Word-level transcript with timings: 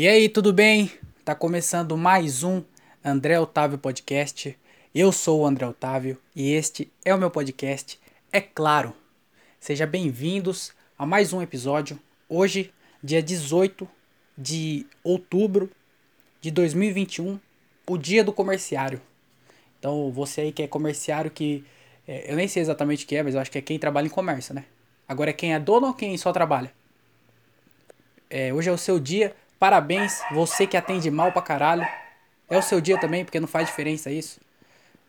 E 0.00 0.06
aí, 0.06 0.28
tudo 0.28 0.52
bem? 0.52 0.92
Tá 1.24 1.34
começando 1.34 1.96
mais 1.96 2.44
um 2.44 2.62
André 3.04 3.36
Otávio 3.40 3.76
Podcast. 3.76 4.56
Eu 4.94 5.10
sou 5.10 5.40
o 5.40 5.44
André 5.44 5.66
Otávio 5.66 6.16
e 6.36 6.52
este 6.52 6.88
é 7.04 7.12
o 7.12 7.18
meu 7.18 7.32
podcast, 7.32 7.98
é 8.32 8.40
claro. 8.40 8.94
Sejam 9.58 9.88
bem-vindos 9.88 10.72
a 10.96 11.04
mais 11.04 11.32
um 11.32 11.42
episódio. 11.42 11.98
Hoje, 12.28 12.72
dia 13.02 13.20
18 13.20 13.88
de 14.38 14.86
outubro 15.02 15.68
de 16.40 16.52
2021, 16.52 17.40
o 17.84 17.98
dia 17.98 18.22
do 18.22 18.32
comerciário. 18.32 19.00
Então, 19.80 20.12
você 20.12 20.42
aí 20.42 20.52
que 20.52 20.62
é 20.62 20.68
comerciário 20.68 21.28
que 21.28 21.64
é, 22.06 22.30
eu 22.30 22.36
nem 22.36 22.46
sei 22.46 22.62
exatamente 22.62 23.04
o 23.04 23.08
que 23.08 23.16
é, 23.16 23.22
mas 23.24 23.34
eu 23.34 23.40
acho 23.40 23.50
que 23.50 23.58
é 23.58 23.62
quem 23.62 23.80
trabalha 23.80 24.06
em 24.06 24.10
comércio, 24.10 24.54
né? 24.54 24.64
Agora 25.08 25.30
é 25.30 25.32
quem 25.32 25.54
é 25.54 25.58
dono 25.58 25.88
ou 25.88 25.92
quem 25.92 26.16
só 26.16 26.32
trabalha? 26.32 26.72
É, 28.30 28.54
hoje 28.54 28.68
é 28.68 28.72
o 28.72 28.78
seu 28.78 29.00
dia. 29.00 29.34
Parabéns, 29.58 30.22
você 30.30 30.66
que 30.66 30.76
atende 30.76 31.10
mal 31.10 31.32
pra 31.32 31.42
caralho. 31.42 31.86
É 32.48 32.56
o 32.56 32.62
seu 32.62 32.80
dia 32.80 32.98
também, 32.98 33.24
porque 33.24 33.40
não 33.40 33.48
faz 33.48 33.66
diferença 33.66 34.10
isso. 34.10 34.40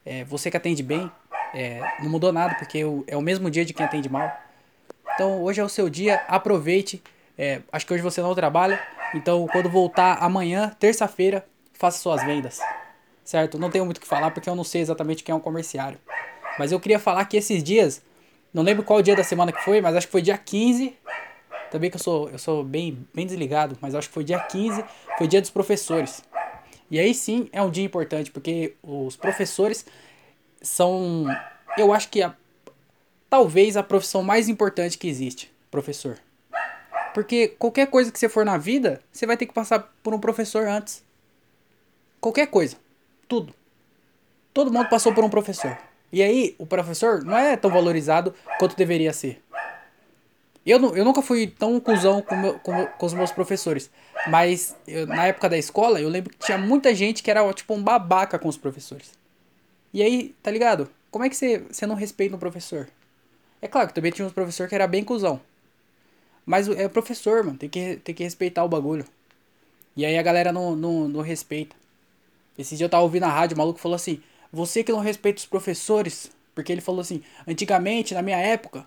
É, 0.05 0.23
você 0.23 0.49
que 0.49 0.57
atende 0.57 0.81
bem, 0.81 1.09
é, 1.53 1.81
não 1.99 2.09
mudou 2.09 2.33
nada, 2.33 2.55
porque 2.55 2.83
é 3.07 3.15
o 3.15 3.21
mesmo 3.21 3.49
dia 3.49 3.63
de 3.63 3.73
quem 3.73 3.85
atende 3.85 4.09
mal. 4.09 4.31
Então 5.13 5.43
hoje 5.43 5.61
é 5.61 5.63
o 5.63 5.69
seu 5.69 5.89
dia, 5.89 6.23
aproveite. 6.27 7.01
É, 7.37 7.61
acho 7.71 7.85
que 7.85 7.93
hoje 7.93 8.03
você 8.03 8.21
não 8.21 8.35
trabalha, 8.35 8.81
então 9.13 9.47
quando 9.47 9.69
voltar 9.69 10.17
amanhã, 10.21 10.75
terça-feira, 10.79 11.45
faça 11.73 11.99
suas 11.99 12.23
vendas. 12.23 12.59
Certo? 13.23 13.59
Não 13.59 13.69
tenho 13.69 13.85
muito 13.85 13.97
o 13.97 14.01
que 14.01 14.07
falar 14.07 14.31
porque 14.31 14.49
eu 14.49 14.55
não 14.55 14.63
sei 14.63 14.81
exatamente 14.81 15.23
quem 15.23 15.31
é 15.31 15.35
um 15.35 15.39
comerciário. 15.39 15.99
Mas 16.57 16.71
eu 16.71 16.79
queria 16.79 16.99
falar 16.99 17.23
que 17.25 17.37
esses 17.37 17.63
dias, 17.63 18.01
não 18.53 18.63
lembro 18.63 18.83
qual 18.83 19.01
dia 19.01 19.15
da 19.15 19.23
semana 19.23 19.51
que 19.51 19.63
foi, 19.63 19.79
mas 19.79 19.95
acho 19.95 20.07
que 20.07 20.11
foi 20.11 20.21
dia 20.21 20.37
15. 20.37 20.97
Também 21.71 21.89
que 21.89 21.95
eu 21.95 22.01
sou, 22.01 22.29
eu 22.29 22.39
sou 22.39 22.63
bem, 22.63 23.07
bem 23.13 23.25
desligado, 23.25 23.77
mas 23.79 23.93
acho 23.93 24.07
que 24.07 24.13
foi 24.13 24.23
dia 24.23 24.39
15, 24.39 24.83
foi 25.17 25.27
dia 25.27 25.41
dos 25.41 25.49
professores. 25.49 26.23
E 26.89 26.99
aí 26.99 27.13
sim 27.13 27.47
é 27.51 27.61
um 27.61 27.69
dia 27.69 27.83
importante, 27.83 28.31
porque 28.31 28.75
os 28.81 29.15
professores 29.15 29.85
são, 30.61 31.25
eu 31.77 31.93
acho 31.93 32.09
que 32.09 32.21
a, 32.21 32.33
talvez 33.29 33.77
a 33.77 33.83
profissão 33.83 34.23
mais 34.23 34.49
importante 34.49 34.97
que 34.97 35.07
existe, 35.07 35.51
professor. 35.69 36.17
Porque 37.13 37.49
qualquer 37.59 37.87
coisa 37.87 38.11
que 38.11 38.19
você 38.19 38.29
for 38.29 38.45
na 38.45 38.57
vida, 38.57 39.01
você 39.11 39.25
vai 39.25 39.37
ter 39.37 39.45
que 39.45 39.53
passar 39.53 39.93
por 40.01 40.13
um 40.13 40.19
professor 40.19 40.67
antes. 40.67 41.03
Qualquer 42.19 42.47
coisa. 42.47 42.75
Tudo. 43.27 43.53
Todo 44.53 44.71
mundo 44.71 44.89
passou 44.89 45.13
por 45.13 45.23
um 45.23 45.29
professor. 45.29 45.77
E 46.11 46.23
aí, 46.23 46.55
o 46.57 46.65
professor 46.65 47.23
não 47.23 47.37
é 47.37 47.55
tão 47.55 47.69
valorizado 47.69 48.33
quanto 48.57 48.75
deveria 48.75 49.13
ser. 49.13 49.41
Eu, 50.69 50.95
eu 50.95 51.03
nunca 51.03 51.21
fui 51.23 51.47
tão 51.47 51.79
cuzão 51.79 52.21
com, 52.21 52.35
meu, 52.35 52.59
com, 52.59 52.85
com 52.85 53.05
os 53.05 53.13
meus 53.13 53.31
professores. 53.31 53.89
Mas 54.27 54.75
eu, 54.87 55.07
na 55.07 55.25
época 55.25 55.49
da 55.49 55.57
escola, 55.57 55.99
eu 55.99 56.07
lembro 56.07 56.29
que 56.29 56.45
tinha 56.45 56.59
muita 56.59 56.93
gente 56.93 57.23
que 57.23 57.31
era 57.31 57.51
tipo 57.53 57.73
um 57.73 57.81
babaca 57.81 58.37
com 58.37 58.47
os 58.47 58.55
professores. 58.55 59.17
E 59.91 60.03
aí, 60.03 60.35
tá 60.43 60.51
ligado? 60.51 60.87
Como 61.09 61.25
é 61.25 61.29
que 61.29 61.35
você, 61.35 61.57
você 61.71 61.87
não 61.87 61.95
respeita 61.95 62.35
um 62.35 62.39
professor? 62.39 62.87
É 63.59 63.67
claro 63.67 63.87
que 63.87 63.95
também 63.95 64.11
tinha 64.11 64.27
uns 64.27 64.31
professor 64.31 64.67
que 64.67 64.75
era 64.75 64.85
bem 64.85 65.03
cuzão. 65.03 65.41
Mas 66.45 66.69
é 66.69 66.87
professor, 66.87 67.43
mano. 67.43 67.57
Tem 67.57 67.67
que, 67.67 67.95
tem 68.03 68.13
que 68.13 68.23
respeitar 68.23 68.63
o 68.63 68.69
bagulho. 68.69 69.05
E 69.97 70.05
aí 70.05 70.19
a 70.19 70.21
galera 70.21 70.53
não, 70.53 70.75
não, 70.75 71.07
não 71.07 71.21
respeita. 71.21 71.75
Esse 72.59 72.75
dia 72.75 72.85
eu 72.85 72.89
tava 72.89 73.01
ouvindo 73.01 73.23
a 73.23 73.29
rádio, 73.29 73.55
o 73.55 73.57
maluco 73.57 73.79
falou 73.79 73.95
assim: 73.95 74.21
você 74.53 74.83
que 74.83 74.91
não 74.91 74.99
respeita 74.99 75.39
os 75.39 75.45
professores, 75.47 76.31
porque 76.53 76.71
ele 76.71 76.81
falou 76.81 77.01
assim: 77.01 77.23
antigamente, 77.47 78.13
na 78.13 78.21
minha 78.21 78.37
época, 78.37 78.85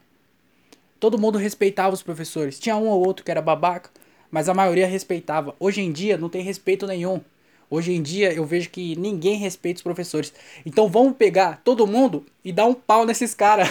todo 1.03 1.19
mundo 1.19 1.37
respeitava 1.37 1.93
os 1.93 2.01
professores. 2.01 2.61
Tinha 2.61 2.77
um 2.77 2.87
ou 2.87 3.05
outro 3.05 3.25
que 3.25 3.31
era 3.33 3.43
babaca, 3.43 3.91
mas 4.31 4.49
a 4.49 4.55
maioria 4.55 4.87
respeitava. 4.87 5.53
Hoje 5.59 5.81
em 5.81 5.91
dia 5.91 6.17
não 6.17 6.29
tem 6.29 6.45
respeito 6.45 6.87
nenhum. 6.87 7.21
Hoje 7.69 7.93
em 7.93 8.01
dia 8.01 8.33
eu 8.33 8.45
vejo 8.45 8.71
que 8.71 8.95
ninguém 8.95 9.35
respeita 9.37 9.79
os 9.79 9.83
professores. 9.83 10.33
Então 10.65 10.89
vamos 10.89 11.17
pegar 11.17 11.61
todo 11.65 11.89
mundo 11.89 12.25
e 12.45 12.53
dar 12.53 12.67
um 12.67 12.75
pau 12.75 13.05
nesses 13.05 13.35
caras. 13.35 13.69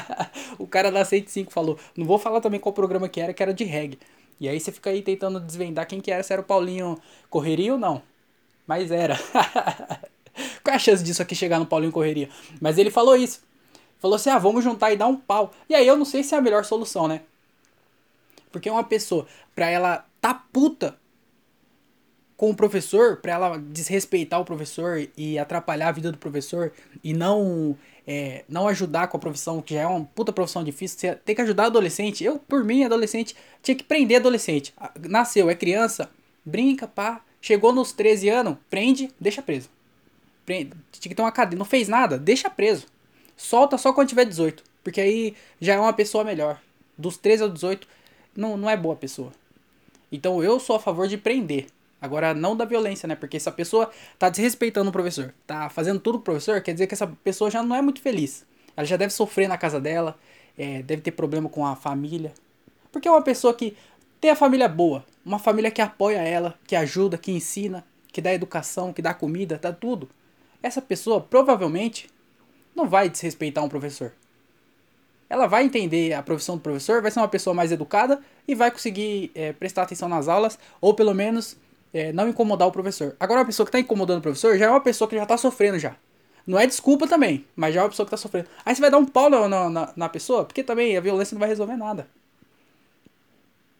o 0.58 0.66
cara 0.66 0.92
da 0.92 1.02
105 1.02 1.50
falou. 1.50 1.78
Não 1.96 2.04
vou 2.04 2.18
falar 2.18 2.42
também 2.42 2.60
qual 2.60 2.74
programa 2.74 3.08
que 3.08 3.22
era, 3.22 3.32
que 3.32 3.42
era 3.42 3.54
de 3.54 3.64
reggae. 3.64 3.98
E 4.38 4.46
aí 4.46 4.60
você 4.60 4.70
fica 4.70 4.90
aí 4.90 5.00
tentando 5.00 5.40
desvendar 5.40 5.88
quem 5.88 5.98
que 5.98 6.10
era, 6.10 6.22
se 6.22 6.30
era 6.30 6.42
o 6.42 6.44
Paulinho 6.44 6.98
Correria 7.30 7.72
ou 7.72 7.78
não. 7.78 8.02
Mas 8.66 8.90
era. 8.90 9.18
Qual 10.62 10.74
é 10.74 10.76
a 10.76 10.78
chance 10.78 11.02
disso 11.02 11.22
aqui 11.22 11.34
chegar 11.34 11.58
no 11.58 11.64
Paulinho 11.64 11.92
Correria? 11.92 12.28
Mas 12.60 12.76
ele 12.76 12.90
falou 12.90 13.16
isso. 13.16 13.40
Falou 13.98 14.16
assim: 14.16 14.30
ah, 14.30 14.38
vamos 14.38 14.62
juntar 14.62 14.92
e 14.92 14.96
dar 14.96 15.06
um 15.06 15.16
pau. 15.16 15.52
E 15.68 15.74
aí 15.74 15.86
eu 15.86 15.96
não 15.96 16.04
sei 16.04 16.22
se 16.22 16.34
é 16.34 16.38
a 16.38 16.42
melhor 16.42 16.64
solução, 16.64 17.08
né? 17.08 17.22
Porque 18.50 18.70
uma 18.70 18.84
pessoa, 18.84 19.26
pra 19.54 19.68
ela 19.68 20.06
tá 20.20 20.34
puta 20.34 20.96
com 22.36 22.50
o 22.50 22.54
professor, 22.54 23.16
pra 23.16 23.32
ela 23.32 23.58
desrespeitar 23.58 24.40
o 24.40 24.44
professor 24.44 25.08
e 25.16 25.38
atrapalhar 25.38 25.88
a 25.88 25.92
vida 25.92 26.12
do 26.12 26.18
professor 26.18 26.72
e 27.02 27.14
não 27.14 27.76
é, 28.06 28.44
não 28.48 28.68
ajudar 28.68 29.08
com 29.08 29.16
a 29.16 29.20
profissão, 29.20 29.60
que 29.60 29.74
já 29.74 29.80
é 29.80 29.86
uma 29.86 30.04
puta 30.04 30.32
profissão 30.32 30.62
difícil, 30.62 30.98
você 30.98 31.14
tem 31.16 31.34
que 31.34 31.42
ajudar 31.42 31.66
adolescente. 31.66 32.22
Eu, 32.22 32.38
por 32.38 32.64
mim, 32.64 32.84
adolescente, 32.84 33.34
tinha 33.62 33.74
que 33.74 33.82
prender 33.82 34.18
adolescente. 34.18 34.72
Nasceu, 35.08 35.50
é 35.50 35.54
criança, 35.54 36.10
brinca, 36.44 36.86
pá. 36.86 37.22
Chegou 37.40 37.72
nos 37.72 37.92
13 37.92 38.28
anos, 38.28 38.56
prende, 38.68 39.10
deixa 39.20 39.42
preso. 39.42 39.68
Prende, 40.44 40.72
tinha 40.92 41.10
que 41.10 41.14
ter 41.14 41.22
uma 41.22 41.32
cadeia. 41.32 41.58
Não 41.58 41.64
fez 41.64 41.88
nada, 41.88 42.18
deixa 42.18 42.48
preso. 42.50 42.86
Solta 43.36 43.76
só 43.76 43.92
quando 43.92 44.08
tiver 44.08 44.24
18. 44.24 44.62
Porque 44.82 45.00
aí 45.00 45.34
já 45.60 45.74
é 45.74 45.78
uma 45.78 45.92
pessoa 45.92 46.24
melhor. 46.24 46.60
Dos 46.96 47.16
13 47.16 47.42
aos 47.44 47.52
18, 47.52 47.86
não, 48.36 48.56
não 48.56 48.70
é 48.70 48.76
boa 48.76 48.96
pessoa. 48.96 49.32
Então 50.10 50.42
eu 50.42 50.58
sou 50.58 50.76
a 50.76 50.80
favor 50.80 51.06
de 51.06 51.18
prender. 51.18 51.66
Agora, 52.00 52.32
não 52.34 52.56
da 52.56 52.64
violência, 52.64 53.06
né? 53.06 53.16
Porque 53.16 53.40
se 53.40 53.48
a 53.48 53.52
pessoa 53.52 53.90
tá 54.18 54.28
desrespeitando 54.28 54.90
o 54.90 54.92
professor, 54.92 55.34
tá 55.46 55.68
fazendo 55.68 55.98
tudo 55.98 56.18
pro 56.18 56.32
professor, 56.32 56.60
quer 56.60 56.72
dizer 56.72 56.86
que 56.86 56.94
essa 56.94 57.06
pessoa 57.06 57.50
já 57.50 57.62
não 57.62 57.74
é 57.74 57.82
muito 57.82 58.00
feliz. 58.00 58.46
Ela 58.76 58.86
já 58.86 58.96
deve 58.96 59.12
sofrer 59.12 59.48
na 59.48 59.58
casa 59.58 59.80
dela, 59.80 60.18
é, 60.56 60.82
deve 60.82 61.02
ter 61.02 61.10
problema 61.10 61.48
com 61.48 61.66
a 61.66 61.74
família. 61.74 62.32
Porque 62.92 63.08
é 63.08 63.10
uma 63.10 63.22
pessoa 63.22 63.52
que 63.52 63.76
tem 64.20 64.30
a 64.30 64.36
família 64.36 64.68
boa, 64.68 65.04
uma 65.24 65.38
família 65.38 65.70
que 65.70 65.82
apoia 65.82 66.18
ela, 66.18 66.54
que 66.66 66.76
ajuda, 66.76 67.18
que 67.18 67.32
ensina, 67.32 67.84
que 68.12 68.20
dá 68.20 68.32
educação, 68.32 68.92
que 68.92 69.02
dá 69.02 69.12
comida, 69.12 69.58
dá 69.60 69.72
tudo 69.72 70.08
essa 70.66 70.82
pessoa 70.82 71.20
provavelmente 71.20 72.08
não 72.76 72.88
vai 72.88 73.08
desrespeitar 73.08 73.64
um 73.64 73.68
professor. 73.68 74.12
Ela 75.28 75.46
vai 75.46 75.64
entender 75.64 76.12
a 76.12 76.22
profissão 76.22 76.56
do 76.56 76.60
professor, 76.60 77.02
vai 77.02 77.10
ser 77.10 77.18
uma 77.18 77.28
pessoa 77.28 77.52
mais 77.52 77.72
educada 77.72 78.20
e 78.46 78.54
vai 78.54 78.70
conseguir 78.70 79.32
é, 79.34 79.52
prestar 79.52 79.82
atenção 79.82 80.08
nas 80.08 80.28
aulas, 80.28 80.56
ou 80.80 80.94
pelo 80.94 81.12
menos 81.12 81.56
é, 81.92 82.12
não 82.12 82.28
incomodar 82.28 82.68
o 82.68 82.72
professor. 82.72 83.16
Agora, 83.18 83.40
uma 83.40 83.46
pessoa 83.46 83.66
que 83.66 83.70
está 83.70 83.80
incomodando 83.80 84.18
o 84.18 84.22
professor 84.22 84.56
já 84.56 84.66
é 84.66 84.70
uma 84.70 84.80
pessoa 84.80 85.08
que 85.08 85.16
já 85.16 85.22
está 85.24 85.36
sofrendo 85.36 85.78
já. 85.78 85.96
Não 86.46 86.58
é 86.60 86.66
desculpa 86.66 87.08
também, 87.08 87.44
mas 87.56 87.74
já 87.74 87.80
é 87.80 87.82
uma 87.82 87.90
pessoa 87.90 88.06
que 88.06 88.14
está 88.14 88.22
sofrendo. 88.22 88.48
Aí 88.64 88.72
você 88.72 88.80
vai 88.80 88.90
dar 88.90 88.98
um 88.98 89.06
pau 89.06 89.28
na, 89.28 89.68
na, 89.68 89.92
na, 89.96 90.08
pessoa, 90.08 90.44
porque 90.44 90.62
também 90.62 90.96
a 90.96 91.00
violência 91.00 91.34
não 91.34 91.40
vai 91.40 91.48
resolver 91.48 91.76
nada. 91.76 92.06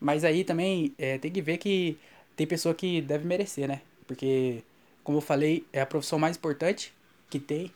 Mas 0.01 0.25
aí 0.25 0.43
também 0.43 0.93
é, 0.99 1.17
tem 1.19 1.31
que 1.31 1.41
ver 1.41 1.59
que 1.59 1.97
tem 2.35 2.45
pessoa 2.45 2.75
que 2.75 3.01
deve 3.01 3.25
merecer, 3.25 3.69
né? 3.69 3.83
Porque 4.05 4.65
como 5.05 5.19
eu 5.19 5.23
falei, 5.23 5.65
é 5.73 5.81
a 5.81 5.87
profissão 5.87 6.19
mais 6.19 6.37
importante 6.37 6.93
que 7.31 7.39
tem. 7.39 7.71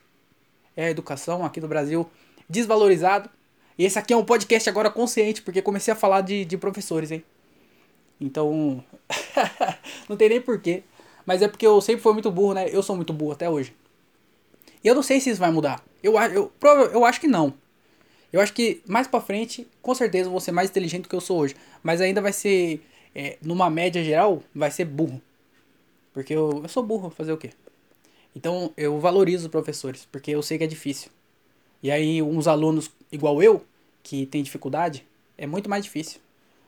É 0.75 0.85
a 0.85 0.89
educação 0.89 1.45
aqui 1.45 1.59
no 1.59 1.67
Brasil 1.67 2.09
desvalorizado. 2.49 3.29
E 3.77 3.85
esse 3.85 3.97
aqui 3.97 4.13
é 4.13 4.17
um 4.17 4.25
podcast 4.25 4.69
agora 4.69 4.89
consciente, 4.89 5.41
porque 5.41 5.61
comecei 5.61 5.91
a 5.91 5.95
falar 5.95 6.21
de, 6.21 6.45
de 6.45 6.57
professores, 6.57 7.11
hein? 7.11 7.23
Então, 8.19 8.83
não 10.07 10.15
tem 10.15 10.29
nem 10.29 10.41
porquê. 10.41 10.83
Mas 11.25 11.41
é 11.41 11.47
porque 11.47 11.65
eu 11.65 11.79
sempre 11.81 12.01
fui 12.01 12.13
muito 12.13 12.29
burro, 12.29 12.53
né? 12.53 12.67
Eu 12.69 12.83
sou 12.83 12.95
muito 12.95 13.13
burro 13.13 13.31
até 13.31 13.49
hoje. 13.49 13.73
E 14.83 14.87
eu 14.87 14.95
não 14.95 15.03
sei 15.03 15.19
se 15.19 15.29
isso 15.29 15.39
vai 15.39 15.51
mudar. 15.51 15.83
Eu, 16.03 16.13
eu, 16.19 16.51
eu 16.93 17.05
acho 17.05 17.19
que 17.19 17.27
não. 17.27 17.53
Eu 18.31 18.39
acho 18.39 18.53
que 18.53 18.81
mais 18.87 19.07
pra 19.07 19.19
frente, 19.19 19.67
com 19.81 19.93
certeza, 19.93 20.27
eu 20.27 20.31
vou 20.31 20.39
ser 20.39 20.51
mais 20.51 20.69
inteligente 20.69 21.03
do 21.03 21.09
que 21.09 21.15
eu 21.15 21.21
sou 21.21 21.39
hoje. 21.39 21.55
Mas 21.83 22.01
ainda 22.01 22.21
vai 22.21 22.33
ser, 22.33 22.81
é, 23.13 23.37
numa 23.41 23.69
média 23.69 24.03
geral, 24.03 24.41
vai 24.53 24.71
ser 24.71 24.85
burro. 24.85 25.21
Porque 26.13 26.33
eu, 26.33 26.61
eu 26.63 26.69
sou 26.69 26.83
burro, 26.83 27.09
fazer 27.09 27.31
o 27.31 27.37
quê? 27.37 27.51
Então 28.35 28.71
eu 28.77 28.99
valorizo 28.99 29.45
os 29.45 29.51
professores, 29.51 30.07
porque 30.11 30.31
eu 30.31 30.41
sei 30.41 30.57
que 30.57 30.63
é 30.63 30.67
difícil. 30.67 31.11
E 31.83 31.91
aí 31.91 32.21
uns 32.21 32.47
alunos 32.47 32.91
igual 33.11 33.41
eu, 33.41 33.65
que 34.03 34.25
tem 34.25 34.43
dificuldade, 34.43 35.05
é 35.37 35.45
muito 35.47 35.69
mais 35.69 35.83
difícil. 35.83 36.19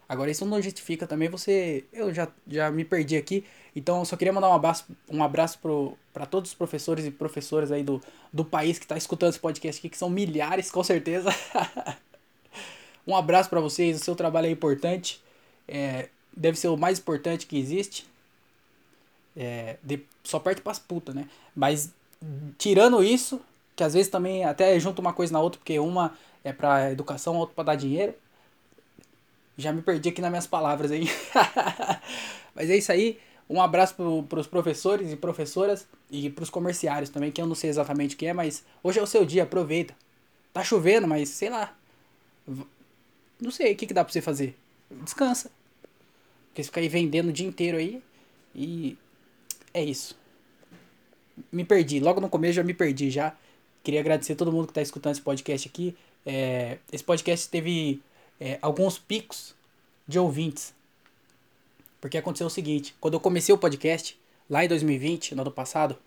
Agora 0.07 0.29
isso 0.29 0.45
não 0.45 0.61
justifica 0.61 1.07
também 1.07 1.29
você. 1.29 1.85
Eu 1.91 2.13
já, 2.13 2.27
já 2.47 2.69
me 2.69 2.83
perdi 2.83 3.15
aqui. 3.15 3.43
Então 3.75 3.99
eu 3.99 4.05
só 4.05 4.15
queria 4.15 4.33
mandar 4.33 4.49
um 4.49 4.53
abraço, 4.53 4.85
um 5.09 5.23
abraço 5.23 5.59
para 6.13 6.25
todos 6.25 6.51
os 6.51 6.55
professores 6.55 7.05
e 7.05 7.11
professoras 7.11 7.71
aí 7.71 7.83
do, 7.83 8.01
do 8.31 8.45
país 8.45 8.77
que 8.77 8.85
está 8.85 8.97
escutando 8.97 9.31
esse 9.31 9.39
podcast 9.39 9.79
aqui, 9.79 9.89
que 9.89 9.97
são 9.97 10.09
milhares, 10.09 10.69
com 10.69 10.83
certeza. 10.83 11.29
um 13.07 13.15
abraço 13.15 13.49
para 13.49 13.59
vocês, 13.59 13.99
o 13.99 14.03
seu 14.03 14.15
trabalho 14.15 14.47
é 14.47 14.51
importante. 14.51 15.21
É, 15.67 16.09
deve 16.35 16.57
ser 16.59 16.67
o 16.67 16.77
mais 16.77 16.99
importante 16.99 17.47
que 17.47 17.57
existe. 17.57 18.05
É, 19.35 19.77
de, 19.81 20.05
só 20.23 20.39
perde 20.39 20.61
pras 20.61 20.79
putas, 20.79 21.13
né? 21.13 21.27
Mas 21.55 21.91
tirando 22.57 23.03
isso, 23.03 23.41
que 23.75 23.83
às 23.83 23.93
vezes 23.93 24.09
também 24.09 24.45
até 24.45 24.79
junta 24.79 25.01
uma 25.01 25.13
coisa 25.13 25.33
na 25.33 25.39
outra, 25.39 25.59
porque 25.59 25.77
uma 25.79 26.13
é 26.43 26.51
pra 26.53 26.91
educação, 26.91 27.35
a 27.35 27.39
outra 27.39 27.55
pra 27.55 27.63
dar 27.63 27.75
dinheiro. 27.75 28.13
Já 29.57 29.71
me 29.71 29.81
perdi 29.81 30.09
aqui 30.09 30.21
nas 30.21 30.31
minhas 30.31 30.47
palavras 30.47 30.91
aí. 30.91 31.07
Mas 32.55 32.69
é 32.69 32.77
isso 32.77 32.91
aí. 32.91 33.19
Um 33.49 33.61
abraço 33.61 33.95
para 34.27 34.39
os 34.39 34.47
professores 34.47 35.11
e 35.11 35.15
professoras 35.15 35.87
e 36.09 36.29
para 36.29 36.43
os 36.43 36.49
comerciários 36.49 37.09
também, 37.09 37.31
que 37.31 37.41
eu 37.41 37.45
não 37.45 37.55
sei 37.55 37.69
exatamente 37.69 38.15
o 38.15 38.17
que 38.17 38.25
é, 38.25 38.33
mas 38.33 38.63
hoje 38.81 38.99
é 38.99 39.03
o 39.03 39.07
seu 39.07 39.25
dia, 39.25 39.43
aproveita. 39.43 39.93
Tá 40.53 40.63
chovendo, 40.63 41.07
mas 41.07 41.29
sei 41.29 41.49
lá. 41.49 41.75
Não 43.39 43.51
sei 43.51 43.73
o 43.73 43.75
que, 43.75 43.85
que 43.85 43.93
dá 43.93 44.03
para 44.03 44.13
você 44.13 44.21
fazer. 44.21 44.55
Descansa. 44.89 45.51
Porque 46.47 46.63
você 46.63 46.67
fica 46.67 46.79
aí 46.79 46.87
vendendo 46.87 47.29
o 47.29 47.33
dia 47.33 47.47
inteiro 47.47 47.77
aí. 47.77 48.01
E 48.55 48.97
é 49.73 49.83
isso. 49.83 50.17
Me 51.51 51.63
perdi. 51.65 51.99
Logo 51.99 52.21
no 52.21 52.29
começo 52.29 52.53
já 52.53 52.63
me 52.63 52.73
perdi 52.73 53.09
já. 53.09 53.35
Queria 53.83 53.99
agradecer 53.99 54.33
a 54.33 54.35
todo 54.35 54.51
mundo 54.51 54.65
que 54.65 54.71
está 54.71 54.81
escutando 54.81 55.13
esse 55.13 55.21
podcast 55.21 55.67
aqui. 55.67 55.95
É, 56.25 56.77
esse 56.91 57.03
podcast 57.03 57.49
teve 57.49 58.01
é, 58.39 58.59
alguns 58.61 58.97
picos 58.97 59.55
de 60.07 60.19
ouvintes. 60.19 60.73
Porque 61.99 62.17
aconteceu 62.17 62.47
o 62.47 62.49
seguinte: 62.49 62.95
quando 62.99 63.15
eu 63.15 63.19
comecei 63.19 63.53
o 63.53 63.57
podcast, 63.57 64.19
lá 64.49 64.63
em 64.63 64.67
2020, 64.67 65.35
no 65.35 65.41
ano 65.41 65.51
passado, 65.51 65.97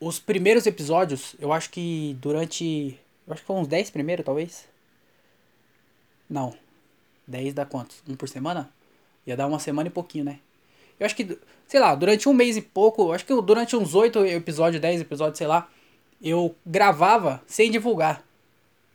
os 0.00 0.18
primeiros 0.18 0.66
episódios, 0.66 1.34
eu 1.38 1.52
acho 1.52 1.70
que 1.70 2.16
durante. 2.20 2.98
Eu 3.26 3.32
acho 3.32 3.42
que 3.42 3.46
foram 3.46 3.62
uns 3.62 3.68
10 3.68 3.90
primeiros, 3.90 4.24
talvez. 4.24 4.68
Não. 6.28 6.54
10 7.26 7.54
dá 7.54 7.64
quantos? 7.64 8.02
Um 8.06 8.14
por 8.14 8.28
semana? 8.28 8.70
Ia 9.26 9.36
dar 9.36 9.46
uma 9.46 9.58
semana 9.58 9.88
e 9.88 9.90
pouquinho, 9.90 10.24
né? 10.24 10.40
Eu 10.98 11.06
acho 11.06 11.16
que, 11.16 11.38
sei 11.66 11.80
lá, 11.80 11.94
durante 11.94 12.28
um 12.28 12.32
mês 12.32 12.56
e 12.56 12.62
pouco, 12.62 13.12
acho 13.12 13.24
que 13.24 13.42
durante 13.42 13.76
uns 13.76 13.94
8 13.94 14.26
episódios, 14.26 14.80
10 14.80 15.00
episódios, 15.00 15.38
sei 15.38 15.46
lá, 15.46 15.68
eu 16.22 16.54
gravava 16.64 17.42
sem 17.46 17.70
divulgar. 17.70 18.22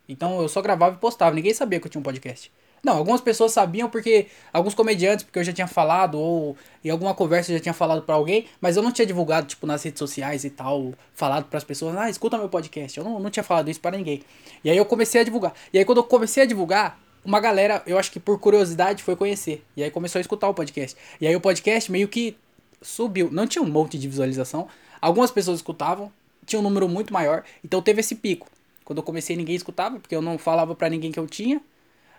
Então 0.07 0.42
eu 0.42 0.50
só 0.50 0.62
gravava 0.62 0.96
e 0.96 1.00
postava, 1.00 1.36
ninguém 1.36 1.54
sabia 1.54 1.80
que 1.80 1.86
eu 1.86 1.92
tinha 1.92 2.00
um 2.00 2.04
podcast. 2.04 2.51
Não, 2.84 2.96
algumas 2.96 3.19
pessoas 3.22 3.51
sabiam 3.51 3.90
porque 3.90 4.28
alguns 4.54 4.74
comediantes, 4.74 5.24
porque 5.24 5.38
eu 5.40 5.44
já 5.44 5.51
tinha 5.51 5.68
falado 5.68 6.18
ou 6.18 6.56
em 6.84 6.90
alguma 6.90 7.13
conversa 7.13 7.51
eu 7.51 7.57
já 7.57 7.62
tinha 7.62 7.74
falado 7.74 8.04
para 8.04 8.16
alguém, 8.16 8.46
mas 8.62 8.78
eu 8.78 8.84
não 8.84 8.92
tinha 8.92 9.06
divulgado 9.06 9.48
tipo 9.48 9.68
nas 9.68 9.84
redes 9.84 10.00
sociais 10.00 10.46
e 10.46 10.50
tal, 10.50 10.94
falado 11.13 11.46
para 11.46 11.57
as 11.57 11.63
pessoas, 11.63 11.96
ah, 11.98 12.10
escuta 12.10 12.38
meu 12.38 12.50
podcast. 12.50 12.98
Eu 12.98 13.04
não, 13.04 13.19
não 13.19 13.30
tinha 13.30 13.44
falado 13.44 13.69
isso 13.69 13.81
para 13.81 13.98
ninguém. 13.98 14.24
E 14.63 14.69
aí 14.69 14.78
eu 14.78 14.86
comecei 14.86 15.22
a 15.22 15.24
divulgar. 15.24 15.54
E 15.74 15.78
aí 15.78 15.86
quando 15.86 15.98
eu 16.00 16.04
comecei 16.06 16.44
a 16.44 16.46
divulgar, 16.46 17.00
uma 17.24 17.39
galera, 17.39 17.83
eu 17.86 17.98
acho 17.98 18.12
que 18.12 18.19
por 18.19 18.39
curiosidade 18.39 19.04
foi 19.04 19.16
conhecer. 19.16 19.63
E 19.75 19.83
aí 19.83 19.92
começou 19.92 20.19
a 20.19 20.21
escutar 20.21 20.48
o 20.50 20.54
podcast. 20.54 20.98
E 21.19 21.27
aí 21.27 21.36
o 21.36 21.42
podcast 21.42 21.92
meio 21.92 22.07
que 22.07 22.38
subiu, 22.81 23.30
não 23.31 23.45
tinha 23.45 23.62
um 23.62 23.69
monte 23.69 23.98
de 23.98 24.07
visualização. 24.07 24.68
Algumas 25.01 25.31
pessoas 25.31 25.60
escutavam, 25.60 26.12
tinha 26.45 26.60
um 26.60 26.63
número 26.63 26.88
muito 26.88 27.13
maior, 27.13 27.44
então 27.63 27.81
teve 27.81 28.00
esse 28.00 28.16
pico. 28.16 28.48
Quando 28.83 28.98
eu 28.98 29.04
comecei 29.04 29.36
ninguém 29.36 29.56
escutava, 29.56 30.00
porque 30.00 30.16
eu 30.16 30.21
não 30.21 30.38
falava 30.38 30.74
para 30.74 30.89
ninguém 30.89 31.12
que 31.12 31.19
eu 31.19 31.27
tinha. 31.27 31.62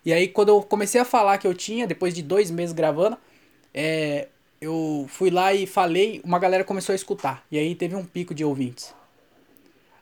E 0.04 0.12
aí, 0.12 0.28
quando 0.28 0.48
eu 0.48 0.62
comecei 0.62 1.00
a 1.00 1.04
falar 1.04 1.36
que 1.38 1.46
eu 1.46 1.52
tinha, 1.52 1.86
depois 1.86 2.14
de 2.14 2.22
dois 2.22 2.50
meses 2.50 2.72
gravando, 2.72 3.18
é, 3.74 4.28
eu 4.60 5.06
fui 5.08 5.30
lá 5.30 5.52
e 5.52 5.66
falei, 5.66 6.20
uma 6.24 6.38
galera 6.38 6.64
começou 6.64 6.92
a 6.92 6.96
escutar. 6.96 7.44
E 7.50 7.58
aí 7.58 7.74
teve 7.74 7.94
um 7.96 8.04
pico 8.04 8.34
de 8.34 8.44
ouvintes. 8.44 8.94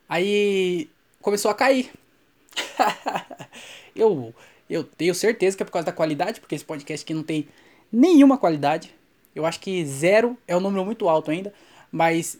Aí 0.08 0.88
começou 1.20 1.50
a 1.50 1.54
cair. 1.54 1.90
eu, 3.94 4.34
eu 4.68 4.84
tenho 4.84 5.14
certeza 5.14 5.56
que 5.56 5.62
é 5.62 5.66
por 5.66 5.72
causa 5.72 5.86
da 5.86 5.92
qualidade, 5.92 6.40
porque 6.40 6.54
esse 6.54 6.64
podcast 6.64 7.04
aqui 7.04 7.14
não 7.14 7.22
tem 7.22 7.48
nenhuma 7.90 8.36
qualidade. 8.36 8.94
Eu 9.34 9.46
acho 9.46 9.60
que 9.60 9.84
zero 9.86 10.36
é 10.46 10.56
um 10.56 10.60
número 10.60 10.84
muito 10.84 11.08
alto 11.08 11.30
ainda, 11.30 11.52
mas 11.90 12.38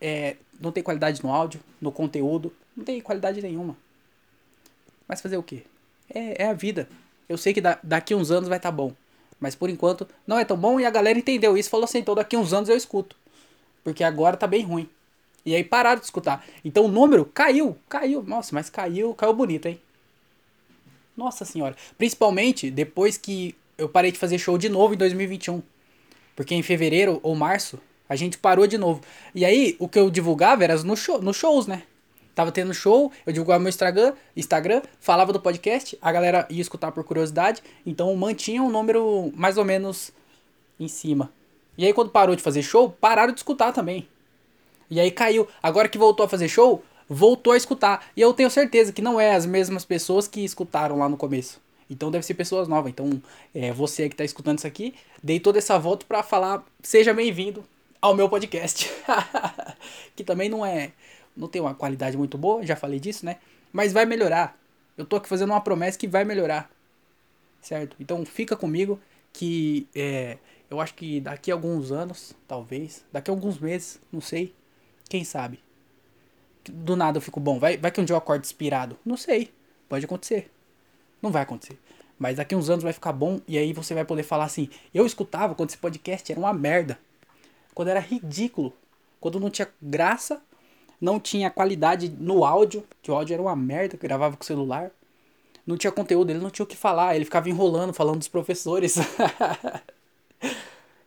é, 0.00 0.36
não 0.60 0.72
tem 0.72 0.82
qualidade 0.82 1.22
no 1.22 1.32
áudio, 1.32 1.60
no 1.80 1.92
conteúdo, 1.92 2.52
não 2.76 2.84
tem 2.84 3.00
qualidade 3.00 3.42
nenhuma. 3.42 3.76
Mas 5.06 5.20
fazer 5.20 5.36
o 5.36 5.42
quê? 5.42 5.62
É, 6.12 6.44
é 6.44 6.48
a 6.48 6.52
vida. 6.52 6.88
Eu 7.28 7.36
sei 7.36 7.52
que 7.52 7.60
da, 7.60 7.78
daqui 7.82 8.14
uns 8.14 8.30
anos 8.30 8.48
vai 8.48 8.58
estar 8.58 8.70
tá 8.70 8.76
bom. 8.76 8.92
Mas 9.38 9.54
por 9.54 9.68
enquanto 9.68 10.08
não 10.26 10.38
é 10.38 10.44
tão 10.44 10.56
bom 10.56 10.80
e 10.80 10.86
a 10.86 10.90
galera 10.90 11.18
entendeu 11.18 11.58
isso 11.58 11.68
falou 11.68 11.84
assim, 11.84 11.98
então 11.98 12.14
daqui 12.14 12.36
uns 12.36 12.52
anos 12.52 12.68
eu 12.68 12.76
escuto. 12.76 13.16
Porque 13.84 14.02
agora 14.02 14.36
tá 14.36 14.46
bem 14.46 14.62
ruim. 14.62 14.88
E 15.44 15.54
aí 15.54 15.62
pararam 15.62 16.00
de 16.00 16.06
escutar. 16.06 16.44
Então 16.64 16.86
o 16.86 16.88
número 16.88 17.24
caiu, 17.24 17.76
caiu. 17.88 18.22
Nossa, 18.22 18.54
mas 18.54 18.68
caiu, 18.68 19.14
caiu 19.14 19.32
bonito, 19.32 19.66
hein? 19.66 19.80
Nossa 21.16 21.44
senhora. 21.44 21.74
Principalmente 21.96 22.70
depois 22.70 23.16
que 23.16 23.54
eu 23.78 23.88
parei 23.88 24.12
de 24.12 24.18
fazer 24.18 24.38
show 24.38 24.58
de 24.58 24.68
novo 24.68 24.94
em 24.94 24.96
2021. 24.96 25.62
Porque 26.34 26.54
em 26.54 26.62
fevereiro 26.62 27.18
ou 27.22 27.34
março 27.34 27.78
a 28.08 28.14
gente 28.14 28.38
parou 28.38 28.66
de 28.66 28.78
novo. 28.78 29.00
E 29.34 29.44
aí 29.44 29.76
o 29.78 29.88
que 29.88 29.98
eu 29.98 30.10
divulgava 30.10 30.62
era 30.64 30.76
nos 30.82 31.00
show, 31.00 31.32
shows, 31.32 31.66
né? 31.66 31.82
Tava 32.34 32.52
tendo 32.52 32.74
show, 32.74 33.10
eu 33.24 33.32
divulgava 33.32 33.60
meu 33.60 33.70
Instagram, 33.70 34.12
Instagram, 34.36 34.82
falava 35.00 35.32
do 35.32 35.40
podcast, 35.40 35.96
a 36.02 36.12
galera 36.12 36.46
ia 36.50 36.60
escutar 36.60 36.92
por 36.92 37.02
curiosidade, 37.02 37.62
então 37.84 38.14
mantinha 38.14 38.62
um 38.62 38.70
número 38.70 39.32
mais 39.34 39.56
ou 39.56 39.64
menos 39.64 40.12
em 40.78 40.86
cima. 40.86 41.32
E 41.78 41.86
aí 41.86 41.94
quando 41.94 42.10
parou 42.10 42.36
de 42.36 42.42
fazer 42.42 42.62
show, 42.62 42.90
pararam 42.90 43.32
de 43.32 43.40
escutar 43.40 43.72
também. 43.72 44.06
E 44.90 45.00
aí 45.00 45.10
caiu. 45.10 45.48
Agora 45.62 45.88
que 45.88 45.96
voltou 45.96 46.26
a 46.26 46.28
fazer 46.28 46.48
show, 46.48 46.84
voltou 47.08 47.52
a 47.52 47.56
escutar. 47.56 48.06
E 48.16 48.20
eu 48.20 48.32
tenho 48.32 48.50
certeza 48.50 48.92
que 48.92 49.02
não 49.02 49.20
é 49.20 49.34
as 49.34 49.46
mesmas 49.46 49.84
pessoas 49.84 50.26
que 50.26 50.44
escutaram 50.44 50.98
lá 50.98 51.08
no 51.08 51.16
começo. 51.16 51.60
Então 51.88 52.10
deve 52.10 52.26
ser 52.26 52.34
pessoas 52.34 52.66
novas. 52.68 52.90
Então, 52.90 53.22
é, 53.54 53.72
você 53.72 54.08
que 54.08 54.14
está 54.14 54.24
escutando 54.24 54.58
isso 54.58 54.66
aqui, 54.66 54.94
dei 55.22 55.38
toda 55.38 55.58
essa 55.58 55.78
volta 55.78 56.04
para 56.06 56.22
falar, 56.22 56.64
seja 56.82 57.14
bem-vindo 57.14 57.64
ao 58.00 58.14
meu 58.14 58.28
podcast. 58.28 58.90
que 60.16 60.24
também 60.24 60.48
não 60.48 60.64
é 60.64 60.92
não 61.36 61.48
tem 61.48 61.60
uma 61.60 61.74
qualidade 61.74 62.16
muito 62.16 62.38
boa, 62.38 62.64
já 62.64 62.74
falei 62.74 62.98
disso, 62.98 63.26
né? 63.26 63.36
Mas 63.72 63.92
vai 63.92 64.06
melhorar. 64.06 64.58
Eu 64.96 65.04
tô 65.04 65.16
aqui 65.16 65.28
fazendo 65.28 65.50
uma 65.50 65.60
promessa 65.60 65.98
que 65.98 66.08
vai 66.08 66.24
melhorar. 66.24 66.70
Certo? 67.60 67.96
Então 68.00 68.24
fica 68.24 68.56
comigo 68.56 68.98
que 69.32 69.86
é, 69.94 70.38
eu 70.70 70.80
acho 70.80 70.94
que 70.94 71.20
daqui 71.20 71.50
a 71.50 71.54
alguns 71.54 71.92
anos, 71.92 72.34
talvez, 72.48 73.04
daqui 73.12 73.30
a 73.30 73.34
alguns 73.34 73.58
meses, 73.58 74.00
não 74.10 74.20
sei, 74.20 74.54
quem 75.08 75.24
sabe. 75.24 75.60
Do 76.70 76.96
nada 76.96 77.18
eu 77.18 77.22
fico 77.22 77.40
bom. 77.40 77.58
Vai, 77.58 77.76
vai 77.76 77.90
que 77.90 78.00
um 78.00 78.04
dia 78.04 78.14
eu 78.14 78.18
acordo 78.18 78.44
inspirado. 78.44 78.98
Não 79.04 79.16
sei. 79.16 79.52
Pode 79.88 80.04
acontecer. 80.04 80.50
Não 81.22 81.30
vai 81.30 81.42
acontecer. 81.42 81.78
Mas 82.18 82.36
daqui 82.36 82.54
uns 82.54 82.70
anos 82.70 82.82
vai 82.82 82.92
ficar 82.92 83.12
bom 83.12 83.40
e 83.46 83.58
aí 83.58 83.72
você 83.72 83.94
vai 83.94 84.04
poder 84.04 84.22
falar 84.22 84.44
assim: 84.44 84.68
eu 84.94 85.04
escutava 85.06 85.54
quando 85.54 85.70
esse 85.70 85.78
podcast 85.78 86.30
era 86.30 86.40
uma 86.40 86.52
merda. 86.52 86.98
Quando 87.74 87.88
era 87.88 88.00
ridículo. 88.00 88.72
Quando 89.20 89.40
não 89.40 89.50
tinha 89.50 89.68
graça 89.80 90.40
não 91.00 91.20
tinha 91.20 91.50
qualidade 91.50 92.08
no 92.08 92.44
áudio, 92.44 92.84
que 93.02 93.10
o 93.10 93.14
áudio 93.14 93.34
era 93.34 93.42
uma 93.42 93.56
merda, 93.56 93.96
gravava 93.96 94.36
com 94.36 94.42
o 94.42 94.46
celular. 94.46 94.90
Não 95.66 95.76
tinha 95.76 95.92
conteúdo, 95.92 96.30
ele 96.30 96.38
não 96.38 96.50
tinha 96.50 96.64
o 96.64 96.66
que 96.66 96.76
falar, 96.76 97.16
ele 97.16 97.24
ficava 97.24 97.48
enrolando, 97.48 97.92
falando 97.92 98.18
dos 98.18 98.28
professores. 98.28 98.96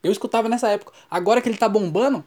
eu 0.03 0.11
escutava 0.11 0.49
nessa 0.49 0.69
época. 0.69 0.91
Agora 1.09 1.41
que 1.41 1.47
ele 1.47 1.57
tá 1.57 1.69
bombando, 1.69 2.23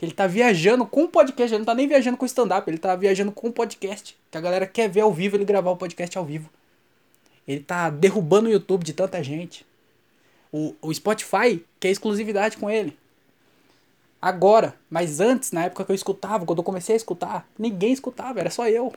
que 0.00 0.06
ele 0.06 0.14
tá 0.14 0.26
viajando 0.26 0.86
com 0.86 1.04
o 1.04 1.08
podcast, 1.08 1.52
ele 1.52 1.58
não 1.58 1.66
tá 1.66 1.74
nem 1.74 1.86
viajando 1.86 2.16
com 2.16 2.24
stand-up, 2.24 2.70
ele 2.70 2.78
tá 2.78 2.96
viajando 2.96 3.30
com 3.30 3.48
o 3.48 3.52
podcast. 3.52 4.16
Que 4.30 4.38
a 4.38 4.40
galera 4.40 4.66
quer 4.66 4.88
ver 4.88 5.02
ao 5.02 5.12
vivo 5.12 5.36
ele 5.36 5.44
gravar 5.44 5.70
o 5.70 5.76
podcast 5.76 6.16
ao 6.16 6.24
vivo. 6.24 6.48
Ele 7.46 7.60
tá 7.60 7.90
derrubando 7.90 8.48
o 8.48 8.50
YouTube 8.50 8.82
de 8.82 8.94
tanta 8.94 9.22
gente. 9.22 9.62
O, 10.50 10.74
o 10.80 10.94
Spotify 10.94 11.62
quer 11.78 11.90
exclusividade 11.90 12.56
com 12.56 12.70
ele 12.70 12.96
agora. 14.22 14.74
Mas 14.88 15.20
antes, 15.20 15.52
na 15.52 15.64
época 15.64 15.84
que 15.84 15.92
eu 15.92 15.94
escutava, 15.94 16.46
quando 16.46 16.60
eu 16.60 16.64
comecei 16.64 16.94
a 16.94 16.96
escutar, 16.96 17.46
ninguém 17.58 17.92
escutava, 17.92 18.40
era 18.40 18.48
só 18.48 18.66
eu. 18.66 18.94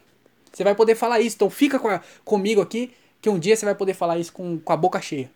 Você 0.53 0.63
vai 0.63 0.73
poder 0.73 0.95
falar 0.95 1.19
isso, 1.19 1.35
então 1.35 1.49
fica 1.49 1.79
com 1.79 1.89
a, 1.89 1.99
comigo 2.23 2.61
aqui, 2.61 2.93
que 3.21 3.29
um 3.29 3.37
dia 3.37 3.57
você 3.57 3.65
vai 3.65 3.75
poder 3.75 3.93
falar 3.93 4.19
isso 4.19 4.31
com, 4.31 4.57
com 4.57 4.71
a 4.71 4.77
boca 4.77 5.01
cheia. 5.01 5.29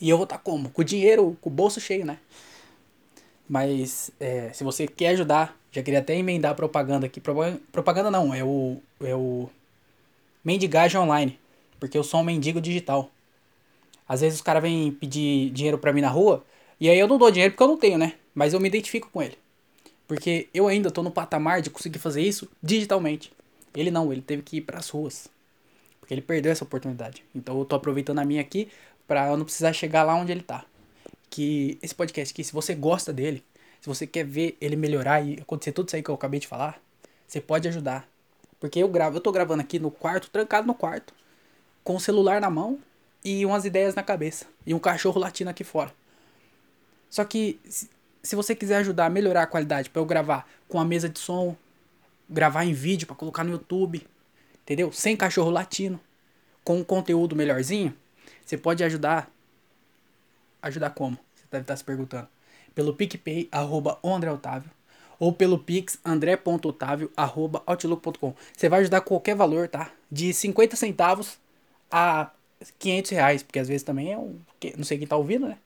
E 0.00 0.08
eu 0.08 0.16
vou 0.16 0.24
estar 0.24 0.38
tá 0.38 0.42
como? 0.42 0.70
Com 0.70 0.80
o 0.80 0.84
dinheiro, 0.86 1.36
com 1.42 1.50
o 1.50 1.52
bolso 1.52 1.82
cheio, 1.82 2.06
né? 2.06 2.18
Mas 3.50 4.12
é, 4.20 4.52
se 4.52 4.62
você 4.62 4.86
quer 4.86 5.08
ajudar, 5.08 5.58
já 5.72 5.82
queria 5.82 5.98
até 5.98 6.14
emendar 6.14 6.54
propaganda 6.54 7.06
aqui. 7.06 7.20
Propaganda 7.20 8.08
não, 8.08 8.32
é 8.32 8.44
o, 8.44 8.76
é 9.02 9.12
o 9.12 9.50
mendigagem 10.44 11.00
online. 11.00 11.36
Porque 11.80 11.98
eu 11.98 12.04
sou 12.04 12.20
um 12.20 12.24
mendigo 12.24 12.60
digital. 12.60 13.10
Às 14.08 14.20
vezes 14.20 14.38
os 14.38 14.42
caras 14.42 14.62
vêm 14.62 14.92
pedir 14.92 15.50
dinheiro 15.50 15.78
pra 15.78 15.92
mim 15.92 16.00
na 16.00 16.08
rua, 16.08 16.44
e 16.80 16.88
aí 16.88 16.96
eu 16.96 17.08
não 17.08 17.18
dou 17.18 17.28
dinheiro 17.28 17.52
porque 17.52 17.62
eu 17.64 17.68
não 17.68 17.76
tenho, 17.76 17.98
né? 17.98 18.14
Mas 18.32 18.54
eu 18.54 18.60
me 18.60 18.68
identifico 18.68 19.10
com 19.10 19.20
ele. 19.20 19.36
Porque 20.06 20.48
eu 20.54 20.68
ainda 20.68 20.88
tô 20.88 21.02
no 21.02 21.10
patamar 21.10 21.60
de 21.60 21.70
conseguir 21.70 21.98
fazer 21.98 22.22
isso 22.22 22.48
digitalmente. 22.62 23.32
Ele 23.74 23.90
não, 23.90 24.12
ele 24.12 24.22
teve 24.22 24.42
que 24.42 24.58
ir 24.58 24.60
para 24.60 24.78
as 24.78 24.88
ruas. 24.88 25.28
Porque 25.98 26.14
ele 26.14 26.22
perdeu 26.22 26.52
essa 26.52 26.62
oportunidade. 26.62 27.24
Então 27.34 27.58
eu 27.58 27.64
tô 27.64 27.74
aproveitando 27.74 28.20
a 28.20 28.24
minha 28.24 28.40
aqui 28.40 28.68
para 29.08 29.26
eu 29.28 29.36
não 29.36 29.44
precisar 29.44 29.72
chegar 29.72 30.04
lá 30.04 30.14
onde 30.14 30.30
ele 30.30 30.42
tá. 30.42 30.64
Que 31.30 31.78
esse 31.80 31.94
podcast 31.94 32.32
aqui, 32.32 32.44
se 32.44 32.52
você 32.52 32.74
gosta 32.74 33.12
dele, 33.12 33.42
se 33.80 33.88
você 33.88 34.06
quer 34.06 34.24
ver 34.24 34.58
ele 34.60 34.76
melhorar 34.76 35.20
e 35.22 35.38
acontecer 35.40 35.72
tudo 35.72 35.88
isso 35.88 35.96
aí 35.96 36.02
que 36.02 36.10
eu 36.10 36.14
acabei 36.14 36.40
de 36.40 36.46
falar, 36.46 36.80
você 37.26 37.40
pode 37.40 37.66
ajudar. 37.68 38.06
Porque 38.58 38.82
eu 38.82 38.88
gravo, 38.88 39.16
eu 39.16 39.20
tô 39.20 39.32
gravando 39.32 39.62
aqui 39.62 39.78
no 39.78 39.90
quarto, 39.90 40.28
trancado 40.28 40.66
no 40.66 40.74
quarto, 40.74 41.14
com 41.82 41.96
o 41.96 42.00
celular 42.00 42.40
na 42.40 42.50
mão 42.50 42.78
e 43.24 43.46
umas 43.46 43.64
ideias 43.64 43.94
na 43.94 44.02
cabeça. 44.02 44.44
E 44.66 44.74
um 44.74 44.78
cachorro 44.78 45.18
latindo 45.18 45.48
aqui 45.48 45.64
fora. 45.64 45.94
Só 47.08 47.24
que 47.24 47.58
se 48.22 48.36
você 48.36 48.54
quiser 48.54 48.76
ajudar 48.78 49.06
a 49.06 49.10
melhorar 49.10 49.42
a 49.42 49.46
qualidade 49.46 49.88
para 49.88 50.00
eu 50.00 50.06
gravar 50.06 50.46
com 50.68 50.78
a 50.78 50.84
mesa 50.84 51.08
de 51.08 51.18
som, 51.18 51.56
gravar 52.28 52.64
em 52.64 52.72
vídeo 52.72 53.06
para 53.06 53.16
colocar 53.16 53.44
no 53.44 53.50
YouTube, 53.50 54.06
entendeu? 54.62 54.92
Sem 54.92 55.16
cachorro 55.16 55.50
latino, 55.50 55.98
com 56.62 56.78
um 56.78 56.84
conteúdo 56.84 57.34
melhorzinho, 57.34 57.94
você 58.44 58.56
pode 58.56 58.84
ajudar. 58.84 59.30
Ajudar 60.62 60.90
como? 60.90 61.16
Você 61.34 61.44
deve 61.50 61.62
estar 61.62 61.76
se 61.76 61.84
perguntando. 61.84 62.28
pelo 62.74 62.94
PicPay, 62.94 63.48
arroba 63.50 63.98
André 64.04 64.30
Otávio, 64.30 64.70
ou 65.18 65.32
pelo 65.32 65.58
Pix, 65.58 65.98
andré.otávio, 66.04 67.10
arroba 67.16 67.62
outlook.com. 67.66 68.34
Você 68.56 68.68
vai 68.68 68.80
ajudar 68.80 69.02
qualquer 69.02 69.34
valor, 69.36 69.68
tá? 69.68 69.92
De 70.10 70.32
50 70.32 70.76
centavos 70.76 71.38
a 71.90 72.30
500 72.78 73.10
reais, 73.10 73.42
porque 73.42 73.58
às 73.58 73.68
vezes 73.68 73.82
também 73.82 74.12
é 74.12 74.18
um... 74.18 74.38
Não 74.76 74.84
sei 74.84 74.96
quem 74.96 75.06
tá 75.06 75.16
ouvindo, 75.16 75.46
né? 75.46 75.58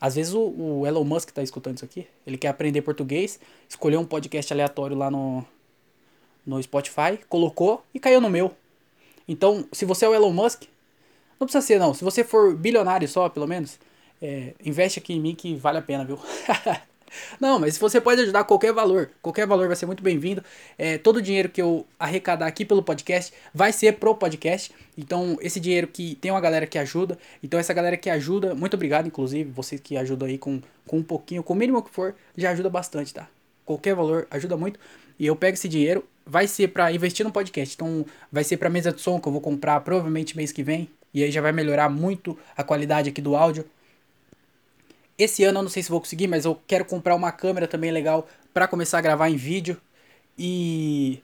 Às 0.00 0.14
vezes 0.14 0.32
o, 0.32 0.40
o 0.40 0.86
Elon 0.86 1.04
Musk 1.04 1.30
tá 1.30 1.42
escutando 1.42 1.76
isso 1.76 1.84
aqui, 1.84 2.06
ele 2.26 2.36
quer 2.36 2.48
aprender 2.48 2.82
português, 2.82 3.40
escolheu 3.68 4.00
um 4.00 4.04
podcast 4.04 4.52
aleatório 4.52 4.96
lá 4.96 5.10
no, 5.10 5.44
no 6.46 6.62
Spotify, 6.62 7.18
colocou 7.28 7.82
e 7.92 8.00
caiu 8.00 8.20
no 8.20 8.30
meu. 8.30 8.54
Então, 9.26 9.66
se 9.72 9.84
você 9.84 10.04
é 10.04 10.08
o 10.08 10.14
Elon 10.14 10.32
Musk, 10.32 10.64
não 11.40 11.46
precisa 11.46 11.66
ser 11.66 11.78
não. 11.78 11.92
Se 11.92 12.04
você 12.04 12.22
for 12.22 12.54
bilionário 12.54 13.08
só, 13.08 13.28
pelo 13.28 13.46
menos, 13.46 13.78
é, 14.20 14.54
investe 14.64 14.98
aqui 14.98 15.14
em 15.14 15.20
mim 15.20 15.34
que 15.34 15.54
vale 15.54 15.78
a 15.78 15.82
pena, 15.82 16.04
viu? 16.04 16.18
Não, 17.40 17.58
mas 17.58 17.78
você 17.78 18.00
pode 18.00 18.20
ajudar 18.22 18.44
qualquer 18.44 18.72
valor. 18.72 19.10
Qualquer 19.22 19.46
valor 19.46 19.66
vai 19.66 19.76
ser 19.76 19.86
muito 19.86 20.02
bem-vindo. 20.02 20.42
É, 20.76 20.98
todo 20.98 21.16
o 21.16 21.22
dinheiro 21.22 21.48
que 21.48 21.60
eu 21.60 21.86
arrecadar 21.98 22.46
aqui 22.46 22.64
pelo 22.64 22.82
podcast 22.82 23.32
vai 23.54 23.72
ser 23.72 23.94
pro 23.94 24.14
podcast. 24.14 24.72
Então, 24.96 25.38
esse 25.40 25.60
dinheiro 25.60 25.86
que 25.86 26.14
tem 26.16 26.30
uma 26.30 26.40
galera 26.40 26.66
que 26.66 26.78
ajuda. 26.78 27.18
Então, 27.42 27.58
essa 27.58 27.72
galera 27.72 27.96
que 27.96 28.10
ajuda, 28.10 28.54
muito 28.54 28.74
obrigado, 28.74 29.06
inclusive, 29.06 29.50
você 29.50 29.78
que 29.78 29.96
ajuda 29.96 30.26
aí 30.26 30.38
com, 30.38 30.60
com 30.86 30.98
um 30.98 31.02
pouquinho, 31.02 31.42
com 31.42 31.52
o 31.52 31.56
mínimo 31.56 31.82
que 31.82 31.90
for, 31.90 32.14
já 32.36 32.50
ajuda 32.50 32.68
bastante, 32.68 33.12
tá? 33.12 33.28
Qualquer 33.64 33.94
valor 33.94 34.26
ajuda 34.30 34.56
muito. 34.56 34.78
E 35.18 35.26
eu 35.26 35.34
pego 35.34 35.54
esse 35.54 35.68
dinheiro, 35.68 36.04
vai 36.24 36.46
ser 36.46 36.68
para 36.68 36.92
investir 36.92 37.24
no 37.24 37.32
podcast. 37.32 37.74
Então, 37.74 38.04
vai 38.30 38.44
ser 38.44 38.56
para 38.56 38.68
mesa 38.68 38.92
de 38.92 39.00
som 39.00 39.20
que 39.20 39.28
eu 39.28 39.32
vou 39.32 39.40
comprar 39.40 39.80
provavelmente 39.80 40.36
mês 40.36 40.52
que 40.52 40.62
vem. 40.62 40.88
E 41.12 41.22
aí 41.22 41.30
já 41.30 41.40
vai 41.40 41.52
melhorar 41.52 41.88
muito 41.88 42.38
a 42.56 42.62
qualidade 42.62 43.08
aqui 43.08 43.22
do 43.22 43.34
áudio. 43.34 43.64
Esse 45.18 45.44
ano 45.44 45.60
eu 45.60 45.62
não 45.62 45.70
sei 45.70 45.82
se 45.82 45.90
vou 45.90 46.00
conseguir, 46.00 46.26
mas 46.26 46.44
eu 46.44 46.60
quero 46.66 46.84
comprar 46.84 47.14
uma 47.14 47.32
câmera 47.32 47.66
também 47.66 47.90
legal 47.90 48.28
para 48.52 48.68
começar 48.68 48.98
a 48.98 49.00
gravar 49.00 49.28
em 49.30 49.36
vídeo 49.36 49.80
e 50.38 51.22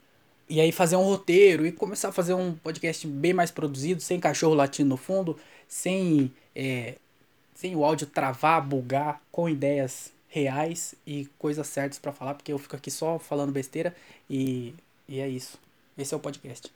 e 0.48 0.60
aí 0.60 0.70
fazer 0.70 0.96
um 0.96 1.04
roteiro 1.04 1.66
e 1.66 1.72
começar 1.72 2.08
a 2.08 2.12
fazer 2.12 2.34
um 2.34 2.54
podcast 2.54 3.06
bem 3.06 3.32
mais 3.32 3.50
produzido, 3.50 4.02
sem 4.02 4.20
cachorro 4.20 4.54
latindo 4.54 4.90
no 4.90 4.96
fundo, 4.98 5.38
sem 5.66 6.30
é, 6.54 6.96
sem 7.54 7.76
o 7.76 7.84
áudio 7.84 8.06
travar, 8.06 8.60
bugar, 8.60 9.22
com 9.30 9.48
ideias 9.48 10.12
reais 10.28 10.94
e 11.06 11.26
coisas 11.38 11.66
certas 11.66 11.98
para 11.98 12.12
falar, 12.12 12.34
porque 12.34 12.52
eu 12.52 12.58
fico 12.58 12.74
aqui 12.74 12.90
só 12.90 13.18
falando 13.18 13.52
besteira 13.52 13.94
e, 14.28 14.74
e 15.08 15.20
é 15.20 15.28
isso. 15.28 15.58
Esse 15.96 16.12
é 16.14 16.16
o 16.16 16.20
podcast. 16.20 16.72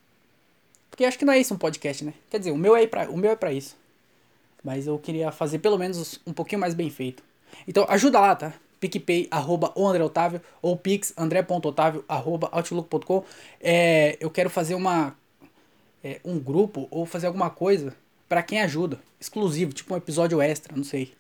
Porque 0.90 1.04
acho 1.04 1.18
que 1.18 1.24
não 1.24 1.32
é 1.32 1.38
isso 1.38 1.52
um 1.52 1.58
podcast, 1.58 2.04
né? 2.04 2.14
Quer 2.30 2.38
dizer, 2.38 2.52
o 2.52 2.56
meu 2.56 2.76
é 2.76 2.86
para 2.86 3.10
o 3.10 3.16
meu 3.16 3.30
é 3.30 3.36
para 3.36 3.52
isso. 3.52 3.76
Mas 4.62 4.86
eu 4.86 4.98
queria 4.98 5.30
fazer 5.30 5.58
pelo 5.58 5.78
menos 5.78 6.20
um 6.26 6.32
pouquinho 6.32 6.60
mais 6.60 6.74
bem 6.74 6.90
feito. 6.90 7.22
Então 7.66 7.86
ajuda 7.88 8.20
lá, 8.20 8.34
tá? 8.34 8.52
PicPay, 8.80 9.28
arroba 9.30 9.72
o 9.74 9.86
André 9.86 10.02
Otávio, 10.02 10.40
ou 10.60 10.76
pix, 10.76 11.12
andré.otávio, 11.16 12.04
arroba 12.08 12.48
outlook.com. 12.52 13.24
É, 13.60 14.16
eu 14.20 14.30
quero 14.30 14.50
fazer 14.50 14.74
uma, 14.74 15.16
é, 16.04 16.20
um 16.24 16.38
grupo 16.38 16.86
ou 16.90 17.06
fazer 17.06 17.26
alguma 17.26 17.50
coisa 17.50 17.94
para 18.28 18.42
quem 18.42 18.60
ajuda, 18.60 18.98
exclusivo, 19.20 19.72
tipo 19.72 19.94
um 19.94 19.96
episódio 19.96 20.40
extra, 20.40 20.76
não 20.76 20.84
sei. 20.84 21.12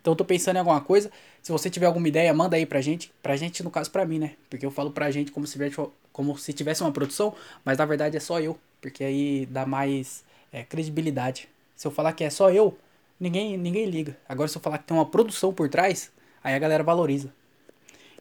Então 0.00 0.12
eu 0.12 0.16
tô 0.16 0.24
pensando 0.24 0.56
em 0.56 0.58
alguma 0.60 0.80
coisa. 0.80 1.10
Se 1.42 1.52
você 1.52 1.68
tiver 1.68 1.86
alguma 1.86 2.08
ideia, 2.08 2.32
manda 2.32 2.56
aí 2.56 2.64
pra 2.64 2.80
gente. 2.80 3.12
Pra 3.22 3.36
gente, 3.36 3.62
no 3.62 3.70
caso, 3.70 3.90
pra 3.90 4.04
mim, 4.04 4.18
né? 4.18 4.32
Porque 4.48 4.64
eu 4.64 4.70
falo 4.70 4.90
pra 4.90 5.10
gente 5.10 5.30
como 5.30 5.46
se 5.46 5.52
tivesse, 5.52 5.76
como 6.12 6.38
se 6.38 6.52
tivesse 6.52 6.82
uma 6.82 6.92
produção, 6.92 7.34
mas 7.64 7.78
na 7.78 7.84
verdade 7.84 8.16
é 8.16 8.20
só 8.20 8.40
eu. 8.40 8.58
Porque 8.80 9.04
aí 9.04 9.46
dá 9.46 9.66
mais 9.66 10.24
é, 10.52 10.62
credibilidade. 10.62 11.48
Se 11.80 11.86
eu 11.86 11.90
falar 11.90 12.12
que 12.12 12.22
é 12.22 12.28
só 12.28 12.50
eu, 12.50 12.76
ninguém, 13.18 13.56
ninguém 13.56 13.86
liga. 13.86 14.14
Agora, 14.28 14.46
se 14.46 14.54
eu 14.54 14.60
falar 14.60 14.76
que 14.76 14.84
tem 14.84 14.94
uma 14.94 15.06
produção 15.06 15.50
por 15.50 15.66
trás, 15.70 16.12
aí 16.44 16.54
a 16.54 16.58
galera 16.58 16.84
valoriza. 16.84 17.32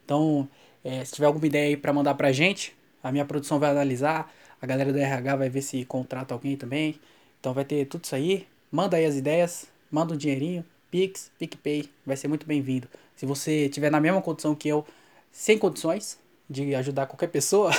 Então, 0.02 0.48
é, 0.82 1.04
se 1.04 1.12
tiver 1.12 1.26
alguma 1.26 1.46
ideia 1.46 1.68
aí 1.68 1.76
pra 1.76 1.92
mandar 1.92 2.16
pra 2.16 2.32
gente, 2.32 2.74
a 3.04 3.12
minha 3.12 3.26
produção 3.26 3.60
vai 3.60 3.70
analisar, 3.70 4.34
a 4.62 4.66
galera 4.66 4.94
do 4.94 4.98
RH 4.98 5.36
vai 5.36 5.50
ver 5.50 5.62
se 5.62 5.84
contrata 5.84 6.34
alguém 6.34 6.56
também. 6.56 7.02
Então 7.38 7.54
vai 7.54 7.66
ter 7.66 7.84
tudo 7.84 8.06
isso 8.06 8.16
aí. 8.16 8.48
Manda 8.72 8.96
aí 8.96 9.04
as 9.04 9.16
ideias, 9.18 9.68
manda 9.92 10.14
um 10.14 10.18
dinheirinho, 10.18 10.64
Pix, 10.90 11.30
PicPay, 11.38 11.90
vai 12.06 12.16
ser 12.16 12.30
muito 12.30 12.48
bem-vindo. 12.48 12.88
Se 13.14 13.26
você 13.26 13.68
tiver 13.68 13.92
na 13.92 14.00
mesma 14.00 14.22
condição 14.22 14.56
que 14.56 14.70
eu, 14.70 14.86
sem 15.34 15.58
condições 15.58 16.18
de 16.50 16.74
ajudar 16.76 17.08
qualquer 17.08 17.28
pessoa, 17.28 17.72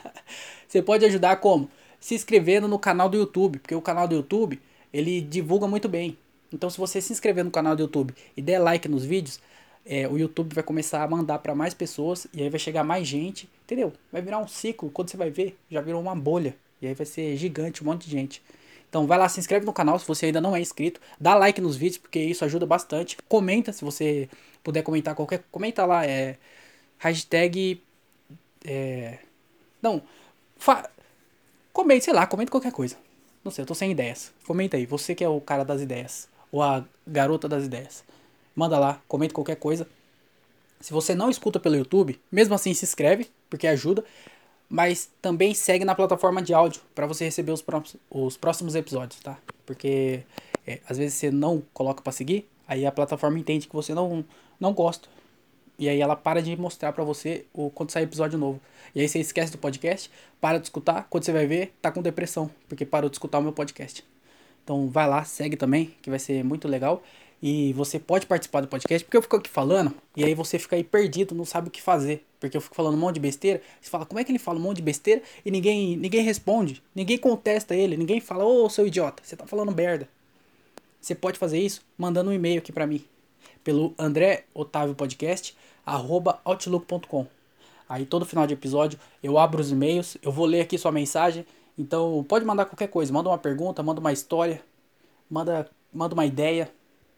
você 0.66 0.80
pode 0.80 1.04
ajudar 1.04 1.36
como? 1.36 1.70
Se 2.00 2.14
inscrevendo 2.14 2.66
no 2.66 2.78
canal 2.78 3.10
do 3.10 3.18
YouTube, 3.18 3.58
porque 3.58 3.74
o 3.74 3.82
canal 3.82 4.08
do 4.08 4.14
YouTube, 4.14 4.58
ele 4.92 5.20
divulga 5.20 5.66
muito 5.66 5.88
bem. 5.88 6.16
Então, 6.52 6.68
se 6.68 6.78
você 6.78 7.00
se 7.00 7.12
inscrever 7.12 7.44
no 7.44 7.50
canal 7.50 7.76
do 7.76 7.82
YouTube 7.82 8.14
e 8.36 8.42
der 8.42 8.58
like 8.58 8.88
nos 8.88 9.04
vídeos, 9.04 9.40
é, 9.86 10.06
o 10.08 10.18
YouTube 10.18 10.54
vai 10.54 10.64
começar 10.64 11.02
a 11.02 11.08
mandar 11.08 11.38
para 11.38 11.54
mais 11.54 11.72
pessoas 11.74 12.26
e 12.34 12.42
aí 12.42 12.50
vai 12.50 12.58
chegar 12.58 12.84
mais 12.84 13.06
gente, 13.06 13.48
entendeu? 13.64 13.92
Vai 14.12 14.20
virar 14.20 14.38
um 14.38 14.48
ciclo, 14.48 14.90
quando 14.90 15.10
você 15.10 15.16
vai 15.16 15.30
ver, 15.30 15.56
já 15.70 15.80
virou 15.80 16.00
uma 16.00 16.14
bolha. 16.14 16.54
E 16.82 16.86
aí 16.86 16.94
vai 16.94 17.06
ser 17.06 17.36
gigante, 17.36 17.82
um 17.82 17.86
monte 17.86 18.06
de 18.06 18.10
gente. 18.10 18.42
Então 18.88 19.06
vai 19.06 19.18
lá, 19.18 19.28
se 19.28 19.38
inscreve 19.38 19.64
no 19.64 19.72
canal 19.72 19.98
se 19.98 20.06
você 20.06 20.26
ainda 20.26 20.40
não 20.40 20.54
é 20.56 20.60
inscrito, 20.60 21.00
dá 21.18 21.34
like 21.34 21.60
nos 21.60 21.76
vídeos 21.76 21.98
porque 21.98 22.18
isso 22.18 22.44
ajuda 22.44 22.66
bastante. 22.66 23.16
Comenta 23.28 23.72
se 23.72 23.84
você 23.84 24.28
puder 24.64 24.82
comentar 24.82 25.14
qualquer, 25.14 25.44
comenta 25.50 25.86
lá 25.86 26.04
é 26.04 26.36
hashtag 26.98 27.80
é, 28.64 29.18
não, 29.80 30.02
fa, 30.56 30.90
comente, 31.72 32.04
sei 32.04 32.14
lá, 32.14 32.26
comenta 32.26 32.50
qualquer 32.50 32.72
coisa. 32.72 32.96
Não 33.44 33.50
sei, 33.50 33.62
eu 33.62 33.66
tô 33.66 33.74
sem 33.74 33.90
ideias. 33.90 34.32
Comenta 34.46 34.76
aí, 34.76 34.86
você 34.86 35.14
que 35.14 35.24
é 35.24 35.28
o 35.28 35.40
cara 35.40 35.64
das 35.64 35.80
ideias 35.80 36.28
ou 36.52 36.62
a 36.62 36.84
garota 37.06 37.48
das 37.48 37.64
ideias. 37.64 38.04
Manda 38.54 38.78
lá, 38.78 39.00
comenta 39.08 39.34
qualquer 39.34 39.56
coisa. 39.56 39.88
Se 40.80 40.92
você 40.92 41.14
não 41.14 41.30
escuta 41.30 41.60
pelo 41.60 41.76
YouTube, 41.76 42.18
mesmo 42.30 42.54
assim 42.54 42.74
se 42.74 42.84
inscreve, 42.84 43.30
porque 43.48 43.66
ajuda. 43.66 44.04
Mas 44.68 45.10
também 45.20 45.52
segue 45.52 45.84
na 45.84 45.94
plataforma 45.94 46.40
de 46.40 46.54
áudio 46.54 46.80
para 46.94 47.06
você 47.06 47.24
receber 47.24 47.50
os, 47.52 47.60
próximos, 47.60 48.00
os 48.08 48.36
próximos 48.36 48.74
episódios, 48.74 49.20
tá? 49.20 49.36
Porque 49.66 50.22
é, 50.66 50.80
às 50.88 50.96
vezes 50.96 51.14
você 51.14 51.30
não 51.30 51.62
coloca 51.74 52.02
para 52.02 52.12
seguir, 52.12 52.48
aí 52.68 52.86
a 52.86 52.92
plataforma 52.92 53.38
entende 53.38 53.66
que 53.66 53.74
você 53.74 53.92
não, 53.94 54.24
não 54.60 54.72
gosta. 54.72 55.08
E 55.80 55.88
aí 55.88 55.98
ela 55.98 56.14
para 56.14 56.42
de 56.42 56.54
mostrar 56.58 56.92
para 56.92 57.02
você 57.02 57.46
o, 57.54 57.70
quando 57.70 57.90
sai 57.90 58.02
episódio 58.02 58.38
novo. 58.38 58.60
E 58.94 59.00
aí 59.00 59.08
você 59.08 59.18
esquece 59.18 59.50
do 59.50 59.56
podcast, 59.56 60.10
para 60.38 60.58
de 60.58 60.66
escutar, 60.66 61.06
quando 61.08 61.24
você 61.24 61.32
vai 61.32 61.46
ver, 61.46 61.72
tá 61.80 61.90
com 61.90 62.02
depressão, 62.02 62.50
porque 62.68 62.84
parou 62.84 63.08
de 63.08 63.16
escutar 63.16 63.38
o 63.38 63.42
meu 63.42 63.52
podcast. 63.52 64.04
Então 64.62 64.90
vai 64.90 65.08
lá, 65.08 65.24
segue 65.24 65.56
também, 65.56 65.94
que 66.02 66.10
vai 66.10 66.18
ser 66.18 66.44
muito 66.44 66.68
legal. 66.68 67.02
E 67.42 67.72
você 67.72 67.98
pode 67.98 68.26
participar 68.26 68.60
do 68.60 68.68
podcast, 68.68 69.02
porque 69.02 69.16
eu 69.16 69.22
fico 69.22 69.36
aqui 69.36 69.48
falando, 69.48 69.94
e 70.14 70.22
aí 70.22 70.34
você 70.34 70.58
fica 70.58 70.76
aí 70.76 70.84
perdido, 70.84 71.34
não 71.34 71.46
sabe 71.46 71.68
o 71.68 71.70
que 71.70 71.80
fazer. 71.80 72.26
Porque 72.38 72.54
eu 72.54 72.60
fico 72.60 72.76
falando 72.76 72.94
um 72.94 72.98
monte 72.98 73.14
de 73.14 73.20
besteira. 73.20 73.62
Você 73.80 73.88
fala, 73.88 74.04
como 74.04 74.20
é 74.20 74.24
que 74.24 74.30
ele 74.30 74.38
fala 74.38 74.58
um 74.58 74.62
monte 74.62 74.76
de 74.76 74.82
besteira 74.82 75.22
e 75.46 75.50
ninguém, 75.50 75.96
ninguém 75.96 76.22
responde, 76.22 76.82
ninguém 76.94 77.16
contesta 77.16 77.74
ele, 77.74 77.96
ninguém 77.96 78.20
fala, 78.20 78.44
ô 78.44 78.68
seu 78.68 78.86
idiota, 78.86 79.22
você 79.24 79.34
tá 79.34 79.46
falando 79.46 79.74
merda. 79.74 80.06
Você 81.00 81.14
pode 81.14 81.38
fazer 81.38 81.58
isso 81.58 81.80
mandando 81.96 82.28
um 82.28 82.32
e-mail 82.34 82.58
aqui 82.58 82.70
para 82.70 82.86
mim, 82.86 83.02
pelo 83.64 83.94
André 83.98 84.44
Otávio 84.52 84.94
Podcast, 84.94 85.56
outlook.com. 85.84 87.26
Aí 87.88 88.06
todo 88.06 88.24
final 88.24 88.46
de 88.46 88.54
episódio 88.54 88.98
eu 89.22 89.36
abro 89.36 89.60
os 89.60 89.70
e-mails, 89.70 90.16
eu 90.22 90.30
vou 90.30 90.46
ler 90.46 90.60
aqui 90.60 90.78
sua 90.78 90.92
mensagem. 90.92 91.44
Então 91.76 92.24
pode 92.28 92.44
mandar 92.44 92.66
qualquer 92.66 92.88
coisa, 92.88 93.12
manda 93.12 93.28
uma 93.28 93.38
pergunta, 93.38 93.82
manda 93.82 94.00
uma 94.00 94.12
história, 94.12 94.62
manda, 95.28 95.68
manda 95.92 96.14
uma 96.14 96.26
ideia, 96.26 96.70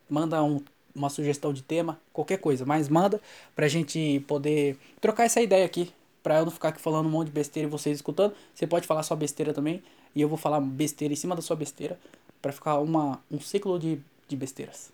manda 0.08 0.42
um, 0.42 0.60
uma 0.94 1.08
sugestão 1.08 1.52
de 1.52 1.62
tema, 1.62 2.00
qualquer 2.12 2.38
coisa, 2.38 2.64
mas 2.64 2.88
manda 2.88 3.20
pra 3.54 3.68
gente 3.68 4.20
poder 4.26 4.78
trocar 5.00 5.24
essa 5.24 5.40
ideia 5.40 5.64
aqui, 5.64 5.92
pra 6.22 6.38
eu 6.38 6.44
não 6.44 6.52
ficar 6.52 6.68
aqui 6.68 6.80
falando 6.80 7.06
um 7.06 7.10
monte 7.10 7.26
de 7.26 7.32
besteira 7.32 7.68
e 7.68 7.70
vocês 7.70 7.96
escutando. 7.96 8.34
Você 8.54 8.66
pode 8.66 8.86
falar 8.86 9.02
sua 9.02 9.16
besteira 9.16 9.52
também, 9.52 9.82
e 10.14 10.20
eu 10.20 10.28
vou 10.28 10.38
falar 10.38 10.60
besteira 10.60 11.12
em 11.12 11.16
cima 11.16 11.34
da 11.34 11.42
sua 11.42 11.56
besteira, 11.56 11.98
pra 12.40 12.52
ficar 12.52 12.78
uma, 12.78 13.20
um 13.30 13.40
ciclo 13.40 13.78
de, 13.78 13.98
de 14.28 14.36
besteiras. 14.36 14.90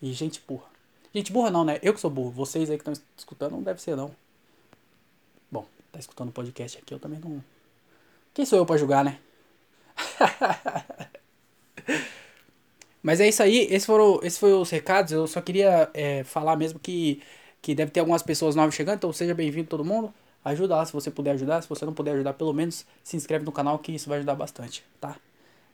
E 0.00 0.12
gente 0.12 0.42
burra. 0.46 0.71
Gente 1.14 1.32
burra 1.32 1.50
não, 1.50 1.64
né? 1.64 1.78
Eu 1.82 1.92
que 1.92 2.00
sou 2.00 2.10
burro. 2.10 2.30
Vocês 2.30 2.70
aí 2.70 2.78
que 2.78 2.88
estão 2.88 3.04
escutando 3.16 3.52
não 3.52 3.62
deve 3.62 3.82
ser 3.82 3.96
não. 3.96 4.10
Bom, 5.50 5.66
tá 5.90 5.98
escutando 5.98 6.30
o 6.30 6.32
podcast 6.32 6.78
aqui, 6.78 6.94
eu 6.94 6.98
também 6.98 7.18
não. 7.18 7.42
Quem 8.32 8.46
sou 8.46 8.58
eu 8.58 8.64
pra 8.64 8.78
julgar, 8.78 9.04
né? 9.04 9.18
Mas 13.02 13.20
é 13.20 13.28
isso 13.28 13.42
aí, 13.42 13.66
esses 13.68 13.84
foram, 13.84 14.20
esses 14.22 14.38
foram 14.38 14.60
os 14.60 14.70
recados. 14.70 15.12
Eu 15.12 15.26
só 15.26 15.40
queria 15.40 15.90
é, 15.92 16.24
falar 16.24 16.56
mesmo 16.56 16.78
que, 16.78 17.20
que 17.60 17.74
deve 17.74 17.90
ter 17.90 18.00
algumas 18.00 18.22
pessoas 18.22 18.54
novas 18.54 18.74
chegando, 18.74 18.96
então 18.96 19.12
seja 19.12 19.34
bem-vindo 19.34 19.68
todo 19.68 19.84
mundo. 19.84 20.14
Ajuda 20.44 20.76
lá 20.76 20.86
se 20.86 20.92
você 20.92 21.10
puder 21.10 21.32
ajudar. 21.32 21.62
Se 21.62 21.68
você 21.68 21.84
não 21.84 21.92
puder 21.92 22.12
ajudar, 22.12 22.32
pelo 22.34 22.52
menos 22.52 22.86
se 23.02 23.16
inscreve 23.16 23.44
no 23.44 23.52
canal 23.52 23.78
que 23.78 23.92
isso 23.92 24.08
vai 24.08 24.18
ajudar 24.18 24.34
bastante, 24.34 24.84
tá? 25.00 25.16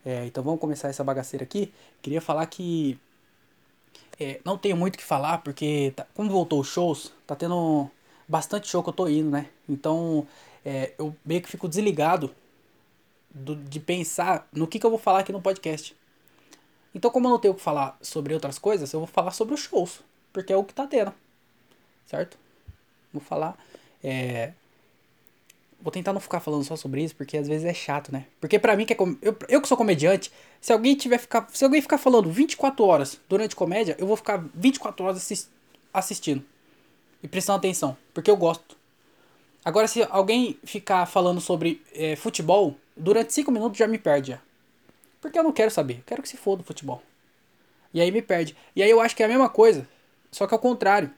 É, 0.05 0.27
então 0.27 0.43
vamos 0.43 0.61
começar 0.61 0.89
essa 0.89 1.05
bagaceira 1.05 1.45
aqui. 1.45 1.73
Queria 2.03 2.21
falar 2.21 2.47
que 2.47 2.99
é, 4.19 4.41
não 4.45 4.59
tenho 4.59 4.77
muito 4.77 4.97
o 4.97 4.99
que 4.99 5.05
falar, 5.05 5.39
porque 5.39 5.93
tá, 5.95 6.07
como 6.15 6.31
voltou 6.31 6.61
os 6.61 6.69
shows, 6.69 7.13
tá 7.27 7.37
tendo 7.37 7.91
bastante 8.27 8.69
show 8.69 8.83
que 8.83 8.89
eu 8.89 8.93
tô 8.93 9.09
indo, 9.09 9.31
né? 9.31 9.49
Então 9.69 10.27
é, 10.65 10.93
eu 10.99 11.15
meio 11.25 11.41
que 11.41 11.49
fico 11.49 11.69
desligado 11.69 12.35
do, 13.31 13.57
de 13.57 13.81
pensar 13.81 14.49
no 14.53 14.67
que, 14.67 14.79
que 14.79 14.87
eu 14.87 14.91
vou 14.91 14.99
falar 14.99 15.21
aqui 15.21 15.33
no 15.33 15.41
podcast. 15.41 15.97
Então, 16.95 17.11
como 17.11 17.27
eu 17.27 17.31
não 17.31 17.39
tenho 17.39 17.53
o 17.53 17.57
que 17.57 17.63
falar 17.63 17.97
sobre 18.01 18.35
outras 18.35 18.59
coisas, 18.59 18.93
eu 18.93 19.01
vou 19.01 19.07
falar 19.07 19.31
sobre 19.31 19.55
os 19.55 19.61
shows, 19.61 20.01
porque 20.33 20.53
é 20.53 20.57
o 20.57 20.65
que 20.65 20.75
tá 20.75 20.87
tendo. 20.87 21.13
certo? 22.07 22.39
Vou 23.13 23.23
falar. 23.23 23.57
É, 24.03 24.53
Vou 25.81 25.93
tentar 25.93 26.13
não 26.13 26.21
ficar 26.21 26.41
falando 26.41 26.65
só 26.65 26.75
sobre 26.75 27.03
isso, 27.05 27.15
porque 27.15 27.37
às 27.37 27.47
vezes 27.47 27.65
é 27.65 27.73
chato, 27.73 28.13
né? 28.13 28.27
Porque 28.41 28.59
pra 28.59 28.77
mim, 28.77 28.85
que 28.85 28.93
é 28.93 28.97
com... 28.97 29.17
eu, 29.23 29.37
eu 29.49 29.61
que 29.61 29.69
sou 29.69 29.77
comediante, 29.77 30.33
se 30.61 30.73
alguém 30.73 30.97
tiver 30.97 31.19
ficar. 31.19 31.49
Se 31.53 31.65
alguém 31.65 31.81
ficar 31.81 31.99
falando 31.99 32.31
24 32.31 32.85
horas 32.85 33.21
durante 33.29 33.55
comédia, 33.55 33.97
eu 33.99 34.07
vou 34.07 34.17
ficar 34.17 34.45
24 34.55 35.05
horas 35.05 35.17
assist... 35.19 35.49
assistindo. 35.95 36.45
E 37.23 37.29
prestando 37.29 37.59
atenção. 37.59 37.97
Porque 38.13 38.31
eu 38.31 38.37
gosto. 38.37 38.77
Agora, 39.65 39.87
se 39.87 40.03
alguém 40.11 40.59
ficar 40.65 41.07
falando 41.07 41.41
sobre 41.41 41.83
é, 41.95 42.17
futebol, 42.17 42.75
durante 42.97 43.33
5 43.33 43.51
minutos 43.53 43.79
já 43.79 43.87
me 43.87 43.99
perde. 43.99 44.33
Já. 44.33 44.41
Porque 45.21 45.39
eu 45.39 45.43
não 45.43 45.53
quero 45.53 45.71
saber. 45.71 45.99
Eu 45.99 46.05
quero 46.07 46.23
que 46.23 46.29
se 46.29 46.37
foda 46.37 46.63
o 46.63 46.65
futebol. 46.65 47.03
E 47.95 48.01
aí 48.01 48.11
me 48.11 48.23
perde. 48.23 48.57
E 48.75 48.83
aí 48.83 48.91
eu 48.91 49.01
acho 49.01 49.15
que 49.15 49.23
é 49.23 49.27
a 49.27 49.29
mesma 49.29 49.49
coisa. 49.49 49.89
Só 50.31 50.47
que 50.47 50.55
ao 50.55 50.61
contrário. 50.61 51.11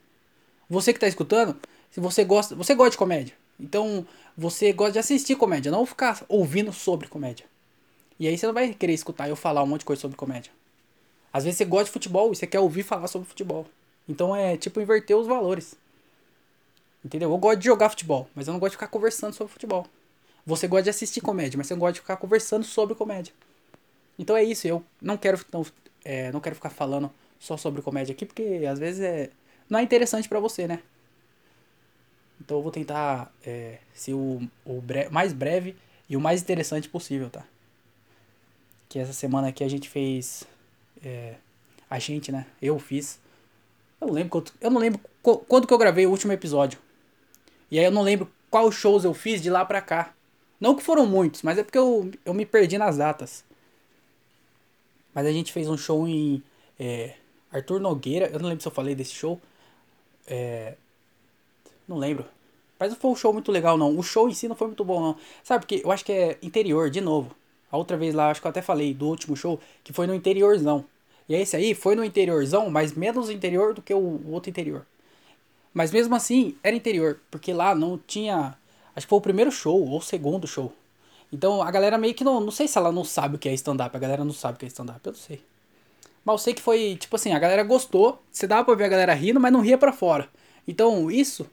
Você 0.69 0.93
que 0.93 1.01
tá 1.01 1.09
escutando, 1.09 1.57
se 1.91 1.99
você 1.99 2.25
gosta. 2.25 2.55
Você 2.55 2.75
gosta 2.75 2.93
de 2.93 2.99
comédia. 2.99 3.40
Então, 3.61 4.07
você 4.37 4.73
gosta 4.73 4.93
de 4.93 4.99
assistir 4.99 5.37
comédia, 5.37 5.71
não 5.71 5.85
ficar 5.85 6.25
ouvindo 6.29 6.73
sobre 6.73 7.09
comédia. 7.09 7.45
E 8.19 8.27
aí 8.27 8.37
você 8.37 8.47
não 8.47 8.55
vai 8.55 8.73
querer 8.73 8.95
escutar 8.95 9.29
eu 9.29 9.37
falar 9.37 9.63
um 9.63 9.67
monte 9.67 9.81
de 9.81 9.87
coisa 9.87 10.01
sobre 10.01 10.17
comédia. 10.17 10.53
Às 11.33 11.45
vezes 11.45 11.59
você 11.59 11.65
gosta 11.65 11.85
de 11.87 11.91
futebol 11.91 12.33
e 12.33 12.37
você 12.37 12.47
quer 12.47 12.61
ouvir 12.61 12.83
falar 12.83 13.07
sobre 13.07 13.29
futebol. 13.29 13.67
Então 14.09 14.35
é 14.35 14.57
tipo 14.57 14.81
inverter 14.81 15.17
os 15.17 15.27
valores. 15.27 15.75
Entendeu? 17.05 17.31
Eu 17.31 17.39
gosto 17.39 17.59
de 17.59 17.67
jogar 17.67 17.89
futebol, 17.91 18.29
mas 18.35 18.47
eu 18.47 18.53
não 18.53 18.59
gosto 18.61 18.73
de 18.73 18.77
ficar 18.77 18.89
conversando 18.89 19.35
sobre 19.35 19.53
futebol. 19.53 19.87
Você 20.45 20.67
gosta 20.67 20.85
de 20.85 20.91
assistir 20.91 21.21
comédia, 21.21 21.57
mas 21.57 21.67
você 21.67 21.75
não 21.75 21.81
gosta 21.81 21.95
de 21.95 22.01
ficar 22.01 22.17
conversando 22.17 22.65
sobre 22.65 22.95
comédia. 22.95 23.33
Então 24.19 24.37
é 24.37 24.43
isso, 24.43 24.67
eu 24.67 24.83
não 25.01 25.17
quero, 25.17 25.41
não, 25.53 25.65
é, 26.05 26.33
não 26.33 26.41
quero 26.41 26.55
ficar 26.55 26.71
falando 26.71 27.11
só 27.39 27.57
sobre 27.57 27.81
comédia 27.81 28.13
aqui, 28.13 28.27
porque 28.27 28.67
às 28.71 28.79
vezes 28.79 29.01
é, 29.01 29.31
não 29.69 29.79
é 29.79 29.83
interessante 29.83 30.29
para 30.29 30.41
você, 30.41 30.67
né? 30.67 30.81
Então 32.41 32.57
eu 32.57 32.63
vou 32.63 32.73
tentar 32.73 33.33
é, 33.45 33.79
ser 33.93 34.15
o, 34.15 34.41
o 34.65 34.81
bre 34.81 35.09
mais 35.11 35.33
breve 35.33 35.77
e 36.09 36.17
o 36.17 36.21
mais 36.21 36.41
interessante 36.41 36.89
possível, 36.89 37.29
tá? 37.29 37.45
Que 38.89 38.99
essa 38.99 39.13
semana 39.13 39.49
aqui 39.49 39.63
a 39.63 39.69
gente 39.69 39.89
fez. 39.89 40.45
É, 41.05 41.35
a 41.89 41.99
gente, 41.99 42.33
né? 42.33 42.47
Eu 42.61 42.79
fiz. 42.79 43.21
Eu 44.01 44.07
não 44.07 44.15
lembro 44.15 44.31
quanto, 44.31 44.55
eu 44.61 44.71
não 44.71 44.81
lembro 44.81 45.01
quando 45.23 45.67
que 45.67 45.75
eu 45.75 45.79
gravei 45.79 46.07
o 46.07 46.11
último 46.11 46.33
episódio. 46.33 46.79
E 47.71 47.79
aí 47.79 47.85
eu 47.85 47.91
não 47.91 48.03
lembro 48.03 48.31
quais 48.51 48.75
shows 48.75 49.05
eu 49.05 49.13
fiz 49.13 49.43
de 49.43 49.51
lá 49.51 49.65
pra 49.65 49.81
cá. 49.81 50.15
Não 50.59 50.75
que 50.75 50.83
foram 50.83 51.07
muitos, 51.07 51.43
mas 51.43 51.59
é 51.59 51.63
porque 51.63 51.79
eu, 51.79 52.11
eu 52.25 52.35
me 52.35 52.45
perdi 52.45 52.79
nas 52.79 52.97
datas. 52.97 53.45
Mas 55.15 55.27
a 55.27 55.33
gente 55.33 55.53
fez 55.53 55.69
um 55.69 55.77
show 55.77 56.07
em 56.07 56.43
é, 56.79 57.15
Arthur 57.53 57.81
Nogueira. 57.81 58.27
Eu 58.27 58.39
não 58.39 58.49
lembro 58.49 58.63
se 58.63 58.69
eu 58.69 58.73
falei 58.73 58.95
desse 58.95 59.13
show. 59.13 59.41
É, 60.27 60.75
não 61.91 61.99
lembro. 61.99 62.25
Mas 62.79 62.91
não 62.91 62.97
foi 62.97 63.11
um 63.11 63.17
show 63.17 63.33
muito 63.33 63.53
legal, 63.53 63.77
não. 63.77 63.99
O 63.99 64.03
show 64.03 64.29
em 64.29 64.33
si 64.33 64.49
não 64.49 64.57
foi 64.57 64.69
muito 64.69 64.85
bom, 64.85 65.01
não. 65.01 65.17
Sabe, 65.43 65.67
porque 65.67 65.83
eu 65.85 65.93
acho 65.93 66.05
que 66.05 66.13
é 66.13 66.39
interior, 66.41 66.89
de 66.89 67.01
novo. 67.01 67.35
A 67.71 67.77
outra 67.77 67.97
vez 67.97 68.15
lá, 68.15 68.31
acho 68.31 68.41
que 68.41 68.47
eu 68.47 68.51
até 68.51 68.63
falei 68.63 68.95
do 68.95 69.07
último 69.07 69.37
show, 69.37 69.61
que 69.85 69.93
foi 69.93 70.07
no 70.07 70.15
interiorzão. 70.15 70.85
E 71.29 71.35
esse 71.35 71.55
aí 71.55 71.75
foi 71.75 71.95
no 71.95 72.03
interiorzão, 72.03 72.71
mas 72.71 72.95
menos 72.95 73.29
interior 73.29 73.75
do 73.75 73.83
que 73.83 73.93
o 73.93 74.21
outro 74.31 74.49
interior. 74.49 74.87
Mas 75.75 75.93
mesmo 75.93 76.15
assim, 76.15 76.57
era 76.63 76.75
interior, 76.75 77.21
porque 77.31 77.53
lá 77.53 77.75
não 77.75 77.99
tinha. 77.99 78.57
Acho 78.97 79.07
que 79.07 79.11
foi 79.11 79.19
o 79.19 79.23
primeiro 79.23 79.53
show, 79.53 79.87
ou 79.87 79.99
o 79.99 80.03
segundo 80.03 80.47
show. 80.47 80.73
Então 81.33 81.63
a 81.63 81.71
galera 81.71 81.99
meio 81.99 82.15
que 82.15 82.25
não. 82.25 82.41
Não 82.41 82.51
sei 82.51 82.67
se 82.67 82.79
ela 82.79 82.91
não 82.91 83.05
sabe 83.05 83.37
o 83.37 83.39
que 83.39 83.49
é 83.49 83.55
stand-up. 83.55 83.95
A 83.97 84.01
galera 84.01 84.25
não 84.25 84.33
sabe 84.33 84.57
o 84.57 84.59
que 84.59 84.65
é 84.65 84.69
stand-up, 84.69 85.01
eu 85.05 85.13
não 85.13 85.19
sei. 85.19 85.41
Mas 86.25 86.35
eu 86.35 86.39
sei 86.39 86.55
que 86.55 86.63
foi, 86.63 86.97
tipo 86.97 87.15
assim, 87.15 87.33
a 87.33 87.39
galera 87.39 87.63
gostou. 87.63 88.21
Você 88.33 88.47
dava 88.47 88.65
pra 88.65 88.75
ver 88.75 88.85
a 88.85 88.89
galera 88.89 89.15
rindo, 89.15 89.39
mas 89.39 89.53
não 89.53 89.61
ria 89.61 89.79
pra 89.79 89.93
fora. 89.93 90.29
Então 90.67 91.11
isso 91.11 91.47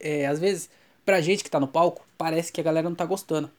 é, 0.00 0.26
às 0.26 0.38
vezes, 0.38 0.70
pra 1.04 1.20
gente 1.20 1.44
que 1.44 1.50
tá 1.50 1.60
no 1.60 1.68
palco, 1.68 2.06
parece 2.16 2.52
que 2.52 2.60
a 2.60 2.64
galera 2.64 2.88
não 2.88 2.96
tá 2.96 3.04
gostando. 3.04 3.50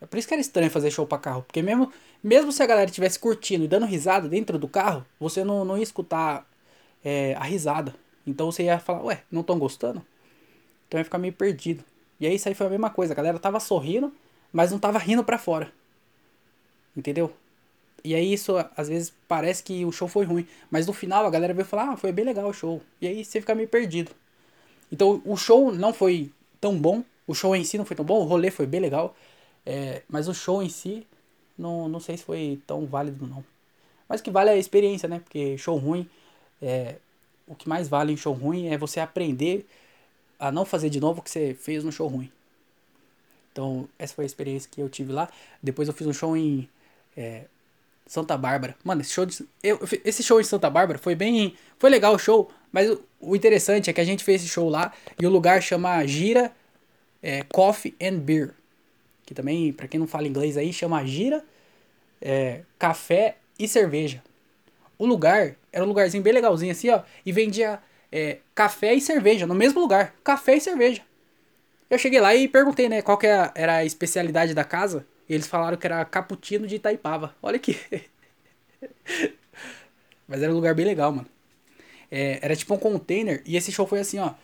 É 0.00 0.06
por 0.06 0.18
isso 0.18 0.26
que 0.26 0.34
era 0.34 0.40
estranho 0.40 0.70
fazer 0.70 0.90
show 0.90 1.06
pra 1.06 1.18
carro. 1.18 1.42
Porque 1.42 1.62
mesmo, 1.62 1.92
mesmo 2.22 2.50
se 2.50 2.62
a 2.62 2.66
galera 2.66 2.90
estivesse 2.90 3.18
curtindo 3.18 3.64
e 3.64 3.68
dando 3.68 3.86
risada 3.86 4.28
dentro 4.28 4.58
do 4.58 4.66
carro, 4.66 5.06
você 5.18 5.44
não, 5.44 5.64
não 5.64 5.76
ia 5.76 5.82
escutar 5.84 6.44
é, 7.04 7.34
a 7.34 7.44
risada. 7.44 7.94
Então 8.26 8.50
você 8.50 8.64
ia 8.64 8.80
falar, 8.80 9.04
ué, 9.04 9.22
não 9.30 9.42
tão 9.44 9.58
gostando? 9.58 10.04
Então 10.88 10.98
ia 10.98 11.04
ficar 11.04 11.18
meio 11.18 11.32
perdido. 11.32 11.84
E 12.18 12.26
aí 12.26 12.34
isso 12.34 12.48
aí 12.48 12.54
foi 12.54 12.66
a 12.66 12.70
mesma 12.70 12.90
coisa. 12.90 13.12
A 13.12 13.16
galera 13.16 13.38
tava 13.38 13.60
sorrindo, 13.60 14.12
mas 14.52 14.72
não 14.72 14.78
tava 14.78 14.98
rindo 14.98 15.22
pra 15.24 15.38
fora. 15.38 15.72
Entendeu? 16.96 17.32
E 18.04 18.14
aí 18.14 18.32
isso, 18.32 18.54
às 18.76 18.88
vezes, 18.88 19.12
parece 19.28 19.62
que 19.62 19.84
o 19.84 19.92
show 19.92 20.08
foi 20.08 20.24
ruim. 20.24 20.46
Mas 20.70 20.86
no 20.86 20.92
final 20.92 21.24
a 21.24 21.30
galera 21.30 21.54
veio 21.54 21.66
falar, 21.66 21.90
ah, 21.90 21.96
foi 21.96 22.12
bem 22.12 22.24
legal 22.24 22.48
o 22.48 22.52
show. 22.52 22.82
E 23.00 23.06
aí 23.06 23.24
você 23.24 23.40
fica 23.40 23.54
meio 23.54 23.68
perdido. 23.68 24.10
Então 24.90 25.22
o 25.24 25.36
show 25.36 25.72
não 25.72 25.92
foi 25.92 26.30
tão 26.60 26.76
bom. 26.78 27.04
O 27.26 27.34
show 27.34 27.54
em 27.54 27.64
si 27.64 27.78
não 27.78 27.84
foi 27.84 27.96
tão 27.96 28.04
bom. 28.04 28.20
O 28.20 28.24
rolê 28.24 28.50
foi 28.50 28.66
bem 28.66 28.80
legal. 28.80 29.14
É, 29.64 30.02
mas 30.08 30.28
o 30.28 30.34
show 30.34 30.62
em 30.62 30.68
si, 30.68 31.06
não, 31.56 31.88
não 31.88 32.00
sei 32.00 32.16
se 32.16 32.24
foi 32.24 32.60
tão 32.66 32.86
válido 32.86 33.26
não. 33.26 33.44
Mas 34.08 34.20
o 34.20 34.24
que 34.24 34.30
vale 34.30 34.50
é 34.50 34.54
a 34.54 34.56
experiência, 34.56 35.08
né? 35.08 35.20
Porque 35.20 35.56
show 35.56 35.76
ruim, 35.78 36.08
é, 36.60 36.96
o 37.46 37.54
que 37.54 37.68
mais 37.68 37.88
vale 37.88 38.12
em 38.12 38.16
show 38.16 38.32
ruim 38.32 38.68
é 38.68 38.76
você 38.76 39.00
aprender 39.00 39.66
a 40.38 40.50
não 40.50 40.64
fazer 40.64 40.90
de 40.90 41.00
novo 41.00 41.20
o 41.20 41.22
que 41.22 41.30
você 41.30 41.54
fez 41.54 41.84
no 41.84 41.92
show 41.92 42.08
ruim. 42.08 42.30
Então, 43.52 43.88
essa 43.98 44.14
foi 44.14 44.24
a 44.24 44.26
experiência 44.26 44.68
que 44.70 44.80
eu 44.80 44.88
tive 44.88 45.12
lá. 45.12 45.28
Depois 45.62 45.86
eu 45.86 45.94
fiz 45.94 46.06
um 46.06 46.12
show 46.12 46.36
em 46.36 46.68
é, 47.16 47.44
Santa 48.06 48.36
Bárbara. 48.36 48.76
Mano, 48.84 49.00
esse 49.00 49.12
show, 49.12 49.26
de, 49.26 49.46
eu, 49.62 49.80
esse 50.04 50.22
show 50.22 50.40
em 50.40 50.44
Santa 50.44 50.68
Bárbara 50.68 50.98
foi 50.98 51.14
bem. 51.14 51.54
Foi 51.78 51.90
legal 51.90 52.14
o 52.14 52.18
show, 52.18 52.50
mas 52.70 52.90
o, 52.90 53.02
o 53.20 53.36
interessante 53.36 53.88
é 53.88 53.92
que 53.92 54.00
a 54.00 54.04
gente 54.04 54.24
fez 54.24 54.42
esse 54.42 54.50
show 54.50 54.68
lá 54.68 54.92
e 55.20 55.26
o 55.26 55.30
lugar 55.30 55.62
chama 55.62 56.04
Gira 56.06 56.52
é, 57.22 57.42
Coffee 57.44 57.94
and 58.00 58.18
Beer. 58.18 58.54
Que 59.24 59.34
também, 59.34 59.72
para 59.72 59.88
quem 59.88 60.00
não 60.00 60.06
fala 60.06 60.26
inglês 60.26 60.56
aí, 60.56 60.72
chama 60.72 61.04
Gira 61.04 61.44
é, 62.20 62.62
Café 62.78 63.36
e 63.58 63.66
Cerveja. 63.66 64.22
O 64.98 65.06
lugar 65.06 65.56
era 65.72 65.84
um 65.84 65.88
lugarzinho 65.88 66.22
bem 66.22 66.32
legalzinho 66.32 66.70
assim, 66.70 66.90
ó. 66.90 67.02
E 67.24 67.32
vendia 67.32 67.80
é, 68.12 68.38
café 68.54 68.94
e 68.94 69.00
cerveja 69.00 69.46
no 69.46 69.54
mesmo 69.54 69.80
lugar. 69.80 70.14
Café 70.22 70.56
e 70.56 70.60
cerveja. 70.60 71.02
Eu 71.90 71.98
cheguei 71.98 72.20
lá 72.20 72.34
e 72.34 72.46
perguntei, 72.46 72.88
né, 72.88 73.02
qual 73.02 73.18
que 73.18 73.26
era 73.26 73.76
a 73.76 73.84
especialidade 73.84 74.54
da 74.54 74.62
casa. 74.64 75.04
Eles 75.34 75.46
falaram 75.46 75.78
que 75.78 75.86
era 75.86 76.04
Caputino 76.04 76.66
de 76.66 76.76
Itaipava. 76.76 77.34
Olha 77.42 77.56
aqui. 77.56 77.78
Mas 80.28 80.42
era 80.42 80.52
um 80.52 80.54
lugar 80.54 80.74
bem 80.74 80.84
legal, 80.84 81.10
mano. 81.10 81.26
É, 82.10 82.38
era 82.42 82.54
tipo 82.54 82.74
um 82.74 82.78
container. 82.78 83.42
E 83.46 83.56
esse 83.56 83.72
show 83.72 83.86
foi 83.86 84.00
assim, 84.00 84.18
ó. 84.18 84.34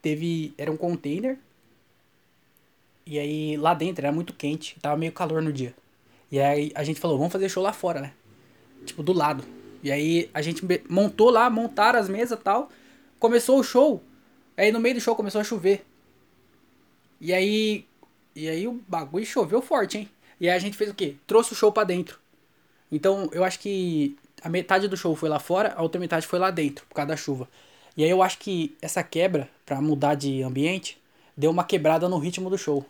Teve. 0.00 0.54
Era 0.56 0.72
um 0.72 0.76
container. 0.76 1.38
E 3.04 3.18
aí 3.18 3.58
lá 3.58 3.74
dentro 3.74 4.06
era 4.06 4.10
muito 4.10 4.32
quente. 4.32 4.80
Tava 4.80 4.96
meio 4.96 5.12
calor 5.12 5.42
no 5.42 5.52
dia. 5.52 5.74
E 6.32 6.40
aí 6.40 6.72
a 6.74 6.82
gente 6.82 6.98
falou, 6.98 7.18
vamos 7.18 7.32
fazer 7.32 7.50
show 7.50 7.62
lá 7.62 7.74
fora, 7.74 8.00
né? 8.00 8.14
Tipo, 8.86 9.02
do 9.02 9.12
lado. 9.12 9.44
E 9.82 9.92
aí 9.92 10.30
a 10.32 10.40
gente 10.40 10.62
montou 10.88 11.28
lá, 11.28 11.50
montaram 11.50 11.98
as 11.98 12.08
mesas 12.08 12.38
e 12.38 12.42
tal. 12.42 12.70
Começou 13.18 13.58
o 13.58 13.62
show. 13.62 14.02
Aí 14.56 14.72
no 14.72 14.80
meio 14.80 14.94
do 14.94 15.00
show 15.02 15.14
começou 15.14 15.42
a 15.42 15.44
chover. 15.44 15.84
E 17.20 17.34
aí. 17.34 17.84
E 18.34 18.48
aí 18.48 18.66
o 18.66 18.80
bagulho 18.88 19.26
choveu 19.26 19.60
forte, 19.60 19.98
hein? 19.98 20.08
E 20.40 20.48
aí 20.48 20.56
a 20.56 20.58
gente 20.58 20.76
fez 20.76 20.90
o 20.90 20.94
quê? 20.94 21.16
Trouxe 21.26 21.52
o 21.52 21.56
show 21.56 21.72
para 21.72 21.84
dentro. 21.84 22.18
Então 22.90 23.28
eu 23.32 23.44
acho 23.44 23.58
que 23.58 24.16
a 24.42 24.48
metade 24.48 24.88
do 24.88 24.96
show 24.96 25.14
foi 25.16 25.28
lá 25.28 25.38
fora, 25.38 25.74
a 25.74 25.82
outra 25.82 26.00
metade 26.00 26.26
foi 26.26 26.38
lá 26.38 26.50
dentro, 26.50 26.86
por 26.86 26.94
causa 26.94 27.08
da 27.08 27.16
chuva. 27.16 27.48
E 27.96 28.04
aí 28.04 28.10
eu 28.10 28.22
acho 28.22 28.38
que 28.38 28.76
essa 28.80 29.02
quebra, 29.02 29.50
para 29.66 29.80
mudar 29.80 30.14
de 30.14 30.42
ambiente, 30.42 31.00
deu 31.36 31.50
uma 31.50 31.64
quebrada 31.64 32.08
no 32.08 32.18
ritmo 32.18 32.48
do 32.48 32.56
show. 32.56 32.86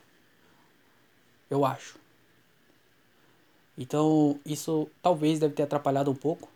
Eu 1.51 1.65
acho. 1.65 1.99
Então 3.77 4.39
isso 4.45 4.89
talvez 5.01 5.39
deve 5.39 5.55
ter 5.55 5.63
atrapalhado 5.63 6.11
um 6.11 6.15
pouco. 6.15 6.49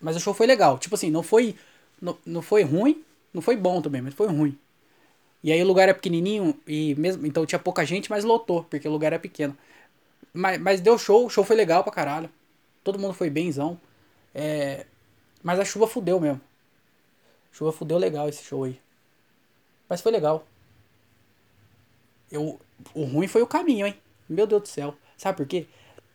Mas 0.00 0.16
o 0.16 0.20
show 0.20 0.32
foi 0.32 0.46
legal. 0.46 0.78
Tipo 0.78 0.94
assim, 0.94 1.10
não 1.10 1.22
foi. 1.22 1.56
Não, 2.00 2.16
não 2.24 2.40
foi 2.40 2.62
ruim, 2.62 3.04
não 3.34 3.42
foi 3.42 3.56
bom 3.56 3.82
também, 3.82 4.00
mas 4.00 4.14
foi 4.14 4.28
ruim. 4.28 4.56
E 5.42 5.52
aí 5.52 5.62
o 5.62 5.66
lugar 5.66 5.88
é 5.88 5.94
pequenininho 5.94 6.58
e 6.66 6.94
mesmo 6.96 7.26
então 7.26 7.46
tinha 7.46 7.58
pouca 7.58 7.84
gente, 7.84 8.10
mas 8.10 8.24
lotou, 8.24 8.64
porque 8.64 8.88
o 8.88 8.90
lugar 8.90 9.12
é 9.12 9.18
pequeno. 9.18 9.56
Mas, 10.32 10.60
mas 10.60 10.80
deu 10.80 10.98
show, 10.98 11.26
o 11.26 11.30
show 11.30 11.44
foi 11.44 11.56
legal 11.56 11.82
pra 11.82 11.92
caralho. 11.92 12.30
Todo 12.82 12.98
mundo 12.98 13.14
foi 13.14 13.30
benzão. 13.30 13.80
É, 14.34 14.86
mas 15.42 15.58
a 15.58 15.64
chuva 15.64 15.86
fudeu 15.86 16.20
mesmo. 16.20 16.40
A 17.52 17.56
chuva 17.56 17.72
fudeu 17.72 17.98
legal 17.98 18.28
esse 18.28 18.42
show 18.42 18.64
aí. 18.64 18.80
Mas 19.88 20.00
foi 20.00 20.12
legal. 20.12 20.46
Eu, 22.30 22.60
o 22.94 23.04
ruim 23.04 23.26
foi 23.26 23.42
o 23.42 23.46
caminho, 23.46 23.86
hein? 23.86 23.96
Meu 24.28 24.46
Deus 24.46 24.62
do 24.62 24.68
céu. 24.68 24.94
Sabe 25.16 25.38
por 25.38 25.46
quê? 25.46 25.66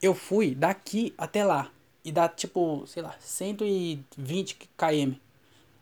Eu 0.01 0.13
fui 0.13 0.53
daqui 0.53 1.13
até 1.17 1.43
lá. 1.43 1.71
E 2.05 2.11
dá 2.11 2.27
tipo, 2.27 2.85
sei 2.85 3.01
lá, 3.01 3.15
120 3.19 4.55
km. 4.77 5.13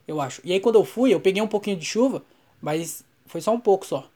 Eu 0.08 0.22
acho. 0.22 0.42
E 0.44 0.54
aí 0.54 0.60
quando 0.60 0.76
eu 0.76 0.86
fui, 0.86 1.14
eu 1.14 1.20
peguei 1.20 1.42
um 1.42 1.48
pouquinho 1.48 1.78
de 1.78 1.86
chuva. 1.86 2.24
Mas 2.62 3.04
foi 3.32 3.40
só 3.40 3.54
um 3.54 3.60
pouco 3.60 3.86
só. 3.86 4.10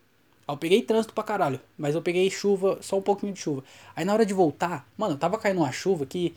Aí 0.46 0.54
eu 0.54 0.58
peguei 0.58 0.82
trânsito 0.82 1.14
pra 1.14 1.24
caralho. 1.24 1.60
Mas 1.78 1.96
eu 1.96 2.02
peguei 2.02 2.30
chuva, 2.30 2.78
só 2.82 2.98
um 2.98 3.02
pouquinho 3.02 3.32
de 3.32 3.40
chuva. 3.40 3.64
Aí 3.96 4.04
na 4.04 4.14
hora 4.14 4.26
de 4.26 4.34
voltar, 4.34 4.86
mano, 4.98 5.18
tava 5.18 5.38
caindo 5.38 5.62
uma 5.62 5.72
chuva 5.72 6.06
que. 6.06 6.36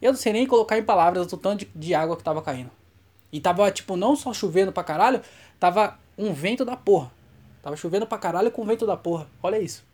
Eu 0.00 0.12
não 0.12 0.18
sei 0.18 0.32
nem 0.32 0.46
colocar 0.46 0.78
em 0.78 0.84
palavras 0.84 1.32
o 1.32 1.36
tanto 1.36 1.60
de, 1.60 1.70
de 1.74 1.94
água 1.94 2.16
que 2.16 2.22
tava 2.22 2.40
caindo. 2.40 2.70
E 3.32 3.40
tava, 3.40 3.70
tipo, 3.72 3.96
não 3.96 4.14
só 4.14 4.32
chovendo 4.32 4.72
pra 4.72 4.84
caralho, 4.84 5.20
tava 5.58 5.98
um 6.16 6.32
vento 6.32 6.64
da 6.64 6.76
porra. 6.76 7.10
Tava 7.60 7.76
chovendo 7.76 8.06
pra 8.06 8.18
caralho 8.18 8.50
com 8.50 8.64
vento 8.64 8.86
da 8.86 8.96
porra. 8.96 9.26
Olha 9.42 9.58
isso. 9.58 9.84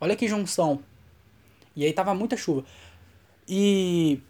Olha 0.00 0.14
que 0.14 0.28
junção. 0.28 0.80
E 1.74 1.84
aí 1.84 1.92
tava 1.92 2.14
muita 2.14 2.36
chuva. 2.36 2.64
E. 3.48 4.20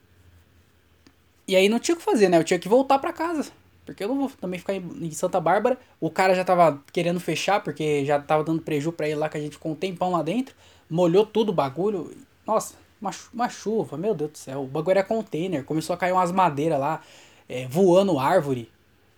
E 1.47 1.55
aí 1.55 1.69
não 1.69 1.79
tinha 1.79 1.95
o 1.95 1.99
que 1.99 2.05
fazer, 2.05 2.31
né? 2.31 2.39
Eu 2.39 2.45
tinha 2.45 2.59
que 2.59 2.69
voltar 2.69 2.99
pra 2.99 3.13
casa. 3.13 3.53
Porque 3.85 4.05
eu 4.05 4.09
não 4.09 4.19
vou 4.19 4.31
também 4.41 4.61
ficar 4.61 4.75
em 4.75 5.11
Santa 5.11 5.41
Bárbara. 5.41 5.79
O 6.01 6.11
cara 6.11 6.35
já 6.35 6.45
tava 6.45 6.83
querendo 6.93 7.19
fechar, 7.19 7.63
porque 7.63 8.05
já 8.05 8.21
tava 8.21 8.45
dando 8.45 8.63
preju 8.63 8.93
pra 8.93 9.07
ele 9.07 9.17
lá, 9.17 9.29
que 9.29 9.37
a 9.37 9.41
gente 9.41 9.53
ficou 9.53 9.73
um 9.73 9.75
tempão 9.75 10.13
lá 10.13 10.23
dentro. 10.23 10.55
Molhou 10.89 11.27
tudo 11.27 11.49
o 11.51 11.53
bagulho. 11.53 12.17
Nossa, 12.47 12.75
uma, 13.01 13.11
uma 13.35 13.49
chuva, 13.49 13.97
meu 13.97 14.15
Deus 14.15 14.31
do 14.31 14.39
céu. 14.39 14.63
O 14.63 14.67
bagulho 14.67 14.93
era 14.93 15.05
container. 15.05 15.65
Começou 15.65 15.95
a 15.95 15.97
cair 15.97 16.13
umas 16.13 16.31
madeiras 16.31 16.79
lá, 16.79 17.01
é, 17.49 17.67
voando 17.67 18.19
árvore, 18.19 18.71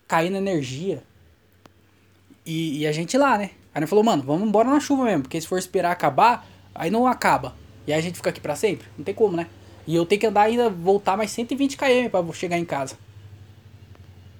caindo 0.07 0.37
energia. 0.37 1.03
E, 2.45 2.79
e, 2.79 2.87
a 2.87 2.91
gente 2.91 3.17
lá, 3.17 3.37
né? 3.37 3.51
Aí 3.73 3.79
ele 3.79 3.87
falou, 3.87 4.03
mano, 4.03 4.23
vamos 4.23 4.47
embora 4.47 4.69
na 4.69 4.79
chuva 4.79 5.03
mesmo, 5.03 5.23
porque 5.23 5.39
se 5.39 5.47
for 5.47 5.57
esperar 5.57 5.91
acabar, 5.91 6.47
aí 6.73 6.89
não 6.89 7.07
acaba. 7.07 7.55
E 7.87 7.93
aí 7.93 7.99
a 7.99 8.01
gente 8.01 8.15
fica 8.15 8.29
aqui 8.29 8.39
pra 8.39 8.55
sempre? 8.55 8.87
Não 8.97 9.03
tem 9.03 9.13
como, 9.13 9.35
né? 9.35 9.47
E 9.87 9.95
eu 9.95 10.05
tenho 10.05 10.21
que 10.21 10.27
andar 10.27 10.43
ainda, 10.43 10.69
voltar 10.69 11.17
mais 11.17 11.31
120 11.31 11.77
km 11.77 12.09
pra 12.09 12.33
chegar 12.33 12.57
em 12.57 12.65
casa. 12.65 12.97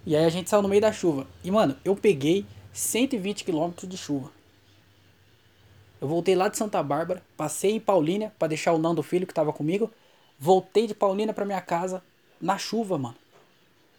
E 0.06 0.16
aí 0.16 0.26
a 0.26 0.30
gente 0.30 0.50
saiu 0.50 0.62
no 0.62 0.68
meio 0.68 0.82
da 0.82 0.92
chuva. 0.92 1.26
E, 1.44 1.50
mano, 1.50 1.76
eu 1.84 1.96
peguei 1.96 2.46
120 2.74 3.44
km 3.44 3.72
de 3.88 3.98
chuva. 3.98 4.32
Eu 6.00 6.08
voltei 6.08 6.36
lá 6.36 6.48
de 6.48 6.58
Santa 6.58 6.84
Bárbara, 6.84 7.24
passei 7.36 7.72
em 7.72 7.80
Paulínia 7.80 8.32
para 8.38 8.50
deixar 8.50 8.74
o 8.74 8.78
Nando 8.78 9.02
filho 9.02 9.26
que 9.26 9.34
tava 9.34 9.52
comigo. 9.52 9.90
Voltei 10.38 10.86
de 10.86 10.94
Paulínia 10.94 11.34
para 11.34 11.46
minha 11.46 11.62
casa 11.62 12.04
na 12.40 12.58
chuva, 12.58 12.98
mano. 12.98 13.16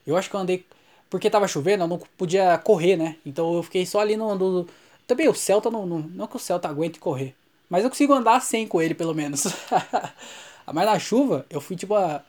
Eu 0.07 0.17
acho 0.17 0.31
que 0.31 0.37
eu 0.37 0.41
andei 0.41 0.65
porque 1.11 1.31
tava 1.31 1.49
chovendo, 1.49 1.85
eu 1.85 1.89
não 1.89 1.99
podia 2.17 2.57
correr, 2.59 2.97
né? 2.97 3.17
Então 3.25 3.55
eu 3.55 3.63
fiquei 3.63 3.87
só 3.87 4.01
ali 4.01 4.17
no, 4.17 4.35
no 4.35 4.69
também 5.07 5.29
o 5.29 5.35
Celta 5.35 5.71
não, 5.71 5.87
não 5.87 5.99
não 6.01 6.27
que 6.27 6.37
o 6.37 6.39
Celta 6.39 6.69
aguente 6.69 6.99
correr, 6.99 7.35
mas 7.69 7.85
eu 7.85 7.91
consigo 7.91 8.13
andar 8.13 8.41
sem 8.41 8.67
com 8.67 8.83
ele 8.83 8.95
pelo 8.95 9.15
menos. 9.15 9.45
mas 10.73 10.87
na 10.87 10.99
chuva 10.99 11.47
eu 11.49 11.61
fui 11.61 11.77
tipo 11.77 11.95
a 11.95 12.23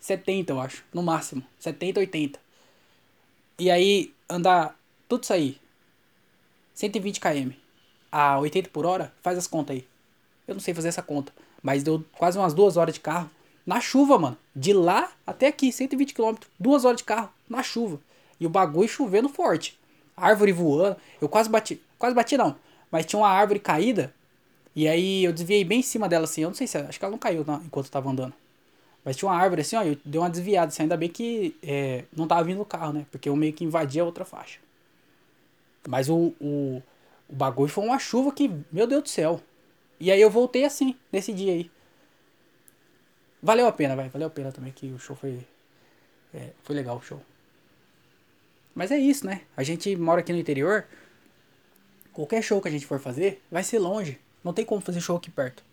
70, 0.00 0.52
eu 0.52 0.60
acho, 0.60 0.84
no 0.92 1.02
máximo, 1.02 1.42
70, 1.58 2.00
80. 2.00 2.41
E 3.58 3.70
aí 3.70 4.12
andar 4.28 4.78
tudo 5.08 5.22
isso 5.22 5.32
aí 5.32 5.60
120 6.74 7.20
km 7.20 7.52
a 8.10 8.38
80 8.38 8.68
por 8.70 8.84
hora, 8.84 9.12
faz 9.22 9.38
as 9.38 9.46
contas 9.46 9.76
aí. 9.76 9.86
Eu 10.46 10.54
não 10.54 10.60
sei 10.60 10.74
fazer 10.74 10.88
essa 10.88 11.02
conta. 11.02 11.32
Mas 11.62 11.82
deu 11.82 12.04
quase 12.18 12.38
umas 12.38 12.52
duas 12.52 12.76
horas 12.76 12.94
de 12.94 13.00
carro. 13.00 13.30
Na 13.64 13.80
chuva, 13.80 14.18
mano. 14.18 14.36
De 14.54 14.72
lá 14.72 15.10
até 15.26 15.46
aqui, 15.46 15.72
120 15.72 16.12
km. 16.12 16.34
Duas 16.58 16.84
horas 16.84 16.98
de 16.98 17.04
carro. 17.04 17.30
Na 17.48 17.62
chuva. 17.62 18.00
E 18.38 18.46
o 18.46 18.50
bagulho 18.50 18.88
chovendo 18.88 19.28
forte. 19.28 19.78
Árvore 20.16 20.52
voando. 20.52 20.96
Eu 21.20 21.28
quase 21.28 21.48
bati. 21.48 21.80
Quase 21.98 22.14
bati 22.14 22.36
não. 22.36 22.56
Mas 22.90 23.06
tinha 23.06 23.20
uma 23.20 23.28
árvore 23.28 23.60
caída. 23.60 24.12
E 24.74 24.88
aí 24.88 25.24
eu 25.24 25.32
desviei 25.32 25.64
bem 25.64 25.80
em 25.80 25.82
cima 25.82 26.08
dela 26.08 26.24
assim. 26.24 26.42
Eu 26.42 26.48
não 26.48 26.54
sei 26.54 26.66
se. 26.66 26.76
Acho 26.76 26.98
que 26.98 27.04
ela 27.04 27.12
não 27.12 27.18
caiu 27.18 27.44
não, 27.46 27.62
enquanto 27.64 27.86
eu 27.86 27.92
tava 27.92 28.10
andando. 28.10 28.34
Mas 29.04 29.16
tinha 29.16 29.28
uma 29.28 29.36
árvore 29.36 29.62
assim, 29.62 29.76
ó. 29.76 29.82
Eu 29.82 29.96
dei 30.04 30.20
uma 30.20 30.30
desviada. 30.30 30.68
Assim, 30.68 30.82
ainda 30.82 30.96
bem 30.96 31.08
que 31.08 31.56
é, 31.62 32.04
não 32.16 32.26
tava 32.26 32.44
vindo 32.44 32.60
o 32.60 32.64
carro, 32.64 32.92
né? 32.92 33.06
Porque 33.10 33.28
eu 33.28 33.36
meio 33.36 33.52
que 33.52 33.64
invadi 33.64 33.98
a 33.98 34.04
outra 34.04 34.24
faixa. 34.24 34.60
Mas 35.88 36.08
o, 36.08 36.32
o, 36.40 36.82
o 37.28 37.34
bagulho 37.34 37.70
foi 37.70 37.84
uma 37.84 37.98
chuva 37.98 38.32
que, 38.32 38.50
meu 38.70 38.86
Deus 38.86 39.02
do 39.02 39.08
céu. 39.08 39.40
E 39.98 40.10
aí 40.10 40.20
eu 40.20 40.30
voltei 40.30 40.64
assim, 40.64 40.96
nesse 41.10 41.32
dia 41.32 41.52
aí. 41.52 41.70
Valeu 43.42 43.66
a 43.66 43.72
pena, 43.72 43.96
vai. 43.96 44.08
Valeu 44.08 44.28
a 44.28 44.30
pena 44.30 44.52
também 44.52 44.72
que 44.72 44.86
o 44.92 44.98
show 44.98 45.16
foi. 45.16 45.44
É, 46.32 46.50
foi 46.62 46.76
legal 46.76 46.96
o 46.96 47.02
show. 47.02 47.20
Mas 48.74 48.90
é 48.90 48.98
isso, 48.98 49.26
né? 49.26 49.42
A 49.56 49.62
gente 49.62 49.94
mora 49.96 50.20
aqui 50.20 50.32
no 50.32 50.38
interior. 50.38 50.86
Qualquer 52.12 52.42
show 52.42 52.60
que 52.60 52.68
a 52.68 52.70
gente 52.70 52.86
for 52.86 53.00
fazer, 53.00 53.42
vai 53.50 53.62
ser 53.62 53.78
longe. 53.78 54.20
Não 54.44 54.52
tem 54.52 54.64
como 54.64 54.80
fazer 54.80 55.00
show 55.00 55.16
aqui 55.16 55.30
perto. 55.30 55.64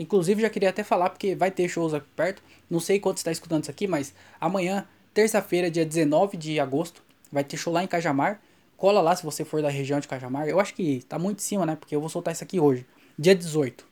Inclusive, 0.00 0.40
já 0.40 0.48
queria 0.48 0.70
até 0.70 0.82
falar, 0.82 1.10
porque 1.10 1.34
vai 1.34 1.50
ter 1.50 1.68
shows 1.68 1.92
aqui 1.92 2.06
perto. 2.16 2.42
Não 2.70 2.80
sei 2.80 2.98
quanto 2.98 3.18
está 3.18 3.30
escutando 3.30 3.64
isso 3.64 3.70
aqui, 3.70 3.86
mas 3.86 4.14
amanhã, 4.40 4.88
terça-feira, 5.12 5.70
dia 5.70 5.84
19 5.84 6.38
de 6.38 6.58
agosto, 6.58 7.02
vai 7.30 7.44
ter 7.44 7.58
show 7.58 7.70
lá 7.70 7.84
em 7.84 7.86
Cajamar. 7.86 8.40
Cola 8.78 9.02
lá 9.02 9.14
se 9.14 9.22
você 9.22 9.44
for 9.44 9.60
da 9.60 9.68
região 9.68 10.00
de 10.00 10.08
Cajamar. 10.08 10.48
Eu 10.48 10.58
acho 10.58 10.72
que 10.72 11.04
tá 11.06 11.18
muito 11.18 11.40
em 11.40 11.42
cima, 11.42 11.66
né? 11.66 11.76
Porque 11.76 11.94
eu 11.94 12.00
vou 12.00 12.08
soltar 12.08 12.32
isso 12.32 12.42
aqui 12.42 12.58
hoje. 12.58 12.86
Dia 13.18 13.34
18. 13.34 13.86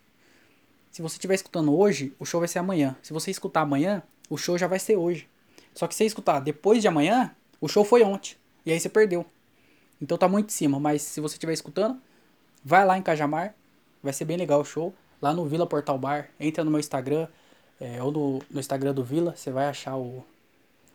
Se 0.91 1.03
você 1.03 1.17
estiver 1.17 1.35
escutando 1.35 1.79
hoje, 1.79 2.15
o 2.19 2.25
show 2.25 2.41
vai 2.41 2.49
ser 2.49 2.61
amanhã. 2.61 2.97
Se 3.03 3.13
você 3.13 3.31
escutar 3.31 3.61
amanhã, 3.61 4.03
o 4.31 4.39
show 4.39 4.57
já 4.57 4.67
vai 4.67 4.79
ser 4.79 4.97
hoje. 4.97 5.29
Só 5.75 5.87
que 5.87 5.95
se 5.95 5.99
você 5.99 6.07
escutar 6.07 6.41
depois 6.41 6.81
de 6.81 6.89
amanhã, 6.89 7.37
o 7.61 7.69
show 7.69 7.85
foi 7.85 8.03
ontem. 8.03 8.35
E 8.65 8.73
aí 8.73 8.81
você 8.81 8.89
perdeu. 8.89 9.27
Então 10.01 10.17
tá 10.17 10.27
muito 10.27 10.49
em 10.49 10.53
cima. 10.53 10.81
Mas 10.81 11.03
se 11.03 11.21
você 11.21 11.35
estiver 11.35 11.53
escutando, 11.53 12.01
vai 12.65 12.87
lá 12.87 12.97
em 12.97 13.03
Cajamar. 13.03 13.55
Vai 14.03 14.15
ser 14.15 14.25
bem 14.25 14.39
legal 14.39 14.63
o 14.63 14.65
show. 14.65 14.95
Lá 15.21 15.33
no 15.33 15.45
Vila 15.47 15.67
Portal 15.67 15.99
Bar. 15.99 16.29
Entra 16.39 16.65
no 16.65 16.71
meu 16.71 16.81
Instagram. 16.81 17.29
É, 17.81 18.03
ou 18.03 18.11
no, 18.11 18.43
no 18.51 18.61
Instagram 18.61 18.93
do 18.93 19.05
Vila. 19.05 19.35
Você 19.37 19.51
vai 19.51 19.67
achar 19.67 19.97
o, 19.97 20.25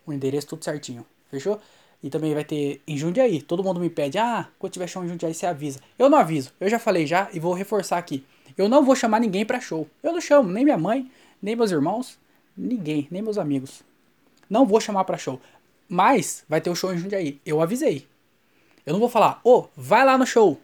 o 0.05 0.13
endereço 0.13 0.47
tudo 0.47 0.63
certinho. 0.63 1.05
Fechou? 1.29 1.59
E 2.03 2.09
também 2.09 2.33
vai 2.33 2.43
ter 2.43 2.81
em 2.85 2.97
Jundiaí. 2.97 3.41
Todo 3.41 3.63
mundo 3.63 3.79
me 3.79 3.89
pede, 3.89 4.17
ah, 4.17 4.49
quando 4.59 4.73
tiver 4.73 4.87
show 4.87 5.03
em 5.03 5.07
Jundiaí 5.07 5.33
você 5.33 5.45
avisa. 5.45 5.79
Eu 5.97 6.09
não 6.09 6.17
aviso, 6.17 6.51
eu 6.59 6.69
já 6.69 6.77
falei 6.77 7.07
já 7.07 7.29
e 7.31 7.39
vou 7.39 7.53
reforçar 7.53 7.97
aqui. 7.97 8.25
Eu 8.57 8.67
não 8.67 8.83
vou 8.83 8.93
chamar 8.93 9.21
ninguém 9.21 9.45
pra 9.45 9.61
show. 9.61 9.87
Eu 10.03 10.11
não 10.11 10.19
chamo 10.19 10.51
nem 10.51 10.65
minha 10.65 10.77
mãe, 10.77 11.09
nem 11.41 11.55
meus 11.55 11.71
irmãos, 11.71 12.19
ninguém, 12.57 13.07
nem 13.09 13.21
meus 13.21 13.37
amigos. 13.37 13.81
Não 14.49 14.65
vou 14.65 14.81
chamar 14.81 15.05
pra 15.05 15.17
show. 15.17 15.39
Mas 15.87 16.43
vai 16.47 16.59
ter 16.59 16.69
o 16.69 16.75
show 16.75 16.93
em 16.93 16.97
Jundiaí. 16.97 17.39
Eu 17.45 17.61
avisei. 17.61 18.05
Eu 18.85 18.91
não 18.91 18.99
vou 18.99 19.09
falar, 19.09 19.39
ô, 19.41 19.59
oh, 19.59 19.67
vai 19.75 20.05
lá 20.05 20.17
no 20.17 20.25
show. 20.25 20.59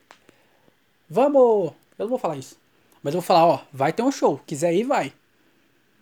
Vamos! 1.09 1.71
Eu 1.97 2.03
não 2.03 2.09
vou 2.09 2.19
falar 2.19 2.35
isso. 2.35 2.58
Mas 3.01 3.13
eu 3.13 3.21
vou 3.21 3.25
falar, 3.25 3.45
ó, 3.45 3.61
vai 3.71 3.93
ter 3.93 4.03
um 4.03 4.11
show. 4.11 4.39
Quiser 4.45 4.73
ir, 4.73 4.83
vai. 4.83 5.13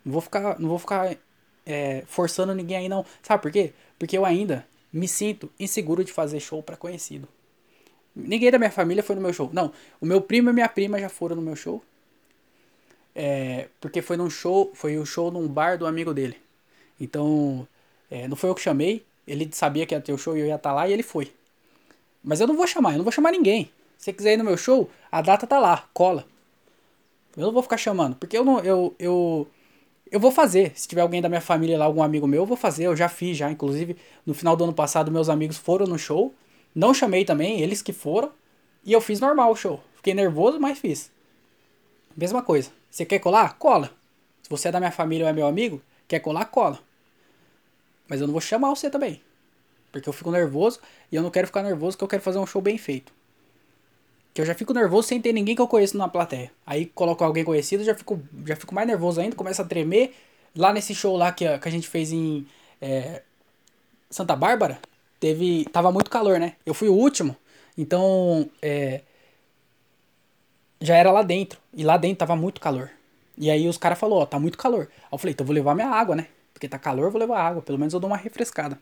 Não 0.03 0.13
vou 0.13 0.21
ficar, 0.21 0.59
não 0.59 0.69
vou 0.69 0.79
ficar 0.79 1.15
é, 1.65 2.03
forçando 2.07 2.55
ninguém 2.55 2.77
aí, 2.77 2.89
não. 2.89 3.05
Sabe 3.21 3.41
por 3.41 3.51
quê? 3.51 3.73
Porque 3.99 4.17
eu 4.17 4.25
ainda 4.25 4.65
me 4.91 5.07
sinto 5.07 5.51
inseguro 5.59 6.03
de 6.03 6.11
fazer 6.11 6.39
show 6.39 6.63
para 6.63 6.77
conhecido. 6.77 7.27
Ninguém 8.15 8.49
da 8.49 8.57
minha 8.57 8.71
família 8.71 9.03
foi 9.03 9.15
no 9.15 9.21
meu 9.21 9.31
show. 9.31 9.49
Não, 9.53 9.71
o 10.01 10.05
meu 10.05 10.21
primo 10.21 10.49
e 10.49 10.53
minha 10.53 10.67
prima 10.67 10.99
já 10.99 11.09
foram 11.09 11.35
no 11.35 11.41
meu 11.41 11.55
show. 11.55 11.83
É, 13.13 13.67
porque 13.79 14.01
foi 14.01 14.17
num 14.17 14.29
show, 14.29 14.71
foi 14.73 14.97
o 14.97 15.01
um 15.01 15.05
show 15.05 15.29
num 15.31 15.47
bar 15.47 15.77
do 15.77 15.85
amigo 15.85 16.13
dele. 16.13 16.37
Então, 16.99 17.67
é, 18.09 18.27
não 18.27 18.35
foi 18.35 18.49
eu 18.49 18.55
que 18.55 18.61
chamei. 18.61 19.05
Ele 19.27 19.49
sabia 19.51 19.85
que 19.85 19.93
ia 19.93 20.01
ter 20.01 20.13
o 20.13 20.17
show 20.17 20.37
e 20.37 20.39
eu 20.39 20.45
ia 20.47 20.55
estar 20.55 20.69
tá 20.69 20.75
lá 20.75 20.87
e 20.87 20.93
ele 20.93 21.03
foi. 21.03 21.31
Mas 22.23 22.39
eu 22.39 22.47
não 22.47 22.55
vou 22.55 22.65
chamar, 22.65 22.93
eu 22.93 22.97
não 22.97 23.03
vou 23.03 23.11
chamar 23.11 23.31
ninguém. 23.31 23.71
Se 23.97 24.05
você 24.05 24.13
quiser 24.13 24.33
ir 24.33 24.37
no 24.37 24.43
meu 24.43 24.57
show, 24.57 24.89
a 25.11 25.21
data 25.21 25.45
tá 25.45 25.59
lá, 25.59 25.87
cola. 25.93 26.25
Eu 27.37 27.43
não 27.43 27.53
vou 27.53 27.61
ficar 27.61 27.77
chamando, 27.77 28.15
porque 28.15 28.37
eu 28.37 28.43
não, 28.43 28.59
eu, 28.59 28.95
eu 28.97 29.47
eu 30.11 30.19
vou 30.19 30.31
fazer. 30.31 30.71
Se 30.75 30.87
tiver 30.87 31.01
alguém 31.01 31.21
da 31.21 31.29
minha 31.29 31.41
família 31.41 31.77
lá, 31.77 31.85
algum 31.85 32.01
amigo 32.01 32.27
meu, 32.27 32.43
eu 32.43 32.45
vou 32.45 32.57
fazer. 32.57 32.85
Eu 32.85 32.95
já 32.95 33.09
fiz 33.09 33.37
já. 33.37 33.51
Inclusive, 33.51 33.97
no 34.25 34.33
final 34.33 34.55
do 34.55 34.63
ano 34.63 34.73
passado, 34.73 35.11
meus 35.11 35.29
amigos 35.29 35.57
foram 35.57 35.85
no 35.85 35.97
show. 35.97 36.33
Não 36.73 36.93
chamei 36.93 37.25
também, 37.25 37.61
eles 37.61 37.81
que 37.81 37.93
foram. 37.93 38.31
E 38.85 38.93
eu 38.93 39.01
fiz 39.01 39.19
normal 39.19 39.51
o 39.51 39.55
show. 39.55 39.81
Fiquei 39.95 40.13
nervoso, 40.13 40.59
mas 40.59 40.79
fiz. 40.79 41.11
Mesma 42.15 42.41
coisa. 42.41 42.71
Você 42.89 43.05
quer 43.05 43.19
colar? 43.19 43.57
Cola. 43.57 43.91
Se 44.41 44.49
você 44.49 44.69
é 44.69 44.71
da 44.71 44.79
minha 44.79 44.91
família 44.91 45.25
ou 45.25 45.29
é 45.29 45.33
meu 45.33 45.45
amigo, 45.45 45.81
quer 46.07 46.19
colar? 46.19 46.45
Cola. 46.45 46.79
Mas 48.07 48.21
eu 48.21 48.27
não 48.27 48.31
vou 48.31 48.41
chamar 48.41 48.69
você 48.69 48.89
também. 48.89 49.21
Porque 49.91 50.07
eu 50.07 50.13
fico 50.13 50.31
nervoso 50.31 50.79
e 51.11 51.15
eu 51.15 51.21
não 51.21 51.29
quero 51.29 51.47
ficar 51.47 51.63
nervoso 51.63 51.97
porque 51.97 52.05
eu 52.05 52.09
quero 52.09 52.23
fazer 52.23 52.39
um 52.39 52.45
show 52.45 52.61
bem 52.61 52.77
feito. 52.77 53.11
Que 54.37 54.41
eu 54.41 54.45
já 54.45 54.53
fico 54.53 54.71
nervoso 54.71 55.07
sem 55.07 55.19
ter 55.19 55.33
ninguém 55.33 55.55
que 55.55 55.61
eu 55.63 55.67
conheço 55.67 55.97
na 55.97 56.07
plateia. 56.07 56.51
Aí 56.63 56.85
coloco 56.85 57.23
alguém 57.23 57.43
conhecido, 57.43 57.83
já 57.83 57.95
fico, 57.95 58.21
já 58.45 58.55
fico 58.55 58.75
mais 58.75 58.87
nervoso 58.87 59.19
ainda, 59.19 59.35
começa 59.35 59.63
a 59.63 59.65
tremer. 59.65 60.13
Lá 60.55 60.71
nesse 60.71 60.93
show 60.93 61.17
lá 61.17 61.31
que, 61.31 61.57
que 61.57 61.67
a 61.67 61.71
gente 61.71 61.87
fez 61.87 62.11
em 62.11 62.45
é, 62.79 63.23
Santa 64.11 64.35
Bárbara, 64.35 64.77
teve. 65.19 65.65
Tava 65.65 65.91
muito 65.91 66.11
calor, 66.11 66.39
né? 66.39 66.53
Eu 66.63 66.75
fui 66.75 66.87
o 66.87 66.93
último, 66.93 67.35
então. 67.75 68.47
É, 68.61 69.01
já 70.79 70.95
era 70.95 71.11
lá 71.11 71.23
dentro. 71.23 71.59
E 71.73 71.83
lá 71.83 71.97
dentro 71.97 72.19
tava 72.19 72.35
muito 72.35 72.61
calor. 72.61 72.91
E 73.35 73.49
aí 73.49 73.67
os 73.67 73.79
caras 73.79 73.97
falaram, 73.97 74.21
ó, 74.21 74.25
tá 74.27 74.39
muito 74.39 74.55
calor. 74.55 74.87
Aí 74.97 75.07
eu 75.11 75.17
falei, 75.17 75.33
então 75.33 75.45
eu 75.45 75.47
vou 75.47 75.55
levar 75.55 75.73
minha 75.73 75.89
água, 75.89 76.15
né? 76.15 76.27
Porque 76.53 76.69
tá 76.69 76.77
calor, 76.77 77.05
eu 77.05 77.11
vou 77.11 77.19
levar 77.19 77.41
água. 77.41 77.63
Pelo 77.63 77.79
menos 77.79 77.91
eu 77.91 77.99
dou 77.99 78.07
uma 78.07 78.17
refrescada. 78.17 78.79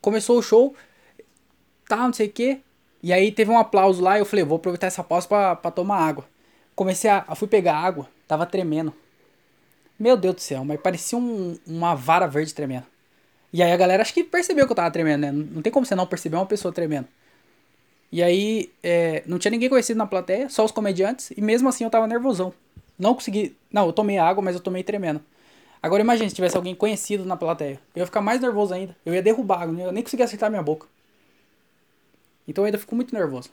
Começou 0.00 0.40
o 0.40 0.42
show, 0.42 0.74
tá, 1.86 1.98
não 1.98 2.12
sei 2.12 2.26
o 2.26 2.32
que. 2.32 2.60
E 3.02 3.12
aí 3.12 3.32
teve 3.32 3.50
um 3.50 3.58
aplauso 3.58 4.02
lá 4.02 4.16
e 4.16 4.20
eu 4.20 4.26
falei, 4.26 4.44
vou 4.44 4.56
aproveitar 4.56 4.86
essa 4.86 5.02
pausa 5.02 5.26
pra, 5.26 5.56
pra 5.56 5.70
tomar 5.70 5.96
água. 5.96 6.24
Comecei 6.74 7.10
a. 7.10 7.34
Fui 7.34 7.48
pegar 7.48 7.76
água, 7.76 8.08
tava 8.28 8.46
tremendo. 8.46 8.92
Meu 9.98 10.16
Deus 10.16 10.34
do 10.36 10.40
céu, 10.40 10.64
mas 10.64 10.80
parecia 10.80 11.18
um, 11.18 11.58
uma 11.66 11.94
vara 11.94 12.26
verde 12.26 12.54
tremendo. 12.54 12.86
E 13.52 13.62
aí 13.62 13.72
a 13.72 13.76
galera 13.76 14.02
acho 14.02 14.14
que 14.14 14.24
percebeu 14.24 14.66
que 14.66 14.72
eu 14.72 14.76
tava 14.76 14.90
tremendo, 14.90 15.20
né? 15.20 15.32
Não 15.32 15.60
tem 15.62 15.72
como 15.72 15.84
você 15.84 15.94
não 15.94 16.06
perceber 16.06 16.36
uma 16.36 16.46
pessoa 16.46 16.72
tremendo. 16.72 17.06
E 18.10 18.22
aí 18.22 18.70
é, 18.82 19.22
não 19.26 19.38
tinha 19.38 19.50
ninguém 19.50 19.68
conhecido 19.68 19.96
na 19.96 20.06
plateia, 20.06 20.48
só 20.48 20.64
os 20.64 20.70
comediantes, 20.70 21.30
e 21.36 21.40
mesmo 21.40 21.68
assim 21.68 21.84
eu 21.84 21.90
tava 21.90 22.06
nervosão. 22.06 22.52
Não 22.98 23.14
consegui. 23.14 23.56
Não, 23.70 23.86
eu 23.86 23.92
tomei 23.92 24.18
água, 24.18 24.42
mas 24.42 24.54
eu 24.54 24.60
tomei 24.60 24.82
tremendo. 24.82 25.20
Agora 25.82 26.02
imagine 26.02 26.28
se 26.28 26.34
tivesse 26.34 26.56
alguém 26.56 26.74
conhecido 26.74 27.24
na 27.24 27.36
plateia. 27.36 27.80
Eu 27.94 28.00
ia 28.00 28.06
ficar 28.06 28.20
mais 28.20 28.40
nervoso 28.40 28.72
ainda. 28.72 28.96
Eu 29.04 29.14
ia 29.14 29.22
derrubar, 29.22 29.68
eu 29.68 29.92
nem 29.92 30.02
conseguia 30.02 30.24
acertar 30.24 30.50
minha 30.50 30.62
boca. 30.62 30.86
Então 32.46 32.62
eu 32.62 32.66
ainda 32.66 32.78
fico 32.78 32.94
muito 32.94 33.14
nervoso. 33.14 33.50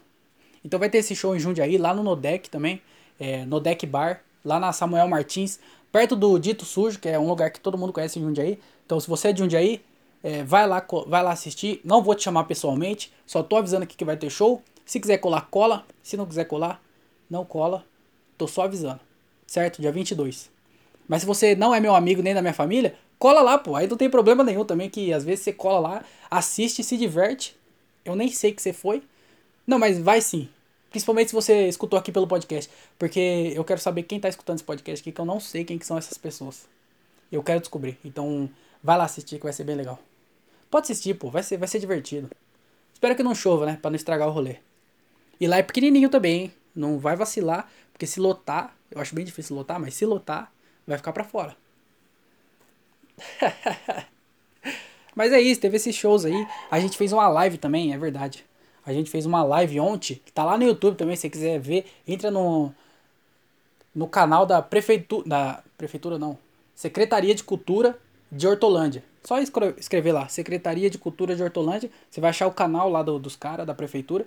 Então 0.63 0.79
vai 0.79 0.89
ter 0.89 0.99
esse 0.99 1.15
show 1.15 1.35
em 1.35 1.39
Jundiaí, 1.39 1.77
lá 1.77 1.93
no 1.93 2.03
Nodec 2.03 2.49
também. 2.49 2.81
É, 3.19 3.45
Nodec 3.45 3.85
Bar, 3.85 4.21
lá 4.43 4.59
na 4.59 4.71
Samuel 4.71 5.07
Martins, 5.07 5.59
perto 5.91 6.15
do 6.15 6.37
Dito 6.37 6.65
Sujo, 6.65 6.99
que 6.99 7.09
é 7.09 7.19
um 7.19 7.27
lugar 7.27 7.51
que 7.51 7.59
todo 7.59 7.77
mundo 7.77 7.93
conhece 7.93 8.19
em 8.19 8.21
Jundiaí. 8.21 8.59
Então 8.85 8.99
se 8.99 9.07
você 9.07 9.29
é 9.29 9.33
de 9.33 9.39
Jundiaí, 9.39 9.81
é, 10.23 10.43
vai, 10.43 10.67
lá, 10.67 10.85
vai 11.07 11.23
lá 11.23 11.31
assistir. 11.31 11.81
Não 11.83 12.01
vou 12.01 12.15
te 12.15 12.23
chamar 12.23 12.43
pessoalmente, 12.45 13.11
só 13.25 13.41
tô 13.41 13.57
avisando 13.57 13.83
aqui 13.83 13.95
que 13.95 14.05
vai 14.05 14.17
ter 14.17 14.29
show. 14.29 14.61
Se 14.85 14.99
quiser 14.99 15.17
colar, 15.17 15.41
cola. 15.49 15.85
Se 16.01 16.17
não 16.17 16.25
quiser 16.25 16.45
colar, 16.45 16.81
não 17.29 17.45
cola. 17.45 17.85
Tô 18.37 18.47
só 18.47 18.63
avisando. 18.63 18.99
Certo? 19.45 19.81
Dia 19.81 19.91
22. 19.91 20.49
Mas 21.07 21.21
se 21.21 21.27
você 21.27 21.55
não 21.55 21.73
é 21.73 21.79
meu 21.79 21.95
amigo 21.95 22.21
nem 22.21 22.33
da 22.33 22.41
minha 22.41 22.53
família, 22.53 22.95
cola 23.17 23.41
lá, 23.41 23.57
pô. 23.57 23.75
Aí 23.75 23.87
não 23.87 23.97
tem 23.97 24.09
problema 24.09 24.43
nenhum 24.43 24.65
também 24.65 24.89
que 24.89 25.13
às 25.13 25.23
vezes 25.23 25.43
você 25.43 25.53
cola 25.53 25.79
lá, 25.79 26.03
assiste, 26.29 26.83
se 26.83 26.97
diverte. 26.97 27.55
Eu 28.11 28.15
nem 28.15 28.29
sei 28.29 28.51
que 28.53 28.61
você 28.61 28.73
foi. 28.73 29.03
Não, 29.65 29.79
mas 29.79 29.99
vai 29.99 30.21
sim. 30.21 30.49
Principalmente 30.89 31.29
se 31.29 31.35
você 31.35 31.67
escutou 31.67 31.99
aqui 31.99 32.11
pelo 32.11 32.27
podcast. 32.27 32.71
Porque 32.97 33.53
eu 33.55 33.63
quero 33.63 33.79
saber 33.79 34.03
quem 34.03 34.19
tá 34.19 34.27
escutando 34.29 34.57
esse 34.57 34.63
podcast 34.63 35.01
aqui, 35.01 35.11
que 35.11 35.21
eu 35.21 35.25
não 35.25 35.39
sei 35.39 35.63
quem 35.63 35.77
que 35.77 35.85
são 35.85 35.97
essas 35.97 36.17
pessoas. 36.17 36.67
Eu 37.31 37.43
quero 37.43 37.59
descobrir. 37.59 37.97
Então, 38.03 38.49
vai 38.83 38.97
lá 38.97 39.05
assistir 39.05 39.37
que 39.37 39.43
vai 39.43 39.53
ser 39.53 39.63
bem 39.63 39.75
legal. 39.75 39.99
Pode 40.69 40.85
assistir, 40.85 41.13
pô. 41.13 41.29
Vai 41.29 41.43
ser, 41.43 41.57
vai 41.57 41.67
ser 41.67 41.79
divertido. 41.79 42.29
Espero 42.93 43.15
que 43.15 43.23
não 43.23 43.35
chova, 43.35 43.65
né? 43.65 43.77
Pra 43.81 43.89
não 43.89 43.95
estragar 43.95 44.27
o 44.27 44.31
rolê. 44.31 44.57
E 45.39 45.47
lá 45.47 45.57
é 45.57 45.63
pequenininho 45.63 46.09
também, 46.09 46.41
hein? 46.41 46.53
Não 46.75 46.99
vai 46.99 47.15
vacilar, 47.15 47.69
porque 47.93 48.05
se 48.05 48.19
lotar, 48.19 48.75
eu 48.91 48.99
acho 49.01 49.15
bem 49.15 49.25
difícil 49.25 49.55
lotar, 49.55 49.79
mas 49.79 49.93
se 49.93 50.05
lotar, 50.05 50.51
vai 50.85 50.97
ficar 50.97 51.13
para 51.13 51.23
fora. 51.23 51.55
mas 55.19 55.33
é 55.33 55.41
isso, 55.41 55.59
teve 55.59 55.75
esses 55.75 55.93
shows 55.93 56.23
aí. 56.23 56.47
A 56.71 56.79
gente 56.79 56.97
fez 56.97 57.11
uma 57.11 57.27
live 57.27 57.57
também, 57.57 57.93
é 57.93 57.97
verdade. 57.97 58.45
A 58.85 58.93
gente 58.93 59.11
fez 59.11 59.25
uma 59.25 59.43
live 59.43 59.77
ontem, 59.77 60.21
tá 60.33 60.45
lá 60.45 60.57
no 60.57 60.63
YouTube 60.63 60.95
também, 60.95 61.13
se 61.13 61.23
você 61.23 61.29
quiser 61.29 61.59
ver, 61.59 61.85
entra 62.07 62.31
no 62.31 62.73
no 63.93 64.07
canal 64.07 64.45
da 64.45 64.61
prefeitura, 64.61 65.27
da 65.27 65.63
prefeitura 65.77 66.17
não, 66.17 66.37
Secretaria 66.73 67.35
de 67.35 67.43
Cultura 67.43 67.99
de 68.31 68.47
Hortolândia. 68.47 69.03
Só 69.21 69.37
escrever 69.41 70.13
lá, 70.13 70.29
Secretaria 70.29 70.89
de 70.89 70.97
Cultura 70.97 71.35
de 71.35 71.43
Hortolândia, 71.43 71.91
você 72.09 72.21
vai 72.21 72.29
achar 72.29 72.47
o 72.47 72.53
canal 72.53 72.89
lá 72.89 73.03
do, 73.03 73.19
dos 73.19 73.35
caras 73.35 73.67
da 73.67 73.73
prefeitura. 73.73 74.25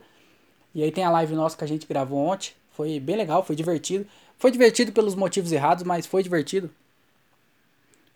E 0.74 0.82
aí 0.82 0.92
tem 0.92 1.04
a 1.04 1.10
live 1.10 1.34
nossa 1.34 1.56
que 1.56 1.64
a 1.64 1.66
gente 1.66 1.86
gravou 1.86 2.18
ontem. 2.18 2.52
Foi 2.72 3.00
bem 3.00 3.16
legal, 3.16 3.42
foi 3.42 3.56
divertido. 3.56 4.06
Foi 4.38 4.50
divertido 4.50 4.92
pelos 4.92 5.14
motivos 5.14 5.52
errados, 5.52 5.84
mas 5.84 6.04
foi 6.04 6.22
divertido. 6.22 6.70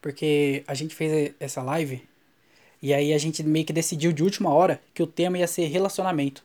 Porque 0.03 0.63
a 0.67 0.75
gente 0.75 0.95
fez 0.95 1.35
essa 1.41 1.63
live 1.63 2.07
e 2.83 2.93
aí 2.93 3.13
a 3.13 3.19
gente 3.19 3.43
meio 3.43 3.65
que 3.65 3.73
decidiu 3.73 4.13
de 4.13 4.23
última 4.23 4.53
hora 4.53 4.81
que 4.95 5.03
o 5.03 5.07
tema 5.07 5.39
ia 5.39 5.47
ser 5.47 5.67
relacionamento. 5.67 6.45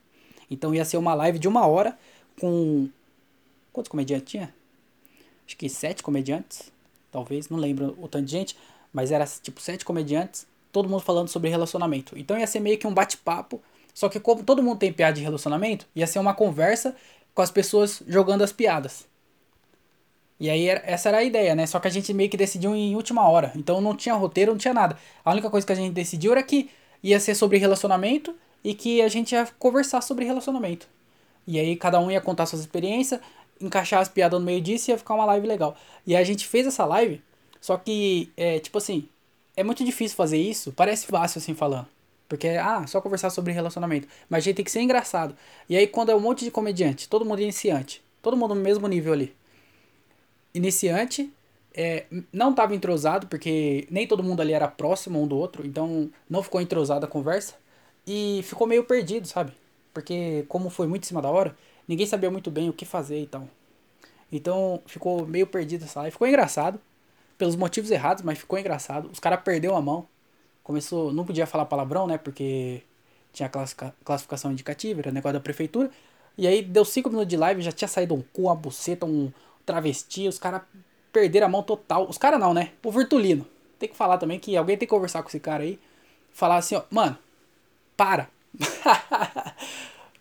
Então 0.50 0.74
ia 0.74 0.86
ser 0.86 0.98
uma 0.98 1.14
live 1.14 1.40
de 1.40 1.48
uma 1.48 1.66
hora 1.66 1.98
com. 2.40 2.90
Quantos 3.72 3.90
comediantes 3.90 4.30
tinha? 4.30 4.54
Acho 5.46 5.56
que 5.56 5.70
sete 5.70 6.04
comediantes. 6.04 6.72
Talvez, 7.12 7.50
não 7.50 7.58
lembro 7.58 7.98
o 8.02 8.08
tanto 8.08 8.26
de 8.26 8.32
gente. 8.32 8.58
Mas 8.92 9.12
era 9.12 9.26
tipo 9.26 9.62
sete 9.62 9.86
comediantes. 9.86 10.46
Todo 10.72 10.90
mundo 10.90 11.02
falando 11.02 11.30
sobre 11.30 11.50
relacionamento. 11.50 12.18
Então 12.18 12.38
ia 12.38 12.48
ser 12.48 12.60
meio 12.60 12.78
que 12.78 12.88
um 12.88 12.94
bate-papo 12.94 13.62
só 13.94 14.10
que 14.10 14.20
como 14.20 14.44
todo 14.44 14.64
mundo 14.64 14.80
tem 14.80 14.92
piada 14.92 15.14
de 15.14 15.22
relacionamento, 15.22 15.86
ia 15.96 16.08
ser 16.08 16.20
uma 16.20 16.34
conversa 16.34 16.96
com 17.34 17.42
as 17.42 17.52
pessoas 17.52 18.02
jogando 18.08 18.44
as 18.44 18.52
piadas. 18.52 19.06
E 20.42 20.50
aí 20.50 20.68
essa 20.70 21.10
era 21.10 21.20
a 21.20 21.24
ideia, 21.24 21.54
né? 21.54 21.68
Só 21.68 21.80
que 21.80 21.88
a 21.88 21.92
gente 21.92 22.12
meio 22.16 22.28
que 22.28 22.36
decidiu 22.36 22.76
em 22.76 22.96
última 22.96 23.30
hora. 23.30 23.52
Então 23.56 23.80
não 23.80 23.96
tinha 23.96 24.16
roteiro, 24.16 24.52
não 24.52 24.58
tinha 24.58 24.74
nada. 24.74 24.98
A 25.24 25.32
única 25.32 25.52
coisa 25.52 25.68
que 25.68 25.72
a 25.72 25.76
gente 25.76 25.94
decidiu 25.94 26.32
era 26.32 26.42
que 26.42 26.72
ia 27.04 27.20
ser 27.20 27.36
sobre 27.36 27.60
relacionamento 27.60 28.34
e 28.64 28.74
que 28.74 29.04
a 29.04 29.08
gente 29.08 29.34
ia 29.34 29.48
conversar 29.60 30.02
sobre 30.02 30.26
relacionamento. 30.26 30.88
E 31.46 31.60
aí 31.60 31.76
cada 31.76 32.00
um 32.00 32.10
ia 32.10 32.20
contar 32.20 32.48
suas 32.48 32.62
experiências, 32.62 33.22
encaixar 33.62 34.02
as 34.02 34.10
piadas 34.10 34.40
no 34.40 34.46
meio 34.46 34.60
disso 34.60 34.90
e 34.90 34.92
ia 34.94 34.98
ficar 34.98 35.14
uma 35.14 35.26
live 35.26 35.46
legal. 35.46 35.76
E 36.08 36.16
a 36.16 36.24
gente 36.24 36.48
fez 36.48 36.66
essa 36.66 36.86
live, 36.86 37.22
só 37.60 37.78
que, 37.78 38.32
é, 38.36 38.58
tipo 38.58 38.80
assim, 38.80 39.08
é 39.56 39.64
muito 39.64 39.84
difícil 39.86 40.18
fazer 40.18 40.40
isso, 40.40 40.72
parece 40.72 41.06
fácil 41.06 41.38
assim 41.38 41.54
falando. 41.54 41.88
Porque, 42.28 42.48
ah, 42.48 42.88
só 42.88 43.00
conversar 43.00 43.30
sobre 43.30 43.54
relacionamento. 43.54 44.08
Mas 44.28 44.40
a 44.40 44.46
gente 44.46 44.56
tem 44.56 44.66
que 44.66 44.72
ser 44.72 44.82
engraçado. 44.82 45.36
E 45.70 45.78
aí, 45.78 45.86
quando 45.86 46.10
é 46.10 46.16
um 46.16 46.20
monte 46.20 46.44
de 46.46 46.50
comediante, 46.50 47.08
todo 47.08 47.26
mundo 47.26 47.42
iniciante, 47.42 48.02
todo 48.24 48.36
mundo 48.36 48.56
no 48.56 48.62
mesmo 48.62 48.88
nível 48.88 49.14
ali. 49.14 49.36
Iniciante, 50.54 51.32
é, 51.74 52.06
não 52.32 52.52
estava 52.52 52.76
entrosado, 52.76 53.28
porque 53.28 53.88
nem 53.90 54.08
todo 54.08 54.24
mundo 54.24 54.42
ali 54.42 54.54
era 54.54 54.68
próximo 54.68 55.22
um 55.22 55.28
do 55.28 55.38
outro, 55.38 55.66
então 55.66 56.10
não 56.30 56.44
ficou 56.44 56.62
entrosada 56.62 57.06
a 57.06 57.10
conversa. 57.10 57.56
E 58.06 58.42
ficou 58.44 58.68
meio 58.68 58.84
perdido, 58.84 59.28
sabe? 59.28 59.54
Porque, 59.94 60.46
como 60.48 60.70
foi 60.70 60.88
muito 60.88 61.04
em 61.04 61.08
cima 61.08 61.22
da 61.22 61.30
hora, 61.30 61.56
ninguém 61.88 62.06
sabia 62.08 62.32
muito 62.32 62.50
bem 62.52 62.70
o 62.70 62.74
que 62.74 62.86
fazer 62.86 63.22
e 63.22 63.28
tal. 63.28 63.48
Então, 64.32 64.82
ficou 64.86 65.26
meio 65.28 65.48
perdido 65.48 65.86
essa 65.86 66.02
live. 66.02 66.14
Ficou 66.14 66.28
engraçado, 66.28 66.80
pelos 67.38 67.56
motivos 67.56 67.92
errados, 67.92 68.24
mas 68.24 68.40
ficou 68.40 68.58
engraçado. 68.60 69.10
Os 69.12 69.20
caras 69.20 69.42
perderam 69.44 69.76
a 69.78 69.82
mão 69.82 70.08
começou, 70.64 71.12
não 71.14 71.26
podia 71.26 71.46
falar 71.46 71.66
palavrão, 71.66 72.08
né, 72.08 72.18
porque 72.18 72.82
tinha 73.34 73.50
classificação 74.04 74.52
indicativa, 74.52 75.02
era 75.02 75.12
negócio 75.12 75.34
da 75.34 75.40
prefeitura. 75.40 75.90
E 76.38 76.48
aí 76.48 76.62
deu 76.62 76.86
5 76.86 77.10
minutos 77.10 77.30
de 77.30 77.38
live, 77.38 77.62
já 77.62 77.72
tinha 77.72 77.88
saído 77.88 78.14
um 78.16 78.22
cu, 78.22 78.44
uma 78.44 78.56
buceta, 78.56 79.06
um 79.06 79.32
travesti, 79.66 80.28
os 80.28 80.38
caras 80.38 80.62
perderam 81.12 81.48
a 81.48 81.50
mão 81.50 81.64
total. 81.64 82.08
Os 82.08 82.18
caras 82.18 82.40
não, 82.40 82.54
né? 82.54 82.72
O 82.84 82.92
Virtulino. 82.92 83.46
Tem 83.80 83.90
que 83.90 83.96
falar 83.96 84.18
também 84.18 84.40
que 84.40 84.56
alguém 84.56 84.78
tem 84.78 84.88
que 84.88 84.94
conversar 84.94 85.24
com 85.24 85.30
esse 85.30 85.40
cara 85.40 85.64
aí. 85.64 85.80
Falar 86.32 86.58
assim, 86.58 86.76
ó, 86.76 86.84
mano, 86.90 87.18
para. 87.98 88.30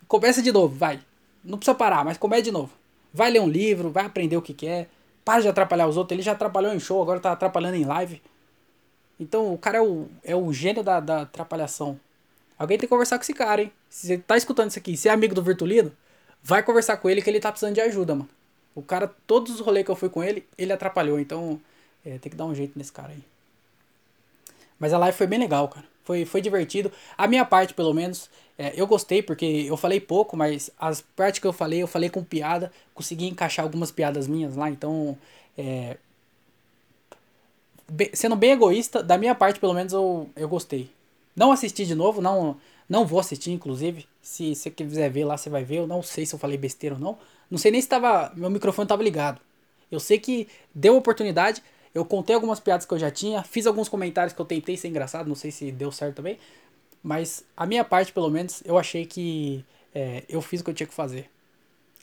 Começa 0.08 0.42
de 0.42 0.50
novo, 0.50 0.74
vai. 0.76 1.00
Não 1.44 1.56
precisa 1.56 1.74
parar, 1.74 2.04
mas 2.04 2.18
começa 2.18 2.42
de 2.42 2.50
novo. 2.50 2.72
Vai 3.12 3.30
ler 3.30 3.40
um 3.40 3.48
livro, 3.48 3.90
vai 3.90 4.04
aprender 4.04 4.36
o 4.36 4.42
que 4.42 4.52
quer. 4.52 4.88
Para 5.24 5.42
de 5.42 5.48
atrapalhar 5.48 5.86
os 5.86 5.96
outros. 5.96 6.16
Ele 6.16 6.22
já 6.22 6.32
atrapalhou 6.32 6.74
em 6.74 6.80
show, 6.80 7.00
agora 7.00 7.20
tá 7.20 7.32
atrapalhando 7.32 7.76
em 7.76 7.84
live. 7.84 8.20
Então 9.18 9.52
o 9.52 9.58
cara 9.58 9.78
é 9.78 9.82
o, 9.82 10.08
é 10.24 10.34
o 10.34 10.52
gênio 10.52 10.82
da, 10.82 11.00
da 11.00 11.22
atrapalhação. 11.22 11.98
Alguém 12.58 12.76
tem 12.76 12.86
que 12.86 12.90
conversar 12.90 13.18
com 13.18 13.22
esse 13.22 13.32
cara, 13.32 13.62
hein? 13.62 13.72
Se 13.88 14.06
você 14.06 14.18
tá 14.18 14.36
escutando 14.36 14.70
isso 14.70 14.78
aqui, 14.78 14.96
se 14.96 15.08
é 15.08 15.12
amigo 15.12 15.34
do 15.34 15.42
Virtulino, 15.42 15.92
vai 16.42 16.62
conversar 16.62 16.96
com 16.98 17.08
ele 17.08 17.22
que 17.22 17.30
ele 17.30 17.40
tá 17.40 17.50
precisando 17.50 17.74
de 17.74 17.80
ajuda, 17.80 18.14
mano. 18.14 18.28
O 18.74 18.82
cara, 18.82 19.12
todos 19.26 19.54
os 19.54 19.60
rolês 19.60 19.84
que 19.84 19.90
eu 19.90 19.96
fui 19.96 20.08
com 20.08 20.22
ele, 20.22 20.46
ele 20.56 20.72
atrapalhou. 20.72 21.18
Então, 21.18 21.60
é, 22.04 22.18
tem 22.18 22.30
que 22.30 22.36
dar 22.36 22.44
um 22.46 22.54
jeito 22.54 22.78
nesse 22.78 22.92
cara 22.92 23.10
aí. 23.10 23.22
Mas 24.78 24.92
a 24.92 24.98
live 24.98 25.16
foi 25.16 25.26
bem 25.26 25.38
legal, 25.38 25.68
cara. 25.68 25.84
Foi, 26.04 26.24
foi 26.24 26.40
divertido. 26.40 26.90
A 27.16 27.26
minha 27.26 27.44
parte, 27.44 27.74
pelo 27.74 27.92
menos, 27.92 28.30
é, 28.58 28.72
eu 28.74 28.86
gostei 28.86 29.22
porque 29.22 29.44
eu 29.44 29.76
falei 29.76 30.00
pouco, 30.00 30.36
mas 30.36 30.70
as 30.78 31.00
partes 31.00 31.40
que 31.40 31.46
eu 31.46 31.52
falei, 31.52 31.82
eu 31.82 31.86
falei 31.86 32.08
com 32.08 32.24
piada. 32.24 32.72
Consegui 32.94 33.26
encaixar 33.26 33.64
algumas 33.64 33.90
piadas 33.90 34.26
minhas 34.26 34.56
lá. 34.56 34.70
Então, 34.70 35.16
é, 35.58 35.96
sendo 38.14 38.36
bem 38.36 38.52
egoísta, 38.52 39.02
da 39.02 39.18
minha 39.18 39.34
parte, 39.34 39.60
pelo 39.60 39.74
menos, 39.74 39.92
eu, 39.92 40.30
eu 40.34 40.48
gostei. 40.48 40.90
Não 41.36 41.52
assisti 41.52 41.84
de 41.84 41.94
novo, 41.94 42.20
não 42.20 42.56
não 42.90 43.06
vou 43.06 43.20
assistir, 43.20 43.52
inclusive. 43.52 44.04
Se 44.20 44.52
você 44.52 44.68
quiser 44.68 45.08
ver 45.08 45.24
lá, 45.24 45.36
você 45.36 45.48
vai 45.48 45.62
ver. 45.62 45.76
Eu 45.76 45.86
não 45.86 46.02
sei 46.02 46.26
se 46.26 46.34
eu 46.34 46.38
falei 46.40 46.58
besteira 46.58 46.96
ou 46.96 47.00
não. 47.00 47.16
Não 47.50 47.58
sei 47.58 47.70
nem 47.70 47.80
se 47.80 47.88
tava, 47.88 48.32
meu 48.36 48.48
microfone 48.48 48.84
estava 48.84 49.02
ligado. 49.02 49.40
Eu 49.90 49.98
sei 49.98 50.18
que 50.18 50.48
deu 50.74 50.96
oportunidade. 50.96 51.62
Eu 51.92 52.04
contei 52.04 52.34
algumas 52.34 52.60
piadas 52.60 52.86
que 52.86 52.94
eu 52.94 52.98
já 52.98 53.10
tinha. 53.10 53.42
Fiz 53.42 53.66
alguns 53.66 53.88
comentários 53.88 54.32
que 54.32 54.40
eu 54.40 54.46
tentei 54.46 54.76
ser 54.76 54.88
engraçado. 54.88 55.26
Não 55.26 55.34
sei 55.34 55.50
se 55.50 55.72
deu 55.72 55.90
certo 55.90 56.16
também. 56.16 56.38
Mas 57.02 57.44
a 57.56 57.66
minha 57.66 57.84
parte, 57.84 58.12
pelo 58.12 58.30
menos, 58.30 58.62
eu 58.64 58.78
achei 58.78 59.04
que 59.04 59.64
é, 59.94 60.22
eu 60.28 60.40
fiz 60.40 60.60
o 60.60 60.64
que 60.64 60.70
eu 60.70 60.74
tinha 60.74 60.86
que 60.86 60.94
fazer. 60.94 61.28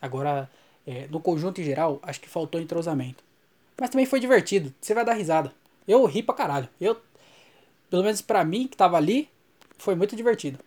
Agora, 0.02 0.50
é, 0.86 1.08
no 1.10 1.20
conjunto 1.22 1.62
em 1.62 1.64
geral, 1.64 2.00
acho 2.04 2.20
que 2.20 2.28
faltou 2.28 2.60
entrosamento. 2.60 3.24
Mas 3.80 3.90
também 3.90 4.06
foi 4.06 4.20
divertido. 4.20 4.74
Você 4.82 4.94
vai 4.94 5.06
dar 5.06 5.14
risada. 5.14 5.54
Eu 5.88 6.04
ri 6.06 6.22
pra 6.22 6.36
caralho. 6.36 6.68
Eu, 6.82 7.00
pelo 7.90 8.04
menos 8.04 8.22
pra 8.22 8.44
mim, 8.44 8.68
que 8.68 8.76
tava 8.76 8.98
ali, 8.98 9.30
foi 9.78 9.96
muito 9.96 10.16
divertido. 10.16 10.60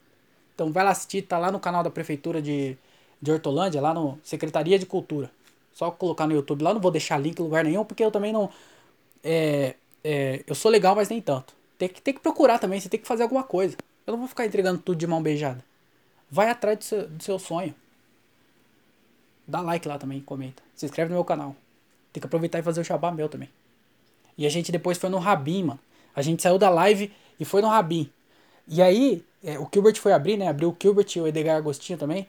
Então 0.55 0.73
vai 0.73 0.85
lá 0.85 0.91
assistir, 0.91 1.23
tá 1.23 1.39
lá 1.39 1.51
no 1.51 1.61
canal 1.61 1.83
da 1.83 1.91
Prefeitura 1.91 2.41
de, 2.41 2.77
de 3.21 3.31
Hortolândia, 3.31 3.81
lá 3.81 3.93
no 3.93 4.19
Secretaria 4.23 4.79
de 4.79 4.87
Cultura. 4.87 5.31
Só 5.73 5.91
colocar 5.91 6.27
no 6.27 6.35
YouTube 6.35 6.63
lá, 6.63 6.75
não 6.75 6.81
vou 6.81 6.91
deixar 6.91 7.19
link 7.19 7.39
em 7.39 7.43
lugar 7.43 7.65
nenhum, 7.65 7.85
porque 7.85 8.05
eu 8.05 8.11
também 8.11 8.33
não. 8.33 8.51
É, 9.23 9.75
é, 10.03 10.43
eu 10.47 10.55
sou 10.55 10.71
legal, 10.71 10.95
mas 10.95 11.09
nem 11.09 11.21
tanto. 11.21 11.55
Tem 11.79 11.89
que, 11.89 12.01
tem 12.01 12.15
que 12.15 12.21
procurar 12.21 12.59
também, 12.59 12.81
você 12.81 12.89
tem 12.89 13.01
que 13.01 13.07
fazer 13.07 13.23
alguma 13.23 13.43
coisa. 13.43 13.77
Eu 14.07 14.13
não 14.13 14.19
vou 14.19 14.29
ficar 14.29 14.45
entregando 14.45 14.81
tudo 14.81 14.99
de 14.99 15.07
mão 15.07 15.23
beijada. 15.23 15.65
Vai 16.31 16.49
atrás 16.49 16.79
do 16.79 16.85
seu, 16.85 17.09
do 17.09 17.23
seu 17.23 17.39
sonho. 17.39 17.75
Dá 19.47 19.61
like 19.61 19.87
lá 19.87 19.99
também, 19.99 20.21
comenta. 20.21 20.63
Se 20.75 20.85
inscreve 20.87 21.11
no 21.11 21.17
meu 21.17 21.25
canal. 21.25 21.57
Tem 22.13 22.21
que 22.21 22.27
aproveitar 22.27 22.59
e 22.59 22.63
fazer 22.63 22.81
o 22.81 22.85
xabá 22.85 23.11
meu 23.11 23.29
também. 23.29 23.49
E 24.37 24.47
a 24.47 24.51
gente 24.51 24.73
depois 24.73 24.99
foi 24.99 25.11
no 25.11 25.19
Rabin, 25.19 25.65
mano. 25.65 25.81
A 26.15 26.23
gente 26.23 26.43
saiu 26.43 26.59
da 26.59 26.71
live 26.71 27.13
e 27.39 27.45
foi 27.45 27.63
no 27.63 27.69
Rabin. 27.69 28.11
E 28.67 28.81
aí, 28.81 29.25
é, 29.43 29.59
o 29.59 29.69
Gilbert 29.73 29.97
foi 29.97 30.13
abrir, 30.13 30.37
né? 30.37 30.49
Abriu 30.49 30.71
o 30.71 30.77
Gilbert 30.81 31.07
e 31.17 31.21
o 31.21 31.27
Edgar 31.27 31.57
Agostinho 31.57 31.99
também. 31.99 32.29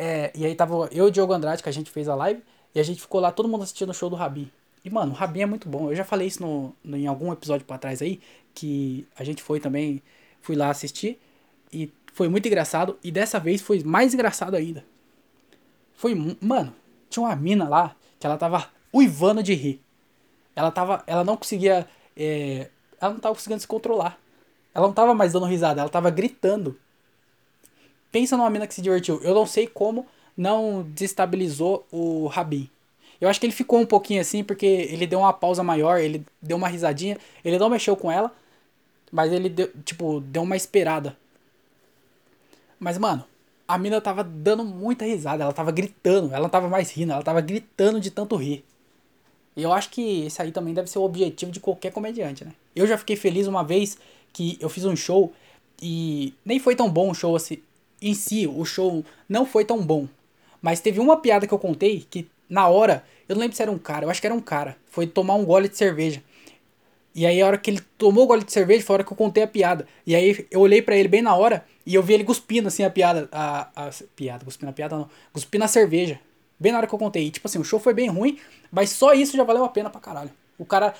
É, 0.00 0.30
e 0.34 0.46
aí 0.46 0.54
tava 0.54 0.88
eu 0.92 1.06
e 1.06 1.08
o 1.08 1.10
Diogo 1.10 1.32
Andrade, 1.32 1.62
que 1.62 1.68
a 1.68 1.72
gente 1.72 1.90
fez 1.90 2.08
a 2.08 2.14
live. 2.14 2.42
E 2.74 2.80
a 2.80 2.82
gente 2.82 3.00
ficou 3.00 3.20
lá, 3.20 3.32
todo 3.32 3.48
mundo 3.48 3.62
assistindo 3.62 3.90
o 3.90 3.94
show 3.94 4.08
do 4.08 4.16
Rabin. 4.16 4.50
E, 4.84 4.90
mano, 4.90 5.12
o 5.12 5.14
Rabin 5.14 5.40
é 5.40 5.46
muito 5.46 5.68
bom. 5.68 5.90
Eu 5.90 5.96
já 5.96 6.04
falei 6.04 6.28
isso 6.28 6.42
no, 6.42 6.96
em 6.96 7.06
algum 7.06 7.32
episódio 7.32 7.66
pra 7.66 7.78
trás 7.78 8.00
aí, 8.00 8.20
que 8.54 9.06
a 9.16 9.24
gente 9.24 9.42
foi 9.42 9.58
também, 9.58 10.02
fui 10.40 10.54
lá 10.54 10.70
assistir, 10.70 11.18
e 11.72 11.92
foi 12.12 12.28
muito 12.28 12.46
engraçado, 12.46 12.98
e 13.02 13.10
dessa 13.10 13.38
vez 13.38 13.60
foi 13.60 13.82
mais 13.82 14.14
engraçado 14.14 14.54
ainda. 14.54 14.84
Foi, 15.94 16.14
mano, 16.40 16.72
tinha 17.10 17.24
uma 17.24 17.34
mina 17.34 17.68
lá, 17.68 17.96
que 18.20 18.26
ela 18.26 18.36
tava 18.36 18.70
uivando 18.94 19.42
de 19.42 19.54
rir. 19.54 19.80
Ela 20.54 20.70
tava, 20.70 21.02
ela 21.06 21.24
não 21.24 21.36
conseguia, 21.36 21.88
é, 22.16 22.68
ela 23.00 23.12
não 23.12 23.20
tava 23.20 23.34
conseguindo 23.34 23.60
se 23.60 23.66
controlar. 23.66 24.18
Ela 24.74 24.86
não 24.86 24.94
tava 24.94 25.14
mais 25.14 25.32
dando 25.32 25.46
risada, 25.46 25.80
ela 25.80 25.90
tava 25.90 26.10
gritando. 26.10 26.78
Pensa 28.10 28.36
numa 28.36 28.50
mina 28.50 28.66
que 28.66 28.74
se 28.74 28.82
divertiu. 28.82 29.20
Eu 29.22 29.34
não 29.34 29.46
sei 29.46 29.66
como 29.66 30.06
não 30.36 30.82
desestabilizou 30.82 31.84
o 31.90 32.26
Rabin. 32.28 32.70
Eu 33.20 33.28
acho 33.28 33.40
que 33.40 33.46
ele 33.46 33.52
ficou 33.52 33.80
um 33.80 33.86
pouquinho 33.86 34.20
assim, 34.20 34.44
porque 34.44 34.64
ele 34.64 35.06
deu 35.06 35.18
uma 35.18 35.32
pausa 35.32 35.62
maior, 35.64 35.98
ele 35.98 36.24
deu 36.40 36.56
uma 36.56 36.68
risadinha, 36.68 37.18
ele 37.44 37.58
não 37.58 37.68
mexeu 37.68 37.96
com 37.96 38.10
ela, 38.10 38.32
mas 39.10 39.32
ele 39.32 39.48
deu, 39.48 39.68
tipo, 39.84 40.20
deu 40.20 40.42
uma 40.42 40.56
esperada. 40.56 41.16
Mas, 42.78 42.96
mano, 42.96 43.24
a 43.66 43.76
mina 43.76 44.00
tava 44.00 44.22
dando 44.22 44.64
muita 44.64 45.04
risada, 45.04 45.42
ela 45.42 45.52
tava 45.52 45.72
gritando, 45.72 46.28
ela 46.28 46.42
não 46.42 46.48
tava 46.48 46.68
mais 46.68 46.92
rindo, 46.92 47.12
ela 47.12 47.22
tava 47.24 47.40
gritando 47.40 47.98
de 47.98 48.10
tanto 48.10 48.36
rir. 48.36 48.64
E 49.56 49.62
eu 49.64 49.72
acho 49.72 49.90
que 49.90 50.26
esse 50.26 50.40
aí 50.40 50.52
também 50.52 50.72
deve 50.72 50.88
ser 50.88 51.00
o 51.00 51.02
objetivo 51.02 51.50
de 51.50 51.58
qualquer 51.58 51.90
comediante, 51.90 52.44
né? 52.44 52.52
Eu 52.76 52.86
já 52.86 52.96
fiquei 52.96 53.16
feliz 53.16 53.48
uma 53.48 53.64
vez 53.64 53.98
que 54.32 54.56
eu 54.60 54.68
fiz 54.68 54.84
um 54.84 54.94
show 54.94 55.32
e 55.82 56.32
nem 56.44 56.60
foi 56.60 56.76
tão 56.76 56.88
bom 56.88 57.10
o 57.10 57.14
show 57.14 57.34
assim. 57.34 57.58
Em 58.00 58.14
si, 58.14 58.46
o 58.46 58.64
show 58.64 59.04
não 59.28 59.44
foi 59.44 59.64
tão 59.64 59.80
bom. 59.82 60.06
Mas 60.60 60.80
teve 60.80 61.00
uma 61.00 61.16
piada 61.16 61.46
que 61.46 61.54
eu 61.54 61.58
contei 61.58 62.06
que 62.08 62.28
na 62.48 62.66
hora, 62.68 63.04
eu 63.28 63.34
não 63.34 63.42
lembro 63.42 63.56
se 63.56 63.62
era 63.62 63.70
um 63.70 63.78
cara, 63.78 64.06
eu 64.06 64.10
acho 64.10 64.20
que 64.20 64.26
era 64.26 64.34
um 64.34 64.40
cara. 64.40 64.76
Foi 64.86 65.06
tomar 65.06 65.34
um 65.34 65.44
gole 65.44 65.68
de 65.68 65.76
cerveja. 65.76 66.22
E 67.14 67.26
aí 67.26 67.42
a 67.42 67.46
hora 67.46 67.58
que 67.58 67.70
ele 67.70 67.80
tomou 67.96 68.24
o 68.24 68.26
gole 68.26 68.44
de 68.44 68.52
cerveja 68.52 68.84
foi 68.84 68.94
a 68.94 68.96
hora 68.96 69.04
que 69.04 69.12
eu 69.12 69.16
contei 69.16 69.42
a 69.42 69.46
piada. 69.46 69.86
E 70.06 70.14
aí 70.14 70.46
eu 70.50 70.60
olhei 70.60 70.80
para 70.80 70.96
ele 70.96 71.08
bem 71.08 71.20
na 71.20 71.34
hora 71.34 71.64
e 71.84 71.94
eu 71.94 72.02
vi 72.02 72.14
ele 72.14 72.24
cuspindo 72.24 72.68
assim 72.68 72.84
a 72.84 72.90
piada. 72.90 73.28
A, 73.32 73.68
a 73.74 73.90
piada, 74.14 74.44
cuspindo 74.44 74.70
a 74.70 74.72
piada 74.72 74.96
não. 74.96 75.10
Cuspindo 75.32 75.64
a 75.64 75.68
cerveja. 75.68 76.20
Bem 76.58 76.72
na 76.72 76.78
hora 76.78 76.86
que 76.86 76.94
eu 76.94 76.98
contei. 76.98 77.26
E, 77.26 77.30
tipo 77.30 77.46
assim, 77.46 77.58
o 77.58 77.64
show 77.64 77.78
foi 77.78 77.94
bem 77.94 78.08
ruim, 78.08 78.38
mas 78.70 78.90
só 78.90 79.12
isso 79.12 79.36
já 79.36 79.44
valeu 79.44 79.64
a 79.64 79.68
pena 79.68 79.90
pra 79.90 80.00
caralho. 80.00 80.30
O 80.58 80.64
cara, 80.64 80.94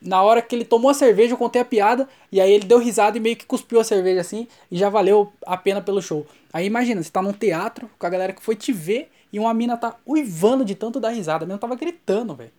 na 0.00 0.22
hora 0.22 0.40
que 0.40 0.54
ele 0.54 0.64
tomou 0.64 0.90
a 0.90 0.94
cerveja, 0.94 1.34
eu 1.34 1.38
contei 1.38 1.60
a 1.60 1.64
piada, 1.64 2.08
e 2.32 2.40
aí 2.40 2.50
ele 2.52 2.64
deu 2.64 2.78
risada 2.78 3.16
e 3.16 3.20
meio 3.20 3.36
que 3.36 3.44
cuspiu 3.44 3.78
a 3.80 3.84
cerveja 3.84 4.20
assim, 4.20 4.48
e 4.70 4.76
já 4.76 4.88
valeu 4.88 5.32
a 5.46 5.56
pena 5.56 5.82
pelo 5.82 6.00
show. 6.00 6.26
Aí 6.52 6.66
imagina, 6.66 7.02
você 7.02 7.10
tá 7.10 7.20
num 7.20 7.32
teatro 7.32 7.90
com 7.98 8.06
a 8.06 8.10
galera 8.10 8.32
que 8.32 8.42
foi 8.42 8.56
te 8.56 8.72
ver 8.72 9.10
e 9.32 9.38
uma 9.38 9.52
mina 9.54 9.76
tá 9.76 9.96
uivando 10.06 10.64
de 10.64 10.74
tanto 10.74 10.98
dar 10.98 11.10
risada. 11.10 11.44
A 11.44 11.46
mina 11.46 11.58
tava 11.58 11.76
gritando, 11.76 12.34
velho. 12.34 12.50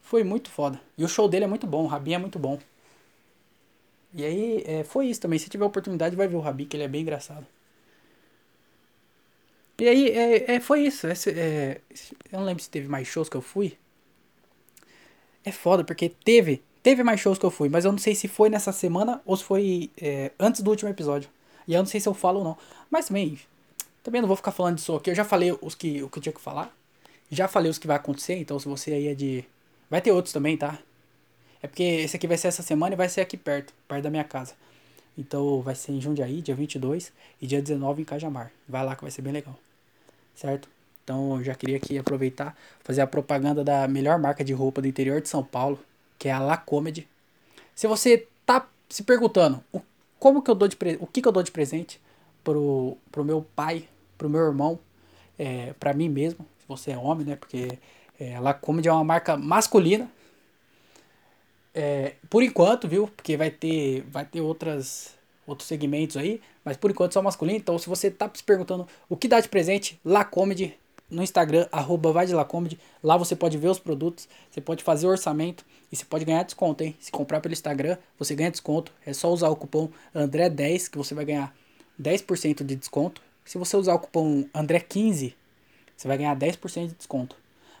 Foi 0.00 0.24
muito 0.24 0.50
foda. 0.50 0.80
E 0.96 1.04
o 1.04 1.08
show 1.08 1.28
dele 1.28 1.44
é 1.44 1.48
muito 1.48 1.66
bom, 1.66 1.84
o 1.84 1.86
Rabi 1.86 2.14
é 2.14 2.18
muito 2.18 2.38
bom. 2.38 2.58
E 4.14 4.24
aí, 4.24 4.62
é, 4.66 4.84
foi 4.84 5.06
isso 5.08 5.20
também. 5.20 5.38
Se 5.38 5.48
tiver 5.48 5.64
oportunidade, 5.64 6.16
vai 6.16 6.26
ver 6.26 6.36
o 6.36 6.40
Rabi, 6.40 6.64
que 6.64 6.76
ele 6.76 6.84
é 6.84 6.88
bem 6.88 7.02
engraçado. 7.02 7.46
E 9.78 9.86
aí, 9.86 10.08
é, 10.08 10.54
é 10.56 10.60
foi 10.60 10.82
isso. 10.86 11.06
Esse, 11.06 11.30
é, 11.30 11.80
eu 12.32 12.38
não 12.38 12.46
lembro 12.46 12.62
se 12.62 12.70
teve 12.70 12.88
mais 12.88 13.06
shows 13.06 13.28
que 13.28 13.36
eu 13.36 13.42
fui. 13.42 13.76
É 15.46 15.52
foda, 15.52 15.84
porque 15.84 16.08
teve. 16.08 16.60
Teve 16.82 17.04
mais 17.04 17.20
shows 17.20 17.38
que 17.38 17.46
eu 17.46 17.50
fui, 17.50 17.68
mas 17.68 17.84
eu 17.84 17.92
não 17.92 17.98
sei 17.98 18.16
se 18.16 18.26
foi 18.26 18.50
nessa 18.50 18.72
semana 18.72 19.22
ou 19.24 19.36
se 19.36 19.44
foi 19.44 19.90
é, 19.96 20.32
antes 20.38 20.60
do 20.60 20.70
último 20.70 20.90
episódio. 20.90 21.30
E 21.66 21.72
eu 21.72 21.78
não 21.78 21.86
sei 21.86 22.00
se 22.00 22.08
eu 22.08 22.14
falo 22.14 22.38
ou 22.38 22.44
não. 22.44 22.58
Mas 22.90 23.06
também, 23.06 23.38
também 24.02 24.20
não 24.20 24.26
vou 24.26 24.36
ficar 24.36 24.50
falando 24.50 24.76
disso 24.76 24.94
aqui. 24.96 25.10
Eu 25.10 25.14
já 25.14 25.24
falei 25.24 25.56
os 25.62 25.74
que, 25.76 26.02
o 26.02 26.08
que 26.08 26.18
eu 26.18 26.22
tinha 26.22 26.32
que 26.32 26.40
falar. 26.40 26.76
Já 27.30 27.46
falei 27.46 27.70
os 27.70 27.78
que 27.78 27.86
vai 27.86 27.96
acontecer, 27.96 28.34
então 28.36 28.58
se 28.58 28.68
você 28.68 28.92
aí 28.92 29.08
é 29.08 29.14
de. 29.14 29.44
Vai 29.88 30.00
ter 30.00 30.10
outros 30.10 30.32
também, 30.32 30.56
tá? 30.56 30.78
É 31.62 31.68
porque 31.68 31.82
esse 31.82 32.16
aqui 32.16 32.26
vai 32.26 32.36
ser 32.36 32.48
essa 32.48 32.62
semana 32.62 32.94
e 32.94 32.96
vai 32.96 33.08
ser 33.08 33.20
aqui 33.20 33.36
perto, 33.36 33.72
perto 33.86 34.02
da 34.02 34.10
minha 34.10 34.24
casa. 34.24 34.54
Então 35.16 35.60
vai 35.62 35.74
ser 35.76 35.92
em 35.92 36.00
Jundiaí, 36.00 36.42
dia 36.42 36.54
22 36.54 37.12
e 37.40 37.46
dia 37.46 37.62
19 37.62 38.02
em 38.02 38.04
Cajamar. 38.04 38.50
Vai 38.68 38.84
lá 38.84 38.96
que 38.96 39.02
vai 39.02 39.10
ser 39.10 39.22
bem 39.22 39.32
legal. 39.32 39.56
Certo? 40.34 40.68
Então 41.06 41.36
eu 41.36 41.44
já 41.44 41.54
queria 41.54 41.76
aqui 41.76 41.96
aproveitar, 41.96 42.56
fazer 42.82 43.00
a 43.00 43.06
propaganda 43.06 43.62
da 43.62 43.86
melhor 43.86 44.18
marca 44.18 44.42
de 44.42 44.52
roupa 44.52 44.82
do 44.82 44.88
interior 44.88 45.20
de 45.20 45.28
São 45.28 45.44
Paulo, 45.44 45.78
que 46.18 46.28
é 46.28 46.32
a 46.32 46.40
La 46.40 46.56
Comedy. 46.56 47.06
Se 47.76 47.86
você 47.86 48.26
tá 48.44 48.68
se 48.88 49.04
perguntando 49.04 49.62
o, 49.72 49.80
como 50.18 50.42
que 50.42 50.50
eu 50.50 50.54
dou 50.56 50.66
de 50.66 50.76
o 50.98 51.06
que, 51.06 51.22
que 51.22 51.28
eu 51.28 51.30
dou 51.30 51.44
de 51.44 51.52
presente 51.52 52.00
pro, 52.42 52.96
pro 53.12 53.24
meu 53.24 53.46
pai, 53.54 53.88
pro 54.18 54.28
meu 54.28 54.40
irmão, 54.40 54.80
é, 55.38 55.74
para 55.74 55.94
mim 55.94 56.08
mesmo, 56.08 56.44
se 56.58 56.66
você 56.66 56.90
é 56.90 56.98
homem, 56.98 57.24
né? 57.24 57.36
Porque 57.36 57.78
é, 58.18 58.34
a 58.34 58.40
La 58.40 58.52
Comedy 58.52 58.88
é 58.88 58.92
uma 58.92 59.04
marca 59.04 59.36
masculina. 59.36 60.10
É, 61.72 62.14
por 62.28 62.42
enquanto, 62.42 62.88
viu? 62.88 63.06
Porque 63.06 63.36
vai 63.36 63.52
ter, 63.52 64.00
vai 64.10 64.24
ter 64.24 64.40
outras, 64.40 65.14
outros 65.46 65.68
segmentos 65.68 66.16
aí, 66.16 66.40
mas 66.64 66.76
por 66.76 66.90
enquanto 66.90 67.12
só 67.12 67.22
masculino. 67.22 67.58
Então, 67.58 67.78
se 67.78 67.88
você 67.88 68.10
tá 68.10 68.28
se 68.34 68.42
perguntando 68.42 68.88
o 69.08 69.16
que 69.16 69.28
dá 69.28 69.38
de 69.38 69.48
presente, 69.48 70.00
La 70.04 70.24
Comedy 70.24 70.76
no 71.08 71.22
Instagram, 71.22 71.68
arroba 71.70 72.12
vai 72.12 72.26
de 72.26 72.34
Lacomedy. 72.34 72.78
Lá 73.02 73.16
você 73.16 73.36
pode 73.36 73.56
ver 73.56 73.68
os 73.68 73.78
produtos, 73.78 74.28
você 74.50 74.60
pode 74.60 74.82
fazer 74.82 75.06
o 75.06 75.10
orçamento 75.10 75.64
e 75.90 75.96
você 75.96 76.04
pode 76.04 76.24
ganhar 76.24 76.42
desconto, 76.42 76.82
hein? 76.82 76.96
Se 76.98 77.10
comprar 77.10 77.40
pelo 77.40 77.52
Instagram, 77.52 77.96
você 78.18 78.34
ganha 78.34 78.50
desconto. 78.50 78.92
É 79.04 79.12
só 79.12 79.32
usar 79.32 79.48
o 79.48 79.56
cupom 79.56 79.88
André10 80.14 80.90
que 80.90 80.98
você 80.98 81.14
vai 81.14 81.24
ganhar 81.24 81.54
10% 82.00 82.64
de 82.64 82.76
desconto. 82.76 83.22
Se 83.44 83.56
você 83.58 83.76
usar 83.76 83.94
o 83.94 84.00
cupom 84.00 84.44
André15, 84.54 85.34
você 85.96 86.08
vai 86.08 86.18
ganhar 86.18 86.36
10% 86.36 86.88
de 86.88 86.94
desconto. 86.94 87.36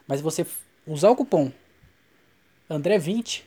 Mas 0.06 0.18
se 0.18 0.22
você 0.22 0.46
usar 0.86 1.10
o 1.10 1.16
cupom 1.16 1.50
André20, 2.70 3.42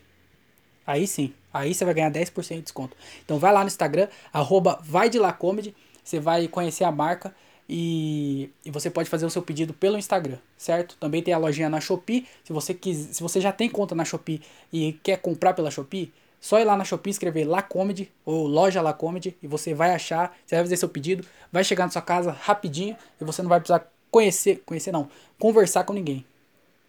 aí 0.85 1.07
sim, 1.07 1.33
aí 1.53 1.73
você 1.73 1.85
vai 1.85 1.93
ganhar 1.93 2.11
10% 2.11 2.55
de 2.55 2.61
desconto. 2.61 2.97
Então 3.23 3.39
vai 3.39 3.53
lá 3.53 3.61
no 3.61 3.67
Instagram, 3.67 4.09
arroba 4.33 4.77
vai 4.83 5.09
de 5.09 5.17
Lacomedy, 5.17 5.73
você 6.03 6.19
vai 6.19 6.47
conhecer 6.47 6.83
a 6.83 6.91
marca 6.91 7.33
e, 7.71 8.49
e, 8.65 8.71
você 8.71 8.89
pode 8.89 9.07
fazer 9.07 9.27
o 9.27 9.29
seu 9.29 9.43
pedido 9.43 9.75
pelo 9.75 9.95
Instagram, 9.95 10.39
certo? 10.57 10.97
Também 10.99 11.21
tem 11.21 11.35
a 11.35 11.37
lojinha 11.37 11.69
na 11.69 11.79
Shopee. 11.79 12.27
Se 12.43 12.51
você 12.51 12.73
quis, 12.73 12.97
se 13.15 13.21
você 13.21 13.39
já 13.39 13.51
tem 13.51 13.69
conta 13.69 13.93
na 13.93 14.03
Shopee 14.03 14.41
e 14.73 14.93
quer 15.03 15.17
comprar 15.17 15.53
pela 15.53 15.69
Shopee, 15.69 16.11
só 16.41 16.59
ir 16.59 16.63
lá 16.63 16.75
na 16.75 16.83
Shopee 16.83 17.11
escrever 17.11 17.45
La 17.45 17.61
Comedy 17.61 18.11
ou 18.25 18.47
loja 18.47 18.81
La 18.81 18.91
Comedy 18.91 19.37
e 19.43 19.45
você 19.45 19.75
vai 19.75 19.93
achar, 19.93 20.35
você 20.43 20.55
vai 20.55 20.63
fazer 20.63 20.77
seu 20.77 20.89
pedido, 20.89 21.23
vai 21.51 21.63
chegar 21.63 21.85
na 21.85 21.91
sua 21.91 22.01
casa 22.01 22.31
rapidinho 22.31 22.97
e 23.21 23.23
você 23.23 23.43
não 23.43 23.49
vai 23.49 23.59
precisar 23.59 23.87
conhecer, 24.09 24.63
conhecer 24.65 24.91
não, 24.91 25.07
conversar 25.37 25.83
com 25.83 25.93
ninguém. 25.93 26.25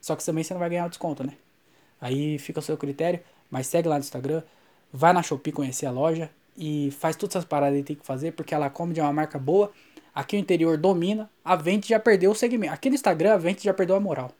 Só 0.00 0.16
que 0.16 0.24
também 0.24 0.42
você 0.42 0.54
não 0.54 0.60
vai 0.60 0.70
ganhar 0.70 0.86
o 0.86 0.88
desconto, 0.88 1.22
né? 1.22 1.34
Aí 2.00 2.38
fica 2.38 2.58
o 2.58 2.62
seu 2.62 2.78
critério, 2.78 3.20
mas 3.50 3.66
segue 3.66 3.86
lá 3.86 3.96
no 3.96 4.00
Instagram, 4.00 4.42
vai 4.90 5.12
na 5.12 5.22
Shopee 5.22 5.52
conhecer 5.52 5.84
a 5.84 5.90
loja 5.90 6.30
e 6.56 6.90
faz 6.92 7.16
todas 7.16 7.36
essas 7.36 7.44
paradas 7.44 7.78
que 7.80 7.84
tem 7.84 7.96
que 7.96 8.06
fazer, 8.06 8.32
porque 8.32 8.54
a 8.54 8.58
La 8.58 8.70
Comedy 8.70 9.00
é 9.00 9.02
uma 9.02 9.12
marca 9.12 9.38
boa 9.38 9.70
Aqui 10.14 10.36
o 10.36 10.38
interior 10.38 10.76
domina. 10.76 11.30
A 11.44 11.56
Ventes 11.56 11.88
já 11.88 11.98
perdeu 11.98 12.30
o 12.30 12.34
segmento. 12.34 12.72
Aqui 12.72 12.88
no 12.88 12.94
Instagram, 12.94 13.34
a 13.34 13.36
Ventes 13.36 13.62
já 13.62 13.72
perdeu 13.72 13.96
a 13.96 14.00
moral. 14.00 14.32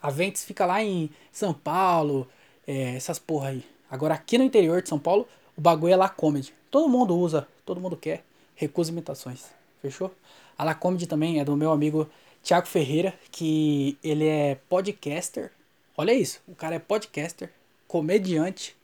A 0.00 0.10
Ventes 0.10 0.44
fica 0.44 0.64
lá 0.64 0.82
em 0.82 1.10
São 1.32 1.52
Paulo, 1.52 2.28
é, 2.66 2.96
essas 2.96 3.18
porra 3.18 3.50
aí. 3.50 3.64
Agora 3.90 4.14
aqui 4.14 4.38
no 4.38 4.44
interior 4.44 4.80
de 4.82 4.88
São 4.88 4.98
Paulo, 4.98 5.26
o 5.56 5.60
bagulho 5.60 5.92
é 5.92 5.96
La 5.96 6.08
Comedy. 6.08 6.54
Todo 6.70 6.88
mundo 6.88 7.16
usa, 7.16 7.46
todo 7.66 7.80
mundo 7.80 7.96
quer. 7.96 8.24
Recusa 8.54 8.90
imitações. 8.90 9.46
Fechou? 9.82 10.14
A 10.56 10.64
La 10.64 10.74
Comedy 10.74 11.06
também 11.06 11.40
é 11.40 11.44
do 11.44 11.56
meu 11.56 11.72
amigo 11.72 12.08
Tiago 12.42 12.66
Ferreira, 12.66 13.14
que 13.30 13.98
ele 14.02 14.26
é 14.26 14.56
podcaster. 14.68 15.50
Olha 15.96 16.12
isso, 16.12 16.40
o 16.46 16.54
cara 16.54 16.76
é 16.76 16.78
podcaster, 16.78 17.50
comediante, 17.86 18.76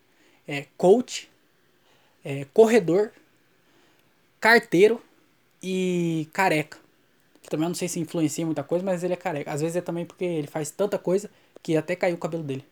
é 0.47 0.67
coach, 0.77 1.31
é 2.25 2.45
corredor, 2.53 3.13
carteiro 4.41 5.01
e 5.69 6.29
careca. 6.33 6.79
Também 7.51 7.67
não 7.67 7.75
sei 7.75 7.89
se 7.89 7.99
influencia 7.99 8.47
muita 8.47 8.63
coisa, 8.63 8.85
mas 8.85 9.03
ele 9.03 9.15
é 9.15 9.17
careca. 9.17 9.53
Às 9.53 9.61
vezes 9.61 9.77
é 9.77 9.81
também 9.81 10.05
porque 10.05 10.25
ele 10.25 10.47
faz 10.47 10.71
tanta 10.71 10.97
coisa 10.97 11.29
que 11.61 11.77
até 11.77 11.97
caiu 11.97 12.15
o 12.15 12.19
cabelo 12.19 12.45
dele. 12.45 12.65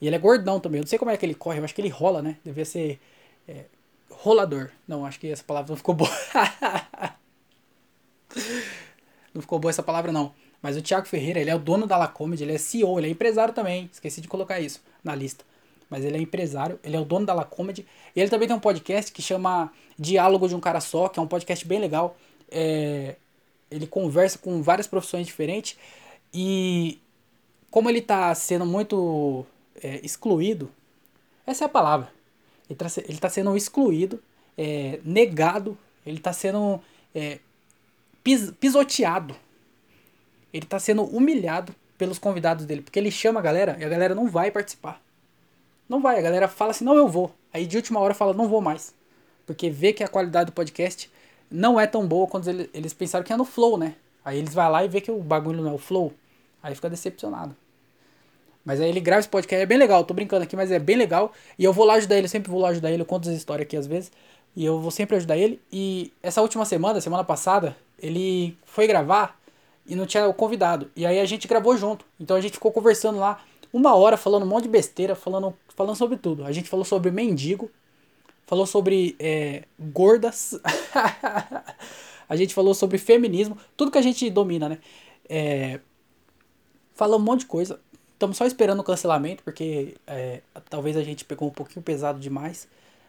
E 0.00 0.06
ele 0.06 0.16
é 0.16 0.18
gordão 0.18 0.58
também. 0.58 0.78
Eu 0.78 0.82
não 0.82 0.88
sei 0.88 0.98
como 0.98 1.10
é 1.10 1.16
que 1.18 1.26
ele 1.26 1.34
corre, 1.34 1.58
eu 1.58 1.64
acho 1.64 1.74
que 1.74 1.82
ele 1.82 1.90
rola, 1.90 2.22
né? 2.22 2.38
Devia 2.42 2.64
ser 2.64 2.98
é, 3.46 3.66
rolador. 4.10 4.70
Não, 4.88 5.04
acho 5.04 5.20
que 5.20 5.28
essa 5.28 5.44
palavra 5.44 5.70
não 5.70 5.76
ficou 5.76 5.94
boa. 5.94 6.10
não 9.34 9.42
ficou 9.42 9.58
boa 9.58 9.68
essa 9.70 9.82
palavra, 9.82 10.10
não. 10.10 10.32
Mas 10.62 10.74
o 10.74 10.82
Thiago 10.82 11.06
Ferreira, 11.06 11.38
ele 11.38 11.50
é 11.50 11.54
o 11.54 11.58
dono 11.58 11.86
da 11.86 11.98
La 11.98 12.08
Comedy, 12.08 12.44
ele 12.44 12.54
é 12.54 12.58
CEO, 12.58 12.98
ele 12.98 13.08
é 13.08 13.10
empresário 13.10 13.52
também. 13.52 13.90
Esqueci 13.92 14.22
de 14.22 14.28
colocar 14.28 14.58
isso 14.58 14.82
na 15.04 15.14
lista. 15.14 15.44
Mas 15.90 16.04
ele 16.06 16.16
é 16.16 16.20
empresário, 16.20 16.80
ele 16.82 16.96
é 16.96 17.00
o 17.00 17.04
dono 17.04 17.26
da 17.26 17.34
La 17.34 17.44
Comedy. 17.44 17.86
E 18.16 18.20
ele 18.20 18.30
também 18.30 18.48
tem 18.48 18.56
um 18.56 18.60
podcast 18.60 19.12
que 19.12 19.20
chama 19.20 19.70
Diálogo 19.98 20.48
de 20.48 20.54
um 20.54 20.60
Cara 20.60 20.80
Só, 20.80 21.08
que 21.08 21.18
é 21.18 21.22
um 21.22 21.26
podcast 21.26 21.66
bem 21.66 21.78
legal. 21.78 22.16
É, 22.52 23.16
ele 23.70 23.86
conversa 23.86 24.38
com 24.38 24.62
várias 24.62 24.86
profissões 24.86 25.26
diferentes. 25.26 25.76
E 26.32 26.98
como 27.70 27.88
ele 27.88 27.98
está 27.98 28.34
sendo 28.34 28.66
muito 28.66 29.46
é, 29.82 30.00
excluído, 30.04 30.70
essa 31.46 31.64
é 31.64 31.66
a 31.66 31.70
palavra. 31.70 32.12
Ele 32.68 32.78
está 32.78 33.28
tá 33.28 33.28
sendo 33.28 33.56
excluído, 33.56 34.22
é, 34.56 35.00
negado, 35.04 35.76
ele 36.06 36.18
está 36.18 36.32
sendo 36.32 36.80
é, 37.14 37.38
pis, 38.22 38.50
pisoteado. 38.52 39.34
Ele 40.52 40.64
está 40.64 40.78
sendo 40.78 41.02
humilhado 41.04 41.74
pelos 41.96 42.18
convidados 42.18 42.66
dele, 42.66 42.82
porque 42.82 42.98
ele 42.98 43.10
chama 43.10 43.40
a 43.40 43.42
galera 43.42 43.76
e 43.80 43.84
a 43.84 43.88
galera 43.88 44.14
não 44.14 44.28
vai 44.28 44.50
participar. 44.50 45.00
Não 45.88 46.00
vai, 46.00 46.18
a 46.18 46.22
galera 46.22 46.48
fala 46.48 46.70
assim, 46.70 46.84
não, 46.84 46.96
eu 46.96 47.08
vou. 47.08 47.34
Aí 47.52 47.66
de 47.66 47.76
última 47.76 48.00
hora 48.00 48.14
fala, 48.14 48.32
não 48.32 48.48
vou 48.48 48.60
mais. 48.60 48.94
Porque 49.46 49.70
vê 49.70 49.92
que 49.92 50.02
a 50.02 50.08
qualidade 50.08 50.50
do 50.50 50.54
podcast 50.54 51.10
não 51.52 51.78
é 51.78 51.86
tão 51.86 52.06
boa 52.06 52.26
quando 52.26 52.48
eles, 52.48 52.68
eles 52.72 52.92
pensaram 52.92 53.24
que 53.24 53.32
é 53.32 53.36
no 53.36 53.44
flow, 53.44 53.76
né? 53.76 53.94
Aí 54.24 54.38
eles 54.38 54.54
vão 54.54 54.70
lá 54.70 54.84
e 54.84 54.88
vê 54.88 55.00
que 55.00 55.10
o 55.10 55.18
bagulho 55.18 55.62
não 55.62 55.70
é 55.70 55.74
o 55.74 55.78
flow. 55.78 56.12
Aí 56.62 56.74
fica 56.74 56.88
decepcionado. 56.88 57.56
Mas 58.64 58.80
aí 58.80 58.88
ele 58.88 59.00
grava 59.00 59.20
esse 59.20 59.28
podcast, 59.28 59.62
é 59.62 59.66
bem 59.66 59.78
legal, 59.78 60.04
tô 60.04 60.14
brincando 60.14 60.44
aqui, 60.44 60.54
mas 60.54 60.70
é 60.70 60.78
bem 60.78 60.96
legal. 60.96 61.32
E 61.58 61.64
eu 61.64 61.72
vou 61.72 61.84
lá 61.84 61.94
ajudar 61.94 62.16
ele, 62.16 62.28
sempre 62.28 62.50
vou 62.50 62.60
lá 62.60 62.68
ajudar 62.68 62.90
ele, 62.90 63.02
eu 63.02 63.06
conto 63.06 63.28
as 63.28 63.34
histórias 63.34 63.66
aqui 63.66 63.76
às 63.76 63.86
vezes. 63.86 64.12
E 64.54 64.64
eu 64.64 64.78
vou 64.78 64.90
sempre 64.90 65.16
ajudar 65.16 65.36
ele. 65.36 65.60
E 65.72 66.12
essa 66.22 66.40
última 66.40 66.64
semana, 66.64 67.00
semana 67.00 67.24
passada, 67.24 67.76
ele 67.98 68.56
foi 68.64 68.86
gravar 68.86 69.38
e 69.86 69.96
não 69.96 70.06
tinha 70.06 70.28
o 70.28 70.34
convidado. 70.34 70.90
E 70.94 71.04
aí 71.04 71.18
a 71.18 71.24
gente 71.24 71.48
gravou 71.48 71.76
junto. 71.76 72.04
Então 72.20 72.36
a 72.36 72.40
gente 72.40 72.54
ficou 72.54 72.70
conversando 72.70 73.18
lá 73.18 73.42
uma 73.72 73.94
hora, 73.96 74.16
falando 74.16 74.44
um 74.44 74.48
monte 74.48 74.64
de 74.64 74.68
besteira, 74.68 75.16
falando, 75.16 75.54
falando 75.74 75.96
sobre 75.96 76.16
tudo. 76.16 76.44
A 76.44 76.52
gente 76.52 76.68
falou 76.68 76.84
sobre 76.84 77.10
mendigo, 77.10 77.70
falou 78.52 78.66
sobre 78.66 79.16
é, 79.18 79.62
gordas, 79.80 80.60
a 82.28 82.36
gente 82.36 82.52
falou 82.52 82.74
sobre 82.74 82.98
feminismo, 82.98 83.56
tudo 83.74 83.90
que 83.90 83.96
a 83.96 84.02
gente 84.02 84.28
domina, 84.28 84.68
né? 84.68 84.78
É, 85.26 85.80
falou 86.92 87.18
um 87.18 87.22
monte 87.22 87.40
de 87.40 87.46
coisa. 87.46 87.80
Estamos 88.12 88.36
só 88.36 88.44
esperando 88.44 88.80
o 88.80 88.84
cancelamento, 88.84 89.42
porque 89.42 89.94
é, 90.06 90.42
talvez 90.68 90.98
a 90.98 91.02
gente 91.02 91.24
pegou 91.24 91.48
um 91.48 91.50
pouquinho 91.50 91.82
pesado 91.82 92.20
demais. 92.20 92.68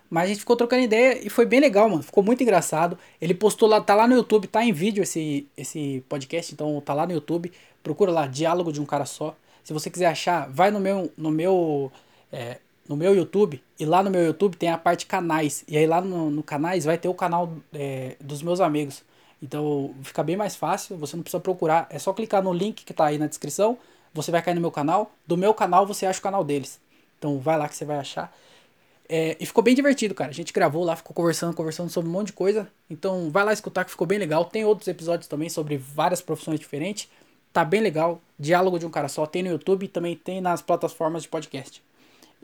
Mas 0.09 0.23
a 0.23 0.27
gente 0.27 0.39
ficou 0.39 0.55
trocando 0.55 0.83
ideia 0.83 1.19
e 1.21 1.29
foi 1.29 1.45
bem 1.45 1.59
legal, 1.59 1.89
mano. 1.89 2.03
Ficou 2.03 2.23
muito 2.23 2.41
engraçado. 2.41 2.97
Ele 3.19 3.33
postou 3.33 3.67
lá, 3.67 3.81
tá 3.81 3.95
lá 3.95 4.07
no 4.07 4.15
YouTube, 4.15 4.47
tá 4.47 4.63
em 4.63 4.71
vídeo 4.71 5.03
esse, 5.03 5.45
esse 5.57 6.05
podcast, 6.07 6.53
então 6.53 6.79
tá 6.79 6.93
lá 6.93 7.05
no 7.05 7.11
YouTube. 7.11 7.51
Procura 7.83 8.13
lá, 8.13 8.27
Diálogo 8.27 8.71
de 8.71 8.79
um 8.79 8.85
Cara 8.85 9.03
Só. 9.03 9.35
Se 9.61 9.73
você 9.73 9.89
quiser 9.89 10.05
achar, 10.05 10.49
vai 10.49 10.71
no 10.71 10.79
meu, 10.79 11.11
no 11.17 11.29
meu, 11.29 11.91
é, 12.31 12.59
no 12.87 12.95
meu 12.95 13.15
YouTube. 13.15 13.61
E 13.79 13.85
lá 13.85 14.03
no 14.03 14.09
meu 14.09 14.23
YouTube 14.23 14.57
tem 14.57 14.69
a 14.69 14.77
parte 14.77 15.05
canais. 15.05 15.63
E 15.67 15.77
aí 15.77 15.85
lá 15.85 16.01
no, 16.01 16.29
no 16.29 16.43
canais 16.43 16.85
vai 16.85 16.97
ter 16.97 17.07
o 17.07 17.13
canal 17.13 17.53
é, 17.73 18.15
dos 18.19 18.41
meus 18.41 18.59
amigos. 18.59 19.03
Então 19.41 19.93
fica 20.03 20.23
bem 20.23 20.37
mais 20.37 20.55
fácil, 20.55 20.97
você 20.97 21.15
não 21.15 21.23
precisa 21.23 21.41
procurar. 21.41 21.87
É 21.89 21.99
só 21.99 22.13
clicar 22.13 22.41
no 22.41 22.53
link 22.53 22.83
que 22.85 22.93
tá 22.93 23.05
aí 23.05 23.17
na 23.17 23.27
descrição 23.27 23.77
você 24.13 24.31
vai 24.31 24.41
cair 24.41 24.53
no 24.53 24.61
meu 24.61 24.71
canal. 24.71 25.11
Do 25.25 25.35
meu 25.35 25.53
canal 25.53 25.85
você 25.85 26.05
acha 26.05 26.19
o 26.19 26.23
canal 26.23 26.43
deles. 26.43 26.79
Então 27.17 27.39
vai 27.39 27.57
lá 27.57 27.67
que 27.67 27.75
você 27.75 27.83
vai 27.83 27.97
achar. 27.97 28.33
É, 29.09 29.35
e 29.39 29.45
ficou 29.45 29.63
bem 29.63 29.75
divertido, 29.75 30.13
cara. 30.13 30.29
A 30.29 30.33
gente 30.33 30.53
gravou 30.53 30.83
lá, 30.83 30.95
ficou 30.95 31.13
conversando, 31.13 31.53
conversando 31.53 31.89
sobre 31.89 32.09
um 32.09 32.13
monte 32.13 32.27
de 32.27 32.33
coisa. 32.33 32.69
Então 32.89 33.29
vai 33.31 33.43
lá 33.43 33.51
escutar 33.51 33.83
que 33.83 33.91
ficou 33.91 34.07
bem 34.07 34.19
legal. 34.19 34.45
Tem 34.45 34.63
outros 34.63 34.87
episódios 34.87 35.27
também 35.27 35.49
sobre 35.49 35.77
várias 35.77 36.21
profissões 36.21 36.59
diferentes. 36.59 37.09
Tá 37.51 37.65
bem 37.65 37.81
legal. 37.81 38.21
Diálogo 38.39 38.79
de 38.79 38.85
um 38.85 38.89
cara 38.89 39.07
só. 39.07 39.25
Tem 39.25 39.43
no 39.43 39.49
YouTube 39.49 39.85
e 39.85 39.87
também 39.87 40.15
tem 40.15 40.41
nas 40.41 40.61
plataformas 40.61 41.23
de 41.23 41.29
podcast. 41.29 41.83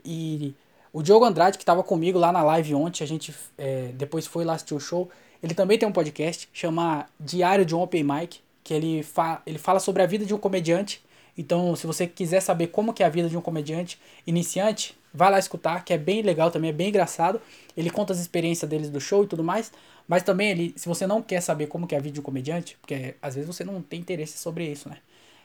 E 0.04 0.54
o 0.92 1.02
Diogo 1.02 1.24
Andrade, 1.24 1.58
que 1.58 1.64
tava 1.64 1.82
comigo 1.82 2.18
lá 2.18 2.32
na 2.32 2.42
live 2.42 2.74
ontem, 2.74 3.04
a 3.04 3.06
gente 3.06 3.34
é, 3.56 3.90
depois 3.94 4.26
foi 4.26 4.44
lá 4.44 4.54
assistir 4.54 4.74
o 4.74 4.80
show. 4.80 5.08
Ele 5.42 5.54
também 5.54 5.78
tem 5.78 5.88
um 5.88 5.92
podcast, 5.92 6.48
chama 6.52 7.06
Diário 7.18 7.64
de 7.64 7.74
um 7.74 7.80
Open 7.80 8.04
Mic, 8.04 8.40
que 8.62 8.74
ele, 8.74 9.02
fa 9.02 9.42
ele 9.46 9.58
fala 9.58 9.80
sobre 9.80 10.02
a 10.02 10.06
vida 10.06 10.24
de 10.24 10.34
um 10.34 10.38
comediante 10.38 11.02
então, 11.40 11.74
se 11.74 11.86
você 11.86 12.06
quiser 12.06 12.40
saber 12.40 12.66
como 12.66 12.92
que 12.92 13.02
é 13.02 13.06
a 13.06 13.08
vida 13.08 13.26
de 13.26 13.34
um 13.34 13.40
comediante 13.40 13.98
iniciante, 14.26 14.94
vai 15.12 15.30
lá 15.30 15.38
escutar, 15.38 15.82
que 15.84 15.92
é 15.92 15.96
bem 15.96 16.20
legal 16.20 16.50
também, 16.50 16.68
é 16.68 16.72
bem 16.72 16.88
engraçado. 16.88 17.40
Ele 17.74 17.88
conta 17.88 18.12
as 18.12 18.18
experiências 18.18 18.68
deles 18.68 18.90
do 18.90 19.00
show 19.00 19.24
e 19.24 19.26
tudo 19.26 19.42
mais. 19.42 19.72
Mas 20.06 20.22
também, 20.22 20.50
ele, 20.50 20.74
se 20.76 20.86
você 20.86 21.06
não 21.06 21.22
quer 21.22 21.40
saber 21.40 21.66
como 21.68 21.86
que 21.86 21.94
é 21.94 21.98
a 21.98 22.00
vida 22.00 22.12
de 22.12 22.20
um 22.20 22.22
comediante, 22.22 22.76
porque 22.80 23.14
às 23.22 23.36
vezes 23.36 23.46
você 23.46 23.64
não 23.64 23.80
tem 23.80 24.00
interesse 24.00 24.36
sobre 24.36 24.66
isso, 24.70 24.88
né? 24.88 24.98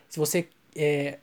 Se 0.10 0.20
você 0.20 0.50
é, 0.76 1.20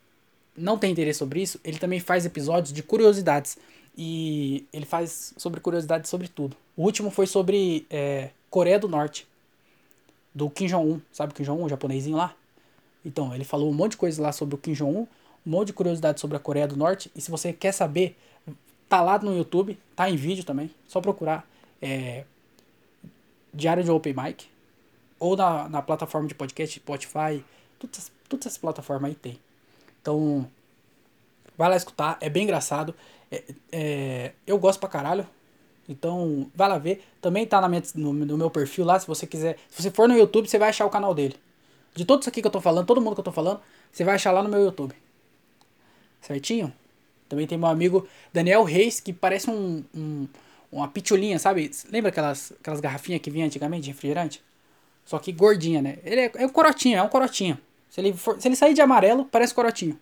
não 0.57 0.79
tem 0.79 0.93
interesse 0.93 1.19
sobre 1.19 1.43
isso, 1.43 1.61
ele 1.65 1.79
também 1.79 2.01
faz 2.01 2.27
episódios 2.27 2.73
de 2.73 2.83
curiosidades. 2.83 3.57
E 3.97 4.67
ele 4.73 4.87
faz 4.87 5.35
sobre 5.37 5.61
curiosidades 5.61 6.09
sobre 6.09 6.29
tudo. 6.29 6.57
O 6.77 6.83
último 6.83 7.11
foi 7.11 7.27
sobre 7.27 7.87
é, 7.91 8.31
Coreia 8.49 8.79
do 8.79 8.89
Norte. 8.89 9.27
Do 10.35 10.49
Kim 10.49 10.67
Jong-un. 10.67 11.01
Sabe 11.13 11.33
o 11.33 11.35
Kim 11.35 11.43
Jong-un, 11.43 11.65
o 11.65 11.69
japonesinho 11.69 12.17
lá? 12.17 12.35
Então, 13.05 13.35
ele 13.35 13.45
falou 13.45 13.71
um 13.71 13.75
monte 13.75 13.93
de 13.93 13.97
coisa 13.99 14.23
lá 14.23 14.33
sobre 14.33 14.55
o 14.55 14.59
Kim 14.59 14.73
Jong-un, 14.73 15.07
um 15.47 15.51
monte 15.51 15.69
de 15.69 15.73
curiosidade 15.75 16.21
sobre 16.21 16.37
a 16.37 16.41
Coreia 16.41 16.67
do 16.67 16.77
Norte. 16.77 17.11
E 17.15 17.21
se 17.21 17.31
você 17.31 17.53
quer 17.53 17.73
saber, 17.73 18.17
tá 18.89 19.03
lá 19.03 19.19
no 19.19 19.37
YouTube, 19.37 19.79
tá 19.95 20.09
em 20.09 20.17
vídeo 20.17 20.45
também. 20.45 20.71
Só 20.87 21.01
procurar 21.01 21.47
é, 21.81 22.25
Diário 23.53 23.85
de 23.85 23.91
Open 23.91 24.15
Mic. 24.15 24.47
Ou 25.19 25.37
na, 25.37 25.69
na 25.69 25.83
plataforma 25.83 26.27
de 26.27 26.35
podcast, 26.35 26.79
Spotify. 26.79 27.45
Todas, 27.79 28.11
todas 28.29 28.47
essas 28.47 28.59
plataformas 28.59 29.11
aí 29.11 29.15
tem. 29.15 29.39
Então, 30.03 30.47
vai 31.57 31.71
lá 31.71 31.77
escutar. 31.77 32.19
É 32.21 32.29
bem 32.29 32.43
engraçado. 32.43 32.95
É, 33.31 33.45
é, 33.73 34.33
eu 34.47 34.59
gosto 34.59 34.79
pra 34.79 34.89
caralho. 34.89 35.27
Então, 35.89 36.51
vai 36.55 36.69
lá 36.69 36.77
ver. 36.77 37.03
Também 37.21 37.47
tá 37.47 37.61
na 37.61 37.69
minha, 37.69 37.83
no, 37.95 38.13
no 38.13 38.37
meu 38.37 38.51
perfil 38.51 38.85
lá, 38.85 38.99
se 38.99 39.07
você 39.07 39.27
quiser. 39.27 39.57
Se 39.71 39.83
você 39.83 39.91
for 39.91 40.07
no 40.07 40.17
YouTube, 40.17 40.49
você 40.49 40.59
vai 40.59 40.69
achar 40.69 40.85
o 40.85 40.91
canal 40.91 41.15
dele. 41.15 41.37
De 41.95 42.05
todos 42.05 42.29
aqui 42.29 42.41
que 42.43 42.47
eu 42.47 42.53
tô 42.53 42.61
falando, 42.61 42.87
todo 42.87 43.01
mundo 43.01 43.15
que 43.15 43.21
eu 43.21 43.25
tô 43.25 43.33
falando, 43.33 43.61
você 43.91 44.05
vai 44.05 44.17
achar 44.17 44.33
lá 44.33 44.43
no 44.43 44.49
meu 44.49 44.61
YouTube. 44.61 44.95
Certinho? 46.21 46.73
Também 47.29 47.47
tem 47.47 47.57
meu 47.57 47.69
amigo 47.69 48.07
Daniel 48.33 48.63
Reis, 48.63 49.01
que 49.01 49.13
parece 49.13 49.51
um, 49.51 49.85
um 49.95 50.29
uma 50.73 50.89
pitulinha, 50.89 51.39
sabe? 51.39 51.71
Lembra 51.91 52.09
aquelas, 52.09 52.53
aquelas 52.59 52.81
garrafinhas 52.81 53.21
que 53.21 53.31
vinha 53.31 53.45
antigamente 53.45 53.85
de 53.85 53.91
refrigerante? 53.91 54.43
Só 55.05 55.19
que 55.19 55.31
gordinha, 55.31 55.83
né? 55.83 55.99
Ele 56.03 56.23
é, 56.23 56.33
é 56.35 56.47
um 56.47 56.49
corotinho, 56.49 56.97
é 56.97 57.03
um 57.03 57.09
corotinho. 57.09 57.59
Se 57.93 58.01
ele, 58.01 58.15
for, 58.15 58.41
se 58.41 58.49
ele 58.49 58.57
sair 58.57 58.73
de 58.73 58.81
amarelo, 58.81 59.27
parece 59.27 59.53
corotinho. 59.53 59.99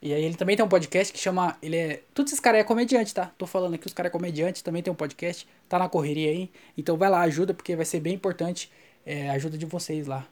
E 0.00 0.14
aí 0.14 0.24
ele 0.24 0.36
também 0.36 0.56
tem 0.56 0.64
um 0.64 0.68
podcast 0.70 1.12
que 1.12 1.18
chama. 1.18 1.54
Ele 1.62 1.76
é. 1.76 2.02
Todos 2.14 2.32
esses 2.32 2.40
caras 2.40 2.62
é 2.62 2.64
comediante, 2.64 3.14
tá? 3.14 3.30
Tô 3.36 3.46
falando 3.46 3.74
aqui, 3.74 3.86
os 3.86 3.92
caras 3.92 4.08
é 4.08 4.10
comediante, 4.10 4.64
também 4.64 4.82
tem 4.82 4.90
um 4.90 4.96
podcast. 4.96 5.46
Tá 5.68 5.78
na 5.78 5.86
correria 5.86 6.30
aí. 6.30 6.50
Então 6.78 6.96
vai 6.96 7.10
lá, 7.10 7.20
ajuda, 7.20 7.52
porque 7.52 7.76
vai 7.76 7.84
ser 7.84 8.00
bem 8.00 8.14
importante 8.14 8.72
é, 9.04 9.28
a 9.28 9.34
ajuda 9.34 9.58
de 9.58 9.66
vocês 9.66 10.06
lá. 10.06 10.26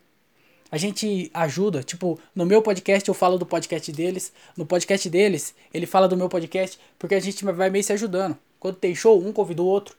A 0.72 0.78
gente 0.78 1.30
ajuda, 1.34 1.82
tipo, 1.82 2.18
no 2.34 2.46
meu 2.46 2.62
podcast 2.62 3.06
eu 3.06 3.14
falo 3.14 3.36
do 3.36 3.44
podcast 3.44 3.92
deles, 3.92 4.32
no 4.56 4.64
podcast 4.64 5.11
deles 5.11 5.54
ele 5.74 5.84
fala 5.84 6.09
do 6.09 6.16
meu 6.16 6.30
podcast, 6.30 6.78
porque 6.98 7.14
a 7.14 7.20
gente 7.20 7.44
vai 7.44 7.68
meio 7.68 7.84
se 7.84 7.92
ajudando. 7.92 8.34
Quando 8.59 8.76
tem 8.76 8.94
show, 8.94 9.22
um 9.22 9.30
convida 9.30 9.61
o 9.61 9.66
outro, 9.66 9.94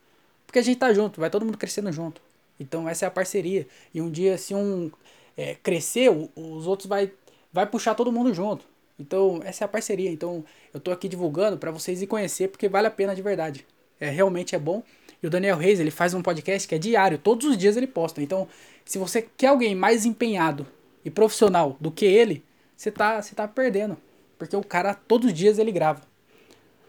porque 0.47 0.57
a 0.57 0.63
gente 0.63 0.79
tá 0.79 0.91
junto, 0.91 1.19
vai 1.19 1.29
todo 1.29 1.45
mundo 1.45 1.57
crescendo 1.57 1.91
junto. 1.91 2.19
Então 2.59 2.89
essa 2.89 3.05
é 3.05 3.07
a 3.07 3.11
parceria. 3.11 3.67
E 3.93 4.01
um 4.01 4.09
dia, 4.09 4.37
se 4.39 4.55
um 4.55 4.91
é, 5.39 5.55
crescer, 5.55 6.09
os 6.35 6.67
outros 6.67 6.85
vai, 6.89 7.09
vai 7.53 7.65
puxar 7.65 7.95
todo 7.95 8.11
mundo 8.11 8.33
junto. 8.33 8.65
Então 8.99 9.39
essa 9.45 9.63
é 9.63 9.65
a 9.65 9.69
parceria. 9.69 10.11
Então 10.11 10.43
eu 10.73 10.81
tô 10.81 10.91
aqui 10.91 11.07
divulgando 11.07 11.57
para 11.57 11.71
vocês 11.71 12.01
ir 12.01 12.07
conhecer, 12.07 12.49
porque 12.49 12.67
vale 12.67 12.87
a 12.87 12.91
pena 12.91 13.15
de 13.15 13.21
verdade. 13.21 13.65
É, 14.01 14.09
realmente 14.09 14.53
é 14.53 14.59
bom. 14.59 14.83
E 15.23 15.27
o 15.27 15.29
Daniel 15.29 15.55
Reis, 15.55 15.79
ele 15.79 15.91
faz 15.91 16.13
um 16.13 16.21
podcast 16.21 16.67
que 16.67 16.75
é 16.75 16.77
diário, 16.77 17.17
todos 17.17 17.47
os 17.47 17.57
dias 17.57 17.77
ele 17.77 17.87
posta. 17.87 18.21
Então, 18.21 18.49
se 18.83 18.97
você 18.97 19.21
quer 19.37 19.47
alguém 19.47 19.73
mais 19.73 20.05
empenhado 20.05 20.67
e 21.05 21.09
profissional 21.09 21.77
do 21.79 21.89
que 21.89 22.05
ele, 22.05 22.43
você 22.75 22.91
tá, 22.91 23.21
você 23.21 23.33
tá 23.33 23.47
perdendo. 23.47 23.97
Porque 24.37 24.55
o 24.55 24.63
cara, 24.63 24.93
todos 24.93 25.27
os 25.27 25.33
dias 25.33 25.57
ele 25.57 25.71
grava. 25.71 26.01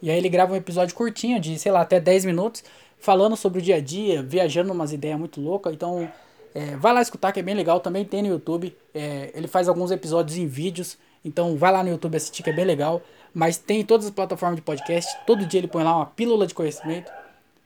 E 0.02 0.10
aí 0.10 0.18
ele 0.18 0.28
grava 0.28 0.54
um 0.54 0.56
episódio 0.56 0.94
curtinho, 0.94 1.38
de, 1.38 1.56
sei 1.58 1.70
lá, 1.70 1.82
até 1.82 2.00
10 2.00 2.24
minutos, 2.24 2.64
falando 2.98 3.36
sobre 3.36 3.60
o 3.60 3.62
dia 3.62 3.76
a 3.76 3.80
dia, 3.80 4.22
viajando 4.22 4.72
umas 4.72 4.92
ideias 4.92 5.18
muito 5.18 5.40
loucas. 5.40 5.72
Então, 5.72 6.10
é, 6.54 6.76
vai 6.76 6.92
lá 6.92 7.02
escutar 7.02 7.32
que 7.32 7.40
é 7.40 7.42
bem 7.42 7.54
legal. 7.54 7.80
Também 7.80 8.04
tem 8.04 8.22
no 8.22 8.28
YouTube. 8.28 8.76
É, 8.94 9.30
ele 9.34 9.48
faz 9.48 9.68
alguns 9.68 9.90
episódios 9.90 10.36
em 10.36 10.46
vídeos. 10.46 10.98
Então, 11.24 11.56
vai 11.56 11.72
lá 11.72 11.82
no 11.82 11.90
YouTube 11.90 12.16
assistir 12.16 12.42
que 12.42 12.50
é 12.50 12.52
bem 12.52 12.64
legal. 12.64 13.02
Mas 13.32 13.58
tem 13.58 13.80
em 13.80 13.84
todas 13.84 14.06
as 14.06 14.12
plataformas 14.12 14.56
de 14.56 14.62
podcast. 14.62 15.16
Todo 15.26 15.46
dia 15.46 15.60
ele 15.60 15.68
põe 15.68 15.84
lá 15.84 15.96
uma 15.96 16.06
pílula 16.06 16.46
de 16.46 16.54
conhecimento 16.54 17.10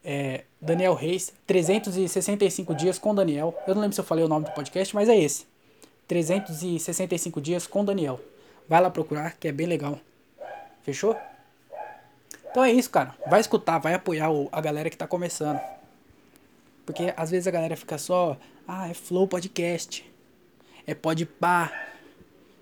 é, 0.05 0.43
Daniel 0.61 0.95
Reis, 0.95 1.32
365 1.47 2.74
dias 2.74 2.99
com 2.99 3.14
Daniel. 3.14 3.55
Eu 3.66 3.74
não 3.74 3.82
lembro 3.82 3.95
se 3.95 4.01
eu 4.01 4.05
falei 4.05 4.24
o 4.24 4.28
nome 4.28 4.45
do 4.45 4.53
podcast, 4.53 4.95
mas 4.95 5.09
é 5.09 5.16
esse. 5.16 5.47
365 6.07 7.41
dias 7.41 7.66
com 7.66 7.85
Daniel. 7.85 8.20
Vai 8.68 8.80
lá 8.80 8.91
procurar, 8.91 9.37
que 9.39 9.49
é 9.49 9.53
bem 9.53 9.66
legal. 9.66 9.99
Fechou? 10.82 11.16
Então 12.51 12.62
é 12.62 12.70
isso, 12.70 12.91
cara. 12.91 13.14
Vai 13.26 13.41
escutar, 13.41 13.78
vai 13.78 13.95
apoiar 13.95 14.28
a 14.53 14.61
galera 14.61 14.91
que 14.91 14.97
tá 14.97 15.07
começando. 15.07 15.59
Porque 16.85 17.12
às 17.16 17.30
vezes 17.30 17.47
a 17.47 17.51
galera 17.51 17.76
fica 17.76 17.97
só, 17.99 18.37
ah, 18.66 18.89
é 18.89 18.95
Flow 18.95 19.26
Podcast. 19.26 20.11
É 20.87 20.95
Podpah. 20.95 21.72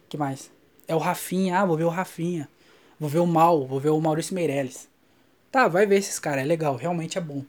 que 0.08 0.16
mais? 0.16 0.50
É 0.86 0.94
o 0.94 0.98
Rafinha, 0.98 1.58
ah, 1.58 1.64
vou 1.64 1.76
ver 1.76 1.84
o 1.84 1.88
Rafinha. 1.88 2.48
Vou 2.98 3.08
ver 3.08 3.18
o 3.18 3.26
Mal, 3.26 3.66
vou 3.66 3.80
ver 3.80 3.90
o 3.90 4.00
Maurício 4.00 4.34
Meirelles. 4.34 4.88
Tá, 5.50 5.66
vai 5.66 5.86
ver 5.86 5.96
esses 5.96 6.18
caras, 6.18 6.44
é 6.44 6.46
legal, 6.46 6.76
realmente 6.76 7.18
é 7.18 7.20
bom. 7.20 7.44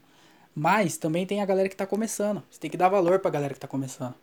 Mas 0.56 0.98
também 0.98 1.26
tem 1.26 1.42
a 1.42 1.46
galera 1.46 1.70
que 1.70 1.76
tá 1.76 1.86
começando. 1.86 2.44
Você 2.50 2.60
tem 2.60 2.70
que 2.70 2.78
dar 2.78 2.90
valor 2.90 3.20
pra 3.20 3.32
galera 3.32 3.54
que 3.54 3.60
tá 3.60 3.68
começando. 3.68 4.16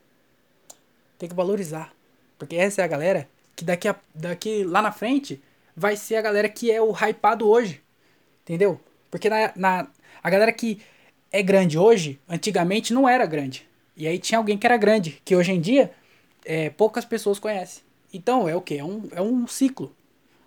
Tem 1.19 1.29
que 1.29 1.35
valorizar. 1.35 1.93
Porque 2.39 2.57
essa 2.57 2.83
é 2.83 2.85
a 2.85 2.89
galera 2.89 3.29
que 3.55 3.65
daqui, 3.65 3.89
a, 3.89 3.97
daqui 4.15 4.65
lá 4.65 4.81
na 4.81 4.93
frente 4.93 5.43
vai 5.77 5.97
ser 5.97 6.17
a 6.17 6.23
galera 6.23 6.49
que 6.49 6.71
é 6.71 6.81
o 6.81 6.93
hypado 6.93 7.49
hoje. 7.49 7.83
Entendeu? 8.43 8.81
Porque 9.11 9.29
na, 9.29 9.53
na, 9.57 9.89
a 10.23 10.31
galera 10.31 10.53
que 10.53 10.81
é 11.33 11.43
grande 11.43 11.79
hoje, 11.79 12.21
antigamente 12.29 12.93
não 12.93 13.09
era 13.09 13.27
grande. 13.27 13.69
E 13.97 14.07
aí 14.07 14.19
tinha 14.19 14.39
alguém 14.39 14.57
que 14.57 14.67
era 14.67 14.77
grande, 14.77 15.21
que 15.25 15.37
hoje 15.37 15.53
em 15.53 15.61
dia 15.61 15.93
é, 16.45 16.71
poucas 16.71 17.05
pessoas 17.05 17.39
conhecem. 17.39 17.83
Então 18.13 18.49
é 18.49 18.55
o 18.55 18.61
que? 18.61 18.79
É 18.79 18.85
um, 18.85 19.09
é 19.13 19.23
um 19.23 19.47
ciclo. 19.47 19.95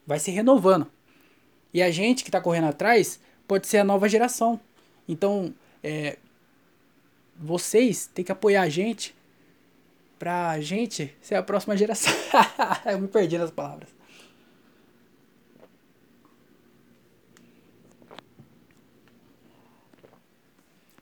Vai 0.06 0.20
se 0.20 0.32
renovando. 0.32 0.88
E 1.74 1.82
a 1.82 1.90
gente 1.90 2.24
que 2.24 2.30
está 2.30 2.42
correndo 2.42 2.68
atrás 2.68 3.20
pode 3.48 3.68
ser 3.68 3.78
a 3.78 3.84
nova 3.84 4.08
geração. 4.08 4.60
Então, 5.08 5.54
é, 5.84 6.18
vocês 7.36 8.10
têm 8.14 8.24
que 8.24 8.32
apoiar 8.32 8.62
a 8.62 8.70
gente 8.70 9.16
pra 10.20 10.60
gente 10.62 11.14
ser 11.22 11.36
a 11.36 11.44
próxima 11.44 11.76
geração. 11.76 12.14
Eu 12.86 13.00
me 13.00 13.08
perdi 13.08 13.38
nas 13.38 13.52
palavras. 13.52 13.90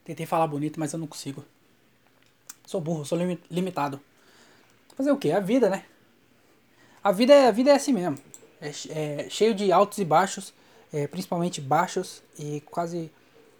Tentei 0.03 0.25
falar 0.25 0.47
bonito, 0.47 0.79
mas 0.79 0.93
eu 0.93 0.99
não 0.99 1.07
consigo. 1.07 1.45
Sou 2.65 2.81
burro, 2.81 3.05
sou 3.05 3.17
limitado. 3.49 3.99
Fazer 4.95 5.11
o 5.11 5.17
que? 5.17 5.31
A 5.31 5.39
vida, 5.39 5.69
né? 5.69 5.85
A 7.03 7.11
vida 7.11 7.33
é, 7.33 7.47
a 7.47 7.51
vida 7.51 7.71
é 7.71 7.75
assim 7.75 7.93
mesmo. 7.93 8.17
É, 8.61 8.69
é 8.89 9.27
cheio 9.29 9.55
de 9.55 9.71
altos 9.71 9.97
e 9.97 10.05
baixos, 10.05 10.53
é, 10.93 11.07
principalmente 11.07 11.59
baixos 11.59 12.21
e 12.37 12.61
quase 12.61 13.09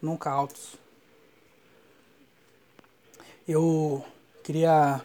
nunca 0.02 0.30
altos. 0.30 0.76
Eu 3.48 4.06
queria 4.44 5.02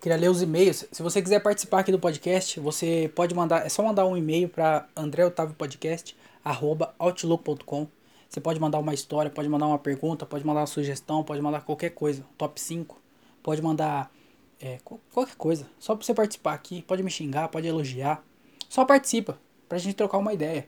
queria 0.00 0.18
ler 0.18 0.28
os 0.28 0.42
e-mails. 0.42 0.84
Se 0.90 1.02
você 1.02 1.22
quiser 1.22 1.40
participar 1.40 1.78
aqui 1.80 1.92
do 1.92 1.98
podcast, 1.98 2.60
você 2.60 3.10
pode 3.14 3.34
mandar, 3.34 3.64
é 3.64 3.68
só 3.68 3.82
mandar 3.82 4.04
um 4.04 4.16
e-mail 4.16 4.48
para 4.48 4.86
andreotaviopodcast@outlook.com. 4.96 7.86
Você 8.32 8.40
pode 8.40 8.58
mandar 8.58 8.78
uma 8.78 8.94
história, 8.94 9.30
pode 9.30 9.46
mandar 9.46 9.66
uma 9.66 9.78
pergunta, 9.78 10.24
pode 10.24 10.42
mandar 10.46 10.60
uma 10.60 10.66
sugestão, 10.66 11.22
pode 11.22 11.42
mandar 11.42 11.60
qualquer 11.60 11.90
coisa, 11.90 12.24
top 12.38 12.58
5, 12.58 12.98
pode 13.42 13.60
mandar 13.60 14.10
é, 14.58 14.78
qualquer 15.12 15.36
coisa, 15.36 15.68
só 15.78 15.94
para 15.94 16.02
você 16.02 16.14
participar 16.14 16.54
aqui, 16.54 16.80
pode 16.80 17.02
me 17.02 17.10
xingar, 17.10 17.48
pode 17.48 17.68
elogiar, 17.68 18.24
só 18.70 18.86
participa, 18.86 19.38
pra 19.68 19.76
gente 19.76 19.96
trocar 19.96 20.16
uma 20.16 20.32
ideia, 20.32 20.66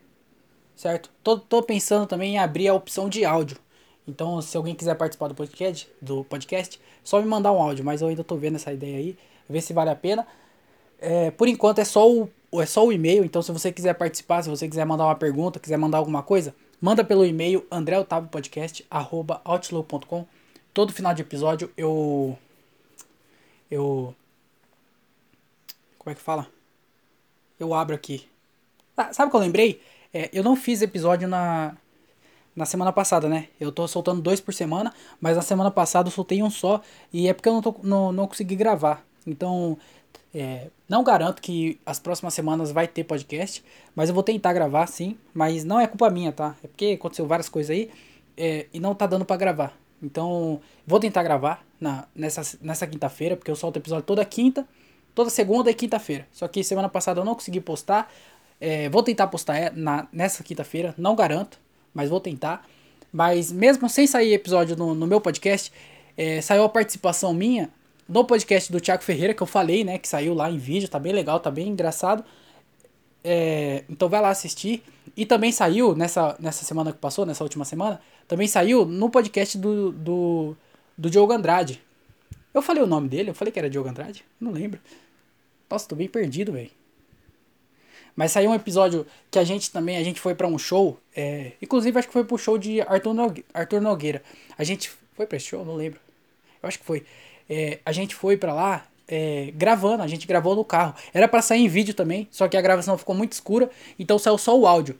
certo? 0.76 1.10
Tô, 1.22 1.38
tô 1.38 1.62
pensando 1.62 2.06
também 2.06 2.34
em 2.34 2.38
abrir 2.38 2.68
a 2.68 2.74
opção 2.74 3.08
de 3.08 3.24
áudio, 3.24 3.56
então 4.06 4.42
se 4.42 4.54
alguém 4.58 4.74
quiser 4.74 4.94
participar 4.94 5.28
do 5.28 5.34
podcast, 5.34 5.90
do 6.02 6.22
podcast, 6.22 6.78
só 7.02 7.18
me 7.18 7.26
mandar 7.26 7.50
um 7.50 7.62
áudio, 7.62 7.82
mas 7.82 8.02
eu 8.02 8.08
ainda 8.08 8.22
tô 8.22 8.36
vendo 8.36 8.56
essa 8.56 8.74
ideia 8.74 8.98
aí, 8.98 9.16
ver 9.48 9.62
se 9.62 9.72
vale 9.72 9.88
a 9.88 9.96
pena. 9.96 10.26
É, 11.00 11.30
por 11.30 11.48
enquanto 11.48 11.78
é 11.78 11.84
só 11.86 12.06
o 12.12 12.28
é 12.60 12.66
só 12.66 12.86
o 12.86 12.92
e-mail, 12.92 13.24
então 13.24 13.40
se 13.40 13.50
você 13.50 13.72
quiser 13.72 13.94
participar, 13.94 14.42
se 14.42 14.50
você 14.50 14.68
quiser 14.68 14.84
mandar 14.84 15.06
uma 15.06 15.16
pergunta, 15.16 15.58
quiser 15.58 15.78
mandar 15.78 15.96
alguma 15.98 16.22
coisa, 16.22 16.54
Manda 16.84 17.02
pelo 17.02 17.24
e-mail 17.24 17.66
andreotaviopodcast.outlook.com 17.70 20.26
Todo 20.74 20.92
final 20.92 21.14
de 21.14 21.22
episódio 21.22 21.72
eu. 21.78 22.38
Eu. 23.70 24.14
Como 25.98 26.12
é 26.12 26.14
que 26.14 26.20
fala? 26.20 26.46
Eu 27.58 27.72
abro 27.72 27.94
aqui. 27.94 28.28
Ah, 28.94 29.14
sabe 29.14 29.28
o 29.28 29.30
que 29.30 29.36
eu 29.36 29.40
lembrei? 29.40 29.80
É, 30.12 30.28
eu 30.30 30.44
não 30.44 30.54
fiz 30.54 30.82
episódio 30.82 31.26
na, 31.26 31.74
na 32.54 32.66
semana 32.66 32.92
passada, 32.92 33.30
né? 33.30 33.48
Eu 33.58 33.72
tô 33.72 33.88
soltando 33.88 34.20
dois 34.20 34.42
por 34.42 34.52
semana, 34.52 34.92
mas 35.18 35.36
na 35.36 35.42
semana 35.42 35.70
passada 35.70 36.08
eu 36.08 36.12
soltei 36.12 36.42
um 36.42 36.50
só 36.50 36.82
e 37.10 37.28
é 37.28 37.32
porque 37.32 37.48
eu 37.48 37.54
não, 37.54 37.62
tô, 37.62 37.76
não, 37.82 38.12
não 38.12 38.28
consegui 38.28 38.56
gravar. 38.56 39.02
Então, 39.26 39.78
é, 40.34 40.66
não 40.88 41.04
garanto 41.04 41.40
que 41.40 41.78
as 41.86 42.00
próximas 42.00 42.34
semanas 42.34 42.72
vai 42.72 42.88
ter 42.88 43.04
podcast, 43.04 43.64
mas 43.94 44.08
eu 44.08 44.14
vou 44.14 44.24
tentar 44.24 44.52
gravar 44.52 44.86
sim. 44.88 45.16
Mas 45.32 45.64
não 45.64 45.80
é 45.80 45.86
culpa 45.86 46.10
minha, 46.10 46.32
tá? 46.32 46.56
É 46.62 46.66
porque 46.66 46.96
aconteceu 46.98 47.26
várias 47.26 47.48
coisas 47.48 47.70
aí 47.70 47.88
é, 48.36 48.66
e 48.72 48.80
não 48.80 48.94
tá 48.94 49.06
dando 49.06 49.24
para 49.24 49.36
gravar. 49.36 49.78
Então, 50.02 50.60
vou 50.84 50.98
tentar 50.98 51.22
gravar 51.22 51.64
na, 51.80 52.06
nessa, 52.14 52.58
nessa 52.60 52.86
quinta-feira, 52.86 53.36
porque 53.36 53.50
eu 53.50 53.56
solto 53.56 53.78
episódio 53.78 54.04
toda 54.04 54.24
quinta, 54.24 54.66
toda 55.14 55.30
segunda 55.30 55.70
e 55.70 55.74
quinta-feira. 55.74 56.26
Só 56.32 56.48
que 56.48 56.64
semana 56.64 56.88
passada 56.88 57.20
eu 57.20 57.24
não 57.24 57.34
consegui 57.34 57.60
postar. 57.60 58.12
É, 58.60 58.88
vou 58.88 59.02
tentar 59.04 59.28
postar 59.28 59.56
é, 59.56 59.70
na, 59.70 60.08
nessa 60.12 60.42
quinta-feira, 60.42 60.94
não 60.98 61.14
garanto, 61.14 61.60
mas 61.94 62.10
vou 62.10 62.20
tentar. 62.20 62.66
Mas 63.12 63.52
mesmo 63.52 63.88
sem 63.88 64.06
sair 64.06 64.34
episódio 64.34 64.76
no, 64.76 64.94
no 64.94 65.06
meu 65.06 65.20
podcast, 65.20 65.72
é, 66.16 66.40
saiu 66.40 66.64
a 66.64 66.68
participação 66.68 67.32
minha 67.32 67.70
no 68.08 68.24
podcast 68.24 68.70
do 68.70 68.80
Thiago 68.80 69.02
Ferreira, 69.02 69.34
que 69.34 69.42
eu 69.42 69.46
falei, 69.46 69.84
né? 69.84 69.98
Que 69.98 70.08
saiu 70.08 70.34
lá 70.34 70.50
em 70.50 70.58
vídeo, 70.58 70.88
tá 70.88 70.98
bem 70.98 71.12
legal, 71.12 71.40
tá 71.40 71.50
bem 71.50 71.68
engraçado. 71.68 72.24
É, 73.22 73.84
então 73.88 74.08
vai 74.08 74.20
lá 74.20 74.28
assistir. 74.28 74.82
E 75.16 75.24
também 75.24 75.52
saiu 75.52 75.94
nessa, 75.94 76.36
nessa 76.38 76.64
semana 76.64 76.92
que 76.92 76.98
passou, 76.98 77.24
nessa 77.24 77.42
última 77.42 77.64
semana, 77.64 78.00
também 78.28 78.46
saiu 78.46 78.84
no 78.84 79.08
podcast 79.08 79.56
do, 79.56 79.92
do, 79.92 80.56
do 80.96 81.08
Diogo 81.08 81.32
Andrade. 81.32 81.82
Eu 82.52 82.60
falei 82.62 82.82
o 82.82 82.86
nome 82.86 83.08
dele, 83.08 83.30
eu 83.30 83.34
falei 83.34 83.50
que 83.50 83.58
era 83.58 83.70
Diogo 83.70 83.88
Andrade? 83.88 84.24
Não 84.40 84.52
lembro. 84.52 84.80
Nossa, 85.70 85.88
tô 85.88 85.96
bem 85.96 86.08
perdido, 86.08 86.52
velho. 86.52 86.70
Mas 88.14 88.30
saiu 88.30 88.50
um 88.50 88.54
episódio 88.54 89.06
que 89.30 89.38
a 89.38 89.44
gente 89.44 89.70
também, 89.72 89.96
a 89.96 90.04
gente 90.04 90.20
foi 90.20 90.34
para 90.34 90.46
um 90.46 90.58
show. 90.58 91.00
É, 91.16 91.52
inclusive 91.60 91.98
acho 91.98 92.08
que 92.08 92.12
foi 92.12 92.24
pro 92.24 92.38
show 92.38 92.56
de 92.56 92.80
Arthur, 92.82 93.14
Arthur 93.52 93.80
Nogueira. 93.80 94.22
A 94.56 94.62
gente 94.62 94.90
foi 95.14 95.26
pra 95.26 95.36
esse 95.36 95.46
show? 95.46 95.64
Não 95.64 95.74
lembro. 95.74 95.98
Eu 96.62 96.68
acho 96.68 96.78
que 96.78 96.84
foi 96.84 97.04
é, 97.48 97.78
a 97.84 97.92
gente 97.92 98.14
foi 98.14 98.36
para 98.36 98.52
lá 98.52 98.86
é, 99.06 99.52
gravando, 99.54 100.02
a 100.02 100.06
gente 100.06 100.26
gravou 100.26 100.54
no 100.54 100.64
carro. 100.64 100.94
Era 101.12 101.28
para 101.28 101.42
sair 101.42 101.60
em 101.60 101.68
vídeo 101.68 101.94
também, 101.94 102.28
só 102.30 102.48
que 102.48 102.56
a 102.56 102.60
gravação 102.60 102.96
ficou 102.96 103.14
muito 103.14 103.32
escura, 103.32 103.70
então 103.98 104.18
saiu 104.18 104.38
só 104.38 104.58
o 104.58 104.66
áudio. 104.66 104.98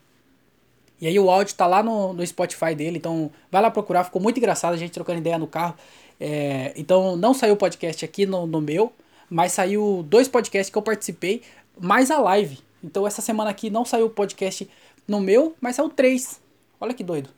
E 1.00 1.06
aí 1.06 1.18
o 1.18 1.30
áudio 1.30 1.54
tá 1.54 1.66
lá 1.66 1.82
no, 1.82 2.12
no 2.12 2.26
Spotify 2.26 2.74
dele, 2.74 2.98
então 2.98 3.30
vai 3.50 3.60
lá 3.60 3.70
procurar, 3.70 4.04
ficou 4.04 4.22
muito 4.22 4.38
engraçado 4.38 4.74
a 4.74 4.76
gente 4.76 4.92
trocando 4.92 5.18
ideia 5.18 5.38
no 5.38 5.46
carro. 5.46 5.74
É, 6.20 6.72
então 6.76 7.16
não 7.16 7.34
saiu 7.34 7.54
o 7.54 7.56
podcast 7.56 8.04
aqui 8.04 8.24
no, 8.24 8.46
no 8.46 8.60
meu, 8.60 8.92
mas 9.28 9.52
saiu 9.52 10.04
dois 10.08 10.28
podcasts 10.28 10.70
que 10.70 10.78
eu 10.78 10.82
participei, 10.82 11.42
mais 11.78 12.10
a 12.10 12.18
live. 12.18 12.58
Então 12.82 13.06
essa 13.06 13.20
semana 13.20 13.50
aqui 13.50 13.70
não 13.70 13.84
saiu 13.84 14.06
o 14.06 14.10
podcast 14.10 14.68
no 15.08 15.20
meu, 15.20 15.54
mas 15.60 15.76
saiu 15.76 15.88
três. 15.88 16.40
Olha 16.80 16.94
que 16.94 17.02
doido. 17.02 17.30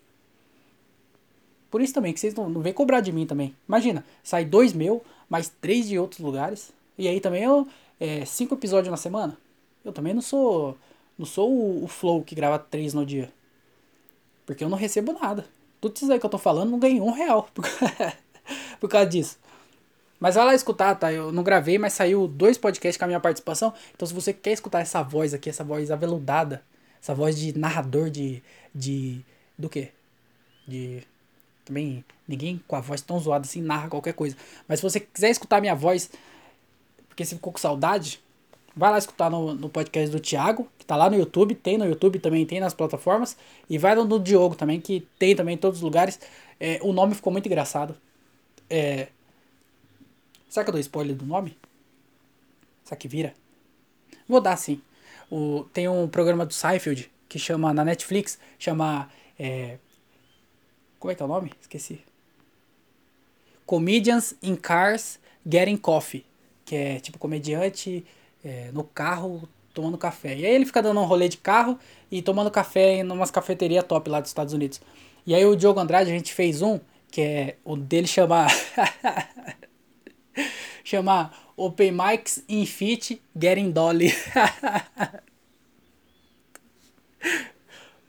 Por 1.76 1.82
isso 1.82 1.92
também, 1.92 2.14
que 2.14 2.18
vocês 2.18 2.34
não, 2.34 2.48
não 2.48 2.62
vêm 2.62 2.72
cobrar 2.72 3.02
de 3.02 3.12
mim 3.12 3.26
também. 3.26 3.54
Imagina, 3.68 4.02
sai 4.24 4.46
dois 4.46 4.72
meu, 4.72 5.04
mais 5.28 5.52
três 5.60 5.86
de 5.86 5.98
outros 5.98 6.20
lugares. 6.20 6.72
E 6.96 7.06
aí 7.06 7.20
também 7.20 7.42
eu. 7.42 7.68
É, 8.00 8.24
cinco 8.24 8.54
episódios 8.54 8.90
na 8.90 8.96
semana. 8.96 9.36
Eu 9.84 9.92
também 9.92 10.14
não 10.14 10.22
sou. 10.22 10.74
Não 11.18 11.26
sou 11.26 11.52
o, 11.52 11.84
o 11.84 11.86
Flow 11.86 12.22
que 12.22 12.34
grava 12.34 12.58
três 12.58 12.94
no 12.94 13.04
dia. 13.04 13.30
Porque 14.46 14.64
eu 14.64 14.70
não 14.70 14.78
recebo 14.78 15.12
nada. 15.12 15.44
Tudo 15.78 15.94
isso 15.96 16.10
aí 16.10 16.18
que 16.18 16.24
eu 16.24 16.30
tô 16.30 16.38
falando 16.38 16.70
não 16.70 16.78
ganhei 16.78 16.98
um 16.98 17.10
real. 17.10 17.46
Por, 17.52 17.66
por 18.80 18.88
causa 18.88 19.06
disso. 19.06 19.38
Mas 20.18 20.34
vai 20.34 20.46
lá 20.46 20.54
escutar, 20.54 20.94
tá? 20.94 21.12
Eu 21.12 21.30
não 21.30 21.42
gravei, 21.42 21.76
mas 21.76 21.92
saiu 21.92 22.26
dois 22.26 22.56
podcasts 22.56 22.96
com 22.96 23.04
a 23.04 23.08
minha 23.08 23.20
participação. 23.20 23.74
Então 23.94 24.08
se 24.08 24.14
você 24.14 24.32
quer 24.32 24.52
escutar 24.52 24.80
essa 24.80 25.02
voz 25.02 25.34
aqui, 25.34 25.50
essa 25.50 25.62
voz 25.62 25.90
aveludada, 25.90 26.62
essa 27.02 27.14
voz 27.14 27.38
de 27.38 27.58
narrador 27.58 28.08
de. 28.08 28.42
de. 28.74 29.20
do 29.58 29.68
quê? 29.68 29.90
De 30.66 31.04
também 31.66 32.04
ninguém 32.26 32.62
com 32.66 32.76
a 32.76 32.80
voz 32.80 33.02
tão 33.02 33.18
zoada 33.18 33.44
assim 33.44 33.60
narra 33.60 33.88
qualquer 33.88 34.14
coisa. 34.14 34.36
Mas 34.66 34.78
se 34.78 34.82
você 34.82 35.00
quiser 35.00 35.30
escutar 35.30 35.60
minha 35.60 35.74
voz, 35.74 36.10
porque 37.08 37.24
você 37.24 37.34
ficou 37.34 37.52
com 37.52 37.58
saudade, 37.58 38.20
vai 38.74 38.90
lá 38.90 38.98
escutar 38.98 39.30
no, 39.30 39.54
no 39.54 39.68
podcast 39.68 40.10
do 40.10 40.20
Thiago, 40.20 40.68
que 40.78 40.86
tá 40.86 40.96
lá 40.96 41.10
no 41.10 41.16
YouTube, 41.16 41.54
tem 41.54 41.76
no 41.76 41.84
YouTube 41.84 42.18
também, 42.18 42.46
tem 42.46 42.60
nas 42.60 42.72
plataformas. 42.72 43.36
E 43.68 43.76
vai 43.76 43.94
no 43.94 44.04
do 44.04 44.18
Diogo 44.18 44.54
também, 44.54 44.80
que 44.80 45.06
tem 45.18 45.34
também 45.34 45.56
em 45.56 45.58
todos 45.58 45.78
os 45.78 45.82
lugares. 45.82 46.20
É, 46.60 46.78
o 46.82 46.92
nome 46.92 47.14
ficou 47.14 47.32
muito 47.32 47.46
engraçado. 47.46 47.96
É... 48.70 49.08
Será 50.48 50.64
que 50.64 50.70
eu 50.70 50.72
dou 50.72 50.80
spoiler 50.80 51.16
do 51.16 51.26
nome? 51.26 51.56
Será 52.84 52.96
que 52.96 53.08
vira? 53.08 53.34
Vou 54.28 54.40
dar 54.40 54.56
sim. 54.56 54.80
O, 55.30 55.64
tem 55.72 55.88
um 55.88 56.06
programa 56.06 56.46
do 56.46 56.54
Seinfeld 56.54 57.10
que 57.28 57.38
chama 57.38 57.74
na 57.74 57.84
Netflix, 57.84 58.38
chama 58.58 59.10
é, 59.38 59.78
como 61.06 61.12
é 61.12 61.14
que 61.14 61.22
é 61.22 61.24
o 61.24 61.28
nome? 61.28 61.52
Esqueci. 61.60 62.00
Comedians 63.64 64.34
in 64.42 64.56
Cars 64.56 65.20
Getting 65.48 65.76
Coffee. 65.76 66.26
Que 66.64 66.74
é 66.74 66.98
tipo 66.98 67.16
comediante 67.16 68.04
é, 68.44 68.70
no 68.72 68.82
carro 68.82 69.48
tomando 69.72 69.96
café. 69.96 70.34
E 70.34 70.44
aí 70.44 70.52
ele 70.52 70.66
fica 70.66 70.82
dando 70.82 70.98
um 70.98 71.04
rolê 71.04 71.28
de 71.28 71.36
carro 71.36 71.78
e 72.10 72.20
tomando 72.20 72.50
café 72.50 72.96
em 72.96 73.08
umas 73.08 73.30
cafeterias 73.30 73.84
top 73.84 74.10
lá 74.10 74.20
dos 74.20 74.30
Estados 74.30 74.52
Unidos. 74.52 74.80
E 75.24 75.32
aí 75.32 75.44
o 75.44 75.54
Diogo 75.54 75.78
Andrade, 75.78 76.10
a 76.10 76.12
gente 76.12 76.34
fez 76.34 76.60
um, 76.60 76.80
que 77.08 77.20
é 77.20 77.56
o 77.64 77.76
dele 77.76 78.08
chamar. 78.08 78.50
chamar 80.82 81.52
Open 81.56 81.92
Mics 81.92 82.42
in 82.48 82.66
Fit 82.66 83.22
Getting 83.38 83.70
Dolly. 83.70 84.12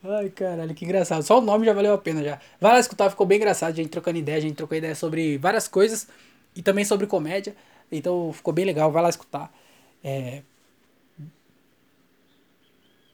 Ai, 0.09 0.29
caralho, 0.29 0.73
que 0.73 0.85
engraçado. 0.85 1.21
Só 1.21 1.39
o 1.39 1.41
nome 1.41 1.65
já 1.65 1.73
valeu 1.73 1.93
a 1.93 1.97
pena 1.97 2.23
já. 2.23 2.39
Vai 2.61 2.71
lá 2.71 2.79
escutar, 2.79 3.09
ficou 3.09 3.25
bem 3.27 3.37
engraçado. 3.37 3.73
A 3.73 3.75
gente 3.75 3.89
trocando 3.89 4.17
ideia, 4.17 4.37
a 4.37 4.41
gente 4.41 4.55
trocou 4.55 4.77
ideia 4.77 4.95
sobre 4.95 5.37
várias 5.37 5.67
coisas 5.67 6.07
e 6.55 6.61
também 6.61 6.85
sobre 6.85 7.05
comédia. 7.05 7.53
Então 7.91 8.31
ficou 8.31 8.53
bem 8.53 8.63
legal, 8.63 8.89
vai 8.89 9.03
lá 9.03 9.09
escutar. 9.09 9.51
É... 10.01 10.43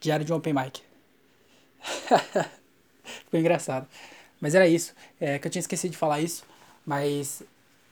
Diário 0.00 0.24
de 0.24 0.32
Open 0.32 0.54
Mic. 0.54 0.82
ficou 3.24 3.40
engraçado. 3.40 3.88
Mas 4.40 4.54
era 4.54 4.68
isso. 4.68 4.94
É 5.20 5.38
que 5.40 5.48
eu 5.48 5.50
tinha 5.50 5.60
esquecido 5.60 5.90
de 5.90 5.98
falar 5.98 6.20
isso. 6.20 6.44
Mas 6.86 7.42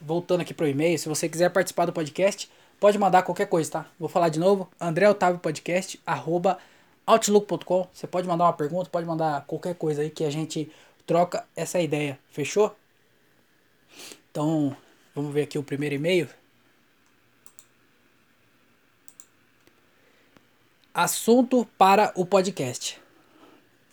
voltando 0.01 0.43
aqui 0.43 0.55
pro 0.55 0.69
e-mail, 0.69 0.97
se 0.97 1.09
você 1.09 1.29
quiser 1.29 1.51
participar 1.51 1.87
do 1.87 1.93
podcast, 1.93 2.49
pode 2.79 2.99
mandar 2.99 3.23
qualquer 3.23 3.47
coisa, 3.47 3.69
tá? 3.69 3.87
Vou 3.99 4.09
falar 4.09 4.29
de 4.29 4.39
novo, 4.39 4.71
André 4.81 5.09
Otávio 5.09 5.41
Podcast, 5.41 6.01
arroba 6.07 6.59
outlook.com. 7.07 7.89
Você 7.93 8.07
pode 8.07 8.27
mandar 8.27 8.45
uma 8.45 8.53
pergunta, 8.53 8.91
pode 8.91 9.07
mandar 9.07 9.45
qualquer 9.47 9.75
coisa 9.75 10.03
aí 10.03 10.11
que 10.11 10.25
a 10.25 10.31
gente 10.31 10.71
troca 11.07 11.47
essa 11.57 11.81
ideia, 11.81 12.19
fechou? 12.31 12.75
Então, 14.31 14.77
vamos 15.15 15.33
ver 15.33 15.43
aqui 15.43 15.59
o 15.59 15.63
primeiro 15.63 15.95
e-mail. 15.95 16.29
Assunto 20.95 21.67
para 21.79 22.13
o 22.15 22.27
podcast. 22.27 23.01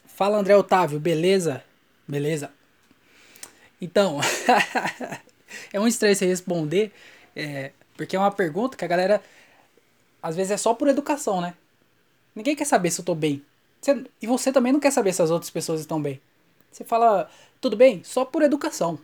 Fala 0.05 0.38
André 0.38 0.55
Otávio, 0.55 0.99
beleza? 0.99 1.64
Beleza. 2.07 2.51
Então, 3.82 4.20
é 5.72 5.80
um 5.80 5.88
estresse 5.88 6.26
responder, 6.26 6.91
é, 7.36 7.72
porque 7.95 8.16
é 8.16 8.20
uma 8.20 8.32
pergunta 8.32 8.76
que 8.76 8.84
a 8.84 8.88
galera 8.88 9.22
às 10.22 10.36
vezes 10.36 10.51
é 10.51 10.57
só 10.57 10.74
por 10.74 10.88
educação, 10.89 11.39
né? 11.39 11.53
Ninguém 12.36 12.56
quer 12.56 12.66
saber 12.66 12.92
se 12.92 13.02
eu 13.02 13.06
tô 13.06 13.16
bem. 13.16 13.44
Você, 13.82 14.04
e 14.22 14.28
você 14.28 14.52
também 14.52 14.74
não 14.74 14.80
quer 14.80 14.92
saber 14.92 15.14
se 15.14 15.22
as 15.22 15.32
outras 15.32 15.50
pessoas 15.50 15.80
estão 15.80 16.02
bem. 16.02 16.22
Você 16.72 16.84
fala, 16.84 17.30
tudo 17.60 17.76
bem? 17.76 18.04
Só 18.04 18.26
por 18.26 18.42
educação. 18.42 19.00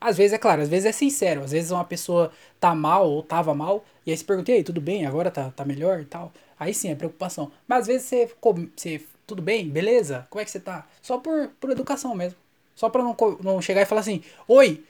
Às 0.00 0.16
vezes, 0.16 0.32
é 0.32 0.38
claro, 0.38 0.62
às 0.62 0.68
vezes 0.68 0.86
é 0.86 0.92
sincero. 0.92 1.42
Às 1.42 1.52
vezes 1.52 1.70
uma 1.70 1.84
pessoa 1.84 2.32
tá 2.60 2.74
mal 2.74 3.10
ou 3.10 3.22
tava 3.22 3.54
mal, 3.54 3.84
e 4.06 4.10
aí 4.10 4.16
você 4.16 4.24
pergunta, 4.24 4.50
e 4.52 4.54
aí, 4.54 4.64
tudo 4.64 4.80
bem? 4.80 5.06
Agora 5.06 5.30
tá, 5.30 5.50
tá 5.50 5.64
melhor 5.64 6.00
e 6.00 6.04
tal. 6.04 6.32
Aí 6.58 6.72
sim, 6.74 6.90
é 6.90 6.94
preocupação. 6.94 7.50
Mas 7.66 7.80
às 7.80 7.86
vezes 7.86 8.06
você, 8.06 8.30
você 8.76 9.04
tudo 9.26 9.42
bem? 9.42 9.68
Beleza? 9.68 10.26
Como 10.30 10.40
é 10.40 10.44
que 10.44 10.50
você 10.50 10.60
tá? 10.60 10.86
Só 11.02 11.18
por, 11.18 11.48
por 11.60 11.70
educação 11.70 12.14
mesmo. 12.14 12.38
Só 12.74 12.88
pra 12.88 13.02
não, 13.02 13.16
não 13.42 13.60
chegar 13.60 13.82
e 13.82 13.86
falar 13.86 14.00
assim, 14.02 14.22
oi! 14.46 14.84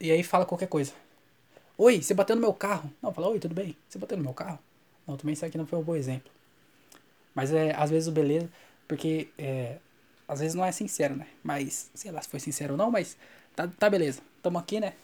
E 0.00 0.10
aí 0.10 0.22
fala 0.22 0.46
qualquer 0.46 0.68
coisa. 0.68 0.92
Oi, 1.78 2.02
você 2.02 2.14
bateu 2.14 2.34
no 2.34 2.42
meu 2.42 2.54
carro. 2.54 2.90
Não, 3.02 3.12
fala, 3.12 3.28
oi, 3.28 3.38
tudo 3.38 3.54
bem? 3.54 3.76
Você 3.88 3.98
bateu 3.98 4.16
no 4.16 4.24
meu 4.24 4.32
carro? 4.32 4.58
Não, 5.06 5.16
também 5.16 5.34
isso 5.34 5.44
aqui 5.44 5.58
não 5.58 5.66
foi 5.66 5.78
um 5.78 5.82
bom 5.82 5.94
exemplo. 5.94 6.30
Mas 7.36 7.52
é, 7.52 7.74
às 7.76 7.90
vezes 7.90 8.08
o 8.08 8.12
beleza, 8.12 8.48
porque 8.88 9.28
é, 9.36 9.76
às 10.26 10.40
vezes 10.40 10.54
não 10.54 10.64
é 10.64 10.72
sincero, 10.72 11.14
né? 11.14 11.26
Mas, 11.44 11.90
sei 11.94 12.10
lá 12.10 12.22
se 12.22 12.28
foi 12.30 12.40
sincero 12.40 12.72
ou 12.72 12.78
não, 12.78 12.90
mas 12.90 13.14
tá, 13.54 13.68
tá 13.68 13.90
beleza. 13.90 14.22
Tamo 14.42 14.58
aqui, 14.58 14.80
né? 14.80 14.94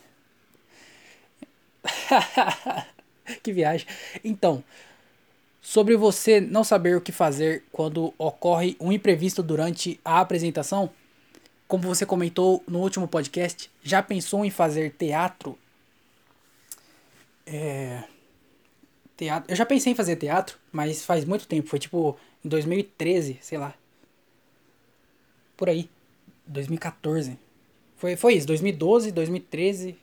que 3.43 3.53
viagem. 3.53 3.87
Então, 4.25 4.65
sobre 5.61 5.95
você 5.95 6.41
não 6.41 6.65
saber 6.65 6.97
o 6.97 7.03
que 7.03 7.13
fazer 7.13 7.65
quando 7.71 8.15
ocorre 8.17 8.79
um 8.81 8.91
imprevisto 8.91 9.43
durante 9.43 10.01
a 10.03 10.21
apresentação, 10.21 10.89
como 11.69 11.83
você 11.83 12.07
comentou 12.07 12.65
no 12.67 12.81
último 12.81 13.07
podcast, 13.07 13.71
já 13.83 14.03
pensou 14.03 14.43
em 14.43 14.51
fazer 14.51 14.93
teatro? 14.93 15.59
É, 17.47 18.05
teatro. 19.23 19.53
Eu 19.53 19.57
já 19.57 19.65
pensei 19.65 19.93
em 19.93 19.95
fazer 19.95 20.17
teatro, 20.17 20.59
mas 20.73 21.05
faz 21.05 21.25
muito 21.25 21.47
tempo. 21.47 21.69
Foi 21.69 21.79
tipo 21.79 22.19
em 22.45 22.49
2013, 22.49 23.39
sei 23.41 23.59
lá. 23.59 23.75
Por 25.57 25.69
aí. 25.69 25.89
2014. 26.47 27.39
Foi, 27.97 28.17
foi 28.17 28.35
isso, 28.35 28.47
2012, 28.49 29.13
2013. 29.13 29.97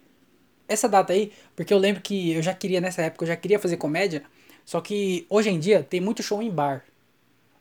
Essa 0.67 0.87
data 0.87 1.11
aí, 1.11 1.33
porque 1.55 1.73
eu 1.73 1.77
lembro 1.77 2.01
que 2.01 2.31
eu 2.31 2.41
já 2.41 2.53
queria, 2.53 2.79
nessa 2.79 3.01
época, 3.01 3.23
eu 3.23 3.27
já 3.27 3.35
queria 3.35 3.59
fazer 3.59 3.77
comédia. 3.77 4.23
Só 4.63 4.79
que 4.79 5.25
hoje 5.29 5.49
em 5.49 5.59
dia 5.59 5.83
tem 5.83 5.99
muito 5.99 6.23
show 6.23 6.41
em 6.41 6.49
bar. 6.49 6.85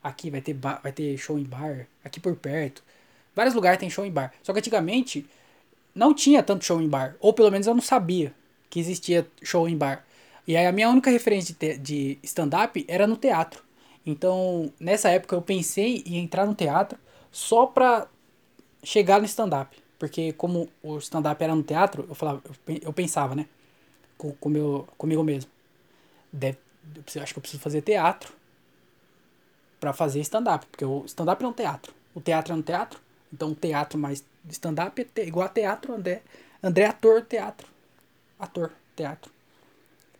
Aqui 0.02 0.30
vai 0.30 0.40
ter, 0.40 0.54
vai 0.54 0.92
ter 0.92 1.16
show 1.16 1.38
em 1.38 1.42
bar, 1.44 1.86
aqui 2.04 2.20
por 2.20 2.36
perto. 2.36 2.84
Vários 3.34 3.54
lugares 3.54 3.80
tem 3.80 3.90
show 3.90 4.04
em 4.04 4.10
bar. 4.12 4.32
Só 4.42 4.52
que 4.52 4.58
antigamente 4.60 5.26
não 5.94 6.14
tinha 6.14 6.42
tanto 6.42 6.64
show 6.64 6.80
em 6.80 6.88
bar. 6.88 7.16
Ou 7.18 7.32
pelo 7.32 7.50
menos 7.50 7.66
eu 7.66 7.74
não 7.74 7.82
sabia 7.82 8.32
que 8.70 8.78
existia 8.78 9.26
show 9.42 9.68
em 9.68 9.76
bar. 9.76 10.04
E 10.48 10.56
aí 10.56 10.64
a 10.66 10.72
minha 10.72 10.88
única 10.88 11.10
referência 11.10 11.54
de, 11.54 11.76
de 11.76 12.18
stand-up 12.22 12.82
era 12.88 13.06
no 13.06 13.18
teatro. 13.18 13.62
Então, 14.06 14.72
nessa 14.80 15.10
época 15.10 15.36
eu 15.36 15.42
pensei 15.42 16.02
em 16.06 16.16
entrar 16.16 16.46
no 16.46 16.54
teatro 16.54 16.98
só 17.30 17.66
pra 17.66 18.08
chegar 18.82 19.18
no 19.18 19.26
stand-up. 19.26 19.76
Porque 19.98 20.32
como 20.32 20.66
o 20.82 20.96
stand-up 20.96 21.44
era 21.44 21.54
no 21.54 21.62
teatro, 21.62 22.06
eu 22.08 22.14
falava, 22.14 22.42
eu 22.66 22.92
pensava, 22.94 23.34
né? 23.34 23.46
Com, 24.16 24.32
com 24.32 24.48
meu, 24.48 24.88
comigo 24.96 25.22
mesmo. 25.22 25.50
Deve, 26.32 26.56
eu 27.14 27.22
acho 27.22 27.34
que 27.34 27.38
eu 27.38 27.42
preciso 27.42 27.62
fazer 27.62 27.82
teatro 27.82 28.32
para 29.78 29.92
fazer 29.92 30.20
stand-up. 30.20 30.64
Porque 30.64 30.84
o 30.86 31.04
stand-up 31.04 31.44
é 31.44 31.46
um 31.46 31.52
teatro. 31.52 31.92
O 32.14 32.22
teatro 32.22 32.54
é 32.54 32.56
um 32.56 32.62
teatro. 32.62 32.98
Então, 33.30 33.54
teatro 33.54 33.98
mais 33.98 34.24
stand-up 34.48 35.06
é 35.14 35.26
igual 35.26 35.44
a 35.44 35.50
teatro, 35.50 35.92
André. 35.94 36.22
André 36.62 36.86
ator, 36.86 37.22
teatro. 37.26 37.68
Ator, 38.38 38.72
teatro. 38.96 39.37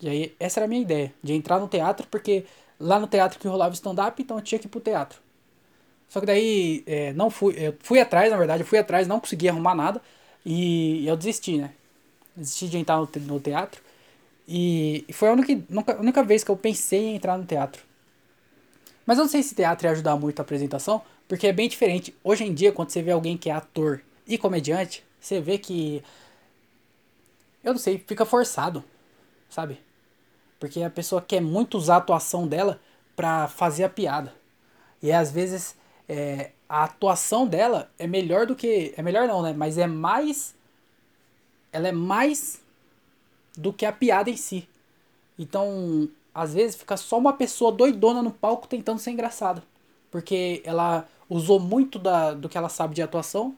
E 0.01 0.09
aí, 0.09 0.35
essa 0.39 0.61
era 0.61 0.67
a 0.67 0.69
minha 0.69 0.83
ideia, 0.83 1.13
de 1.23 1.33
entrar 1.33 1.59
no 1.59 1.69
teatro, 1.69 2.07
porque 2.11 2.45
lá 2.79 3.01
no 3.01 3.07
teatro 3.07 3.39
que 3.39 3.49
rolava 3.49 3.75
stand-up, 3.75 4.21
então 4.23 4.39
eu 4.39 4.43
tinha 4.43 4.59
que 4.59 4.67
ir 4.67 4.71
pro 4.71 4.81
teatro. 4.81 5.21
Só 6.09 6.21
que 6.21 6.27
daí, 6.27 6.85
é, 6.87 7.13
não 7.13 7.31
fui, 7.31 7.55
eu 7.59 7.77
fui 7.81 8.01
atrás, 8.01 8.31
na 8.31 8.37
verdade, 8.37 8.63
eu 8.63 8.67
fui 8.67 8.79
atrás, 8.79 9.07
não 9.07 9.21
consegui 9.21 9.49
arrumar 9.49 9.75
nada, 9.75 10.01
e 10.45 11.07
eu 11.07 11.17
desisti, 11.17 11.59
né? 11.59 11.73
Desisti 12.37 12.69
de 12.69 12.79
entrar 12.79 12.99
no, 12.99 13.41
teatro, 13.41 13.83
e 14.47 15.05
foi 15.13 15.29
a 15.29 15.33
única, 15.33 15.53
a 15.93 16.01
única 16.01 16.23
vez 16.23 16.45
que 16.45 16.51
eu 16.51 16.57
pensei 16.57 17.07
em 17.07 17.17
entrar 17.17 17.37
no 17.37 17.45
teatro. 17.45 17.83
Mas 19.05 19.19
eu 19.19 19.25
não 19.25 19.31
sei 19.31 19.43
se 19.43 19.55
teatro 19.55 19.87
ia 19.87 19.93
ajudar 19.93 20.17
muito 20.17 20.39
a 20.39 20.43
apresentação, 20.43 21.03
porque 21.27 21.47
é 21.47 21.53
bem 21.53 21.69
diferente. 21.69 22.15
Hoje 22.23 22.45
em 22.45 22.55
dia, 22.55 22.73
quando 22.73 22.91
você 22.91 23.03
vê 23.03 23.11
alguém 23.11 23.37
que 23.37 23.51
é 23.51 23.53
ator 23.53 24.03
e 24.27 24.39
comediante, 24.39 25.05
você 25.21 25.41
vê 25.41 25.59
que. 25.59 26.03
Eu 27.65 27.73
não 27.73 27.79
sei, 27.79 27.99
fica 28.07 28.25
forçado, 28.25 28.85
sabe? 29.49 29.79
Porque 30.59 30.83
a 30.83 30.91
pessoa 30.91 31.23
quer 31.23 31.41
muito 31.41 31.79
usar 31.79 31.95
a 31.95 31.99
atuação 31.99 32.47
dela 32.47 32.81
pra 33.15 33.49
fazer 33.49 33.85
a 33.85 33.89
piada. 33.89 34.35
E 35.03 35.13
às 35.13 35.31
vezes 35.31 35.77
é, 36.09 36.53
a 36.69 36.85
atuação 36.85 37.47
dela 37.47 37.91
é 37.99 38.07
melhor 38.07 38.47
do 38.47 38.57
que. 38.57 38.93
É 38.97 39.03
melhor 39.03 39.27
não, 39.29 39.43
né? 39.43 39.53
Mas 39.53 39.79
é 39.79 39.87
mais. 39.87 40.55
Ela 41.73 41.89
é 41.89 41.93
mais 41.93 42.61
do 43.57 43.73
que 43.73 43.85
a 43.87 43.93
piada 43.93 44.31
em 44.31 44.37
si. 44.37 44.69
Então, 45.39 46.09
às 46.35 46.55
vezes 46.55 46.77
fica 46.77 46.97
só 46.97 47.19
uma 47.19 47.33
pessoa 47.33 47.73
doidona 47.73 48.23
no 48.23 48.31
palco 48.31 48.67
tentando 48.67 48.99
ser 48.99 49.11
engraçada. 49.11 49.63
Porque 50.11 50.63
ela 50.65 51.07
usou 51.29 51.61
muito 51.61 51.99
da, 51.99 52.33
do 52.33 52.49
que 52.49 52.57
ela 52.57 52.69
sabe 52.69 52.95
de 52.95 53.03
atuação 53.03 53.55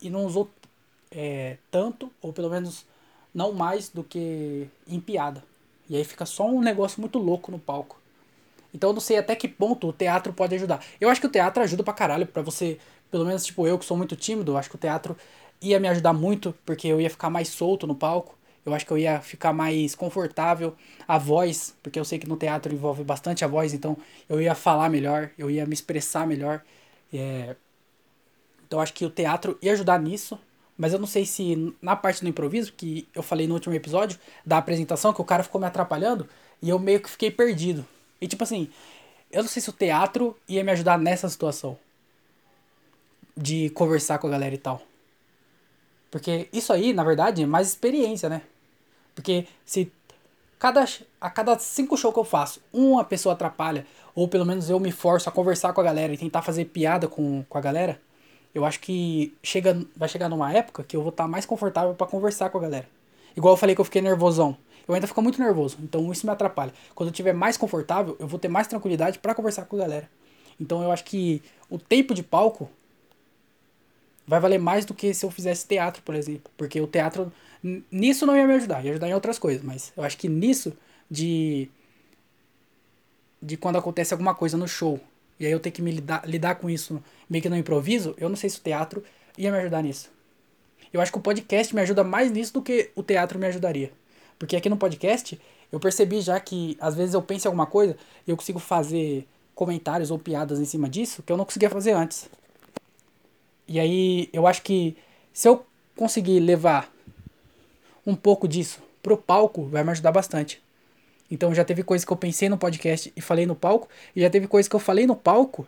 e 0.00 0.08
não 0.08 0.24
usou 0.24 0.48
é, 1.10 1.58
tanto, 1.70 2.12
ou 2.22 2.32
pelo 2.32 2.50
menos 2.50 2.86
não 3.34 3.52
mais 3.52 3.88
do 3.88 4.04
que 4.04 4.68
em 4.86 5.00
piada. 5.00 5.42
E 5.88 5.96
aí 5.96 6.04
fica 6.04 6.26
só 6.26 6.46
um 6.48 6.60
negócio 6.60 7.00
muito 7.00 7.18
louco 7.18 7.50
no 7.50 7.58
palco. 7.58 7.98
Então 8.74 8.90
eu 8.90 8.94
não 8.94 9.00
sei 9.00 9.18
até 9.18 9.34
que 9.34 9.48
ponto 9.48 9.88
o 9.88 9.92
teatro 9.92 10.32
pode 10.32 10.54
ajudar. 10.54 10.84
Eu 11.00 11.08
acho 11.08 11.20
que 11.20 11.26
o 11.26 11.30
teatro 11.30 11.62
ajuda 11.62 11.82
pra 11.82 11.94
caralho, 11.94 12.26
pra 12.26 12.42
você, 12.42 12.78
pelo 13.10 13.24
menos 13.24 13.44
tipo 13.44 13.66
eu 13.66 13.78
que 13.78 13.84
sou 13.84 13.96
muito 13.96 14.14
tímido, 14.16 14.56
acho 14.56 14.68
que 14.68 14.76
o 14.76 14.78
teatro 14.78 15.16
ia 15.60 15.80
me 15.80 15.88
ajudar 15.88 16.12
muito, 16.12 16.54
porque 16.66 16.86
eu 16.88 17.00
ia 17.00 17.10
ficar 17.10 17.30
mais 17.30 17.48
solto 17.48 17.86
no 17.86 17.94
palco. 17.94 18.36
Eu 18.64 18.74
acho 18.74 18.84
que 18.84 18.92
eu 18.92 18.98
ia 18.98 19.20
ficar 19.20 19.52
mais 19.52 19.94
confortável. 19.94 20.76
A 21.06 21.16
voz, 21.18 21.74
porque 21.82 21.98
eu 21.98 22.04
sei 22.04 22.18
que 22.18 22.28
no 22.28 22.36
teatro 22.36 22.72
envolve 22.74 23.02
bastante 23.02 23.44
a 23.44 23.48
voz, 23.48 23.72
então 23.72 23.96
eu 24.28 24.40
ia 24.42 24.54
falar 24.54 24.90
melhor, 24.90 25.30
eu 25.38 25.50
ia 25.50 25.64
me 25.66 25.72
expressar 25.72 26.26
melhor. 26.26 26.62
É... 27.12 27.56
Então 28.66 28.80
acho 28.80 28.92
que 28.92 29.04
o 29.06 29.10
teatro 29.10 29.58
ia 29.62 29.72
ajudar 29.72 29.98
nisso. 30.00 30.38
Mas 30.78 30.92
eu 30.92 30.98
não 31.00 31.08
sei 31.08 31.26
se 31.26 31.74
na 31.82 31.96
parte 31.96 32.22
do 32.22 32.28
improviso, 32.28 32.72
que 32.72 33.08
eu 33.12 33.22
falei 33.22 33.48
no 33.48 33.54
último 33.54 33.74
episódio, 33.74 34.16
da 34.46 34.58
apresentação, 34.58 35.12
que 35.12 35.20
o 35.20 35.24
cara 35.24 35.42
ficou 35.42 35.60
me 35.60 35.66
atrapalhando, 35.66 36.28
e 36.62 36.68
eu 36.68 36.78
meio 36.78 37.00
que 37.00 37.10
fiquei 37.10 37.32
perdido. 37.32 37.84
E 38.20 38.28
tipo 38.28 38.44
assim, 38.44 38.70
eu 39.30 39.42
não 39.42 39.48
sei 39.48 39.60
se 39.60 39.68
o 39.68 39.72
teatro 39.72 40.36
ia 40.48 40.62
me 40.62 40.70
ajudar 40.70 40.96
nessa 40.96 41.28
situação. 41.28 41.76
De 43.36 43.70
conversar 43.70 44.18
com 44.18 44.28
a 44.28 44.30
galera 44.30 44.54
e 44.54 44.58
tal. 44.58 44.82
Porque 46.10 46.48
isso 46.52 46.72
aí, 46.72 46.92
na 46.92 47.04
verdade, 47.04 47.42
é 47.42 47.46
mais 47.46 47.68
experiência, 47.68 48.28
né? 48.28 48.42
Porque 49.14 49.46
se 49.64 49.92
cada, 50.58 50.84
a 51.20 51.30
cada 51.30 51.58
cinco 51.58 51.96
shows 51.96 52.14
que 52.14 52.20
eu 52.20 52.24
faço, 52.24 52.60
uma 52.72 53.04
pessoa 53.04 53.34
atrapalha, 53.34 53.86
ou 54.14 54.26
pelo 54.28 54.46
menos 54.46 54.70
eu 54.70 54.80
me 54.80 54.90
forço 54.90 55.28
a 55.28 55.32
conversar 55.32 55.72
com 55.72 55.80
a 55.80 55.84
galera 55.84 56.12
e 56.12 56.18
tentar 56.18 56.42
fazer 56.42 56.64
piada 56.66 57.06
com, 57.06 57.44
com 57.48 57.58
a 57.58 57.60
galera, 57.60 58.00
eu 58.54 58.64
acho 58.64 58.80
que 58.80 59.36
chega, 59.42 59.80
vai 59.96 60.08
chegar 60.08 60.28
numa 60.28 60.52
época 60.52 60.82
que 60.82 60.96
eu 60.96 61.02
vou 61.02 61.10
estar 61.10 61.24
tá 61.24 61.28
mais 61.28 61.46
confortável 61.46 61.94
para 61.94 62.06
conversar 62.06 62.50
com 62.50 62.58
a 62.58 62.62
galera. 62.62 62.88
Igual 63.36 63.54
eu 63.54 63.58
falei 63.58 63.74
que 63.74 63.80
eu 63.80 63.84
fiquei 63.84 64.02
nervosão. 64.02 64.56
Eu 64.86 64.94
ainda 64.94 65.06
fico 65.06 65.20
muito 65.20 65.38
nervoso, 65.40 65.76
então 65.82 66.10
isso 66.10 66.26
me 66.26 66.32
atrapalha. 66.32 66.72
Quando 66.94 67.08
eu 67.08 67.12
estiver 67.12 67.34
mais 67.34 67.58
confortável, 67.58 68.16
eu 68.18 68.26
vou 68.26 68.38
ter 68.38 68.48
mais 68.48 68.66
tranquilidade 68.66 69.18
para 69.18 69.34
conversar 69.34 69.66
com 69.66 69.76
a 69.76 69.80
galera. 69.80 70.10
Então 70.58 70.82
eu 70.82 70.90
acho 70.90 71.04
que 71.04 71.42
o 71.68 71.78
tempo 71.78 72.14
de 72.14 72.22
palco 72.22 72.70
vai 74.26 74.40
valer 74.40 74.58
mais 74.58 74.84
do 74.84 74.94
que 74.94 75.12
se 75.12 75.26
eu 75.26 75.30
fizesse 75.30 75.66
teatro, 75.66 76.02
por 76.02 76.14
exemplo. 76.14 76.50
Porque 76.56 76.80
o 76.80 76.86
teatro, 76.86 77.30
nisso 77.90 78.24
não 78.26 78.36
ia 78.36 78.46
me 78.46 78.54
ajudar, 78.54 78.84
ia 78.84 78.92
ajudar 78.92 79.08
em 79.08 79.14
outras 79.14 79.38
coisas. 79.38 79.62
Mas 79.62 79.92
eu 79.96 80.02
acho 80.02 80.16
que 80.16 80.28
nisso, 80.28 80.72
de. 81.10 81.70
de 83.40 83.56
quando 83.58 83.76
acontece 83.76 84.14
alguma 84.14 84.34
coisa 84.34 84.56
no 84.56 84.66
show 84.66 84.98
e 85.38 85.46
aí 85.46 85.52
eu 85.52 85.60
tenho 85.60 85.74
que 85.74 85.82
me 85.82 85.90
lidar, 85.92 86.28
lidar 86.28 86.56
com 86.56 86.68
isso 86.68 87.02
meio 87.28 87.42
que 87.42 87.48
no 87.48 87.56
improviso, 87.56 88.14
eu 88.18 88.28
não 88.28 88.36
sei 88.36 88.50
se 88.50 88.58
o 88.58 88.62
teatro 88.62 89.02
ia 89.36 89.50
me 89.52 89.58
ajudar 89.58 89.82
nisso. 89.82 90.10
Eu 90.92 91.00
acho 91.00 91.12
que 91.12 91.18
o 91.18 91.20
podcast 91.20 91.74
me 91.74 91.80
ajuda 91.80 92.02
mais 92.02 92.30
nisso 92.30 92.54
do 92.54 92.62
que 92.62 92.90
o 92.94 93.02
teatro 93.02 93.38
me 93.38 93.46
ajudaria. 93.46 93.92
Porque 94.38 94.56
aqui 94.56 94.68
no 94.68 94.76
podcast 94.76 95.38
Eu 95.70 95.78
percebi 95.78 96.20
já 96.20 96.40
que 96.40 96.76
às 96.80 96.94
vezes 96.94 97.14
eu 97.14 97.20
penso 97.20 97.46
em 97.46 97.48
alguma 97.48 97.66
coisa 97.66 97.96
e 98.26 98.30
eu 98.30 98.36
consigo 98.36 98.58
fazer 98.58 99.26
comentários 99.54 100.10
ou 100.10 100.18
piadas 100.18 100.58
em 100.58 100.64
cima 100.64 100.88
disso 100.88 101.22
que 101.22 101.30
eu 101.30 101.36
não 101.36 101.44
conseguia 101.44 101.68
fazer 101.68 101.92
antes. 101.92 102.28
E 103.66 103.78
aí 103.78 104.30
eu 104.32 104.46
acho 104.46 104.62
que 104.62 104.96
se 105.32 105.46
eu 105.46 105.66
conseguir 105.94 106.40
levar 106.40 106.90
um 108.06 108.14
pouco 108.14 108.48
disso 108.48 108.80
pro 109.02 109.18
palco, 109.18 109.66
vai 109.66 109.84
me 109.84 109.90
ajudar 109.90 110.10
bastante. 110.10 110.62
Então 111.30 111.54
já 111.54 111.64
teve 111.64 111.82
coisa 111.82 112.06
que 112.06 112.12
eu 112.12 112.16
pensei 112.16 112.48
no 112.48 112.56
podcast 112.56 113.12
e 113.14 113.20
falei 113.20 113.46
no 113.46 113.54
palco, 113.54 113.88
e 114.14 114.20
já 114.20 114.30
teve 114.30 114.46
coisa 114.46 114.68
que 114.68 114.76
eu 114.76 114.80
falei 114.80 115.06
no 115.06 115.16
palco 115.16 115.66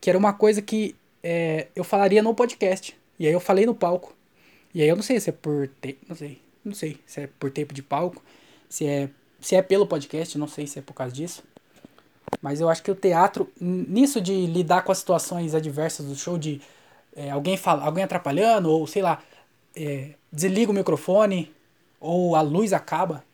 que 0.00 0.08
era 0.08 0.18
uma 0.18 0.32
coisa 0.32 0.62
que 0.62 0.94
é, 1.22 1.68
eu 1.74 1.84
falaria 1.84 2.22
no 2.22 2.34
podcast. 2.34 2.96
E 3.18 3.26
aí 3.26 3.32
eu 3.32 3.40
falei 3.40 3.66
no 3.66 3.74
palco. 3.74 4.14
E 4.74 4.82
aí 4.82 4.88
eu 4.88 4.96
não 4.96 5.02
sei 5.02 5.18
se 5.18 5.30
é 5.30 5.32
por 5.32 5.68
tempo, 5.80 5.98
não 6.08 6.16
sei, 6.16 6.40
não 6.64 6.74
sei 6.74 6.98
se 7.06 7.20
é 7.22 7.26
por 7.26 7.50
tempo 7.50 7.74
de 7.74 7.82
palco, 7.82 8.22
se 8.68 8.86
é 8.86 9.08
se 9.40 9.54
é 9.54 9.62
pelo 9.62 9.86
podcast, 9.86 10.36
não 10.36 10.48
sei 10.48 10.66
se 10.66 10.78
é 10.78 10.82
por 10.82 10.94
causa 10.94 11.14
disso. 11.14 11.42
Mas 12.42 12.60
eu 12.60 12.68
acho 12.68 12.82
que 12.82 12.90
o 12.90 12.94
teatro, 12.94 13.50
nisso 13.60 14.20
de 14.20 14.46
lidar 14.46 14.82
com 14.82 14.92
as 14.92 14.98
situações 14.98 15.54
adversas 15.54 16.06
do 16.06 16.14
show, 16.14 16.36
de 16.36 16.60
é, 17.16 17.30
alguém 17.30 17.56
fala, 17.56 17.84
alguém 17.84 18.04
atrapalhando, 18.04 18.68
ou 18.70 18.86
sei 18.86 19.00
lá, 19.00 19.22
é, 19.76 20.10
desliga 20.32 20.70
o 20.70 20.74
microfone, 20.74 21.52
ou 22.00 22.34
a 22.36 22.40
luz 22.40 22.72
acaba. 22.72 23.24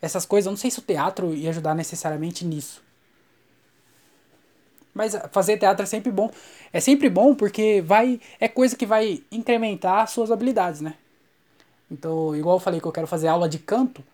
Essas 0.00 0.24
coisas, 0.24 0.46
eu 0.46 0.52
não 0.52 0.56
sei 0.56 0.70
se 0.70 0.78
o 0.78 0.82
teatro 0.82 1.34
ia 1.34 1.50
ajudar 1.50 1.74
necessariamente 1.74 2.44
nisso. 2.44 2.82
Mas 4.94 5.16
fazer 5.30 5.58
teatro 5.58 5.82
é 5.82 5.86
sempre 5.86 6.10
bom. 6.10 6.30
É 6.72 6.80
sempre 6.80 7.08
bom 7.08 7.34
porque 7.34 7.80
vai 7.80 8.20
é 8.40 8.48
coisa 8.48 8.76
que 8.76 8.86
vai 8.86 9.22
incrementar 9.30 10.02
as 10.02 10.10
suas 10.10 10.30
habilidades, 10.30 10.80
né? 10.80 10.94
Então, 11.90 12.34
igual 12.36 12.56
eu 12.56 12.60
falei 12.60 12.80
que 12.80 12.86
eu 12.86 12.92
quero 12.92 13.06
fazer 13.06 13.28
aula 13.28 13.48
de 13.48 13.58
canto, 13.58 14.04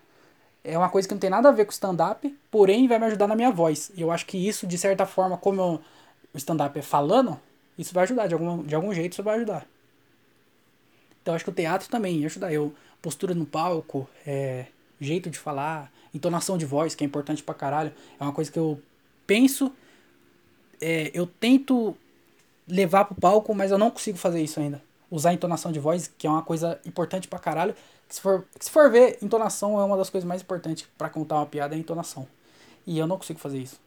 é 0.63 0.77
uma 0.77 0.89
coisa 0.89 1.07
que 1.07 1.13
não 1.13 1.19
tem 1.19 1.29
nada 1.29 1.49
a 1.49 1.51
ver 1.51 1.65
com 1.65 1.71
stand-up, 1.71 2.27
porém 2.49 2.87
vai 2.87 2.97
me 2.97 3.05
ajudar 3.05 3.27
na 3.27 3.35
minha 3.35 3.51
voz. 3.51 3.91
E 3.95 4.01
eu 4.01 4.11
acho 4.11 4.25
que 4.25 4.37
isso, 4.37 4.65
de 4.65 4.77
certa 4.77 5.05
forma, 5.05 5.37
como 5.37 5.61
eu, 5.61 5.81
o 6.33 6.37
stand-up 6.37 6.77
é 6.77 6.81
falando, 6.81 7.39
isso 7.77 7.93
vai 7.93 8.03
ajudar, 8.03 8.27
de 8.27 8.33
algum, 8.33 8.63
de 8.63 8.73
algum 8.73 8.93
jeito 8.93 9.13
isso 9.13 9.23
vai 9.23 9.35
ajudar. 9.35 9.67
Então 11.21 11.33
acho 11.33 11.43
que 11.43 11.51
o 11.51 11.53
teatro 11.53 11.89
também 11.89 12.17
ia 12.17 12.27
ajudar. 12.27 12.53
Eu, 12.53 12.73
postura 13.01 13.33
no 13.33 13.45
palco, 13.45 14.07
é, 14.25 14.67
jeito 14.99 15.29
de 15.29 15.37
falar, 15.37 15.91
entonação 16.13 16.57
de 16.57 16.65
voz, 16.65 16.95
que 16.95 17.03
é 17.03 17.07
importante 17.07 17.43
pra 17.43 17.55
caralho. 17.55 17.91
É 18.19 18.23
uma 18.23 18.33
coisa 18.33 18.51
que 18.51 18.59
eu 18.59 18.81
penso 19.27 19.71
é, 20.81 21.11
eu 21.13 21.25
tento 21.25 21.95
levar 22.67 23.05
pro 23.05 23.15
palco, 23.15 23.53
mas 23.53 23.71
eu 23.71 23.77
não 23.77 23.91
consigo 23.91 24.17
fazer 24.17 24.41
isso 24.41 24.59
ainda. 24.59 24.81
Usar 25.09 25.33
entonação 25.33 25.71
de 25.71 25.79
voz, 25.79 26.11
que 26.17 26.27
é 26.27 26.29
uma 26.29 26.41
coisa 26.41 26.79
importante 26.85 27.27
pra 27.27 27.39
caralho. 27.39 27.75
Se 28.09 28.21
for, 28.21 28.45
se 28.59 28.69
for 28.69 28.91
ver, 28.91 29.17
entonação 29.21 29.79
é 29.79 29.83
uma 29.83 29.97
das 29.97 30.09
coisas 30.09 30.27
mais 30.27 30.41
importantes 30.41 30.87
para 30.97 31.09
contar 31.09 31.35
uma 31.35 31.45
piada, 31.45 31.75
é 31.75 31.77
entonação. 31.77 32.27
E 32.85 32.97
eu 32.97 33.07
não 33.07 33.17
consigo 33.17 33.39
fazer 33.39 33.59
isso. 33.59 33.79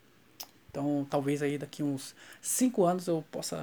Então, 0.70 1.06
talvez 1.08 1.42
aí 1.42 1.58
daqui 1.58 1.82
uns 1.82 2.14
5 2.40 2.84
anos 2.84 3.06
eu 3.06 3.24
possa 3.30 3.56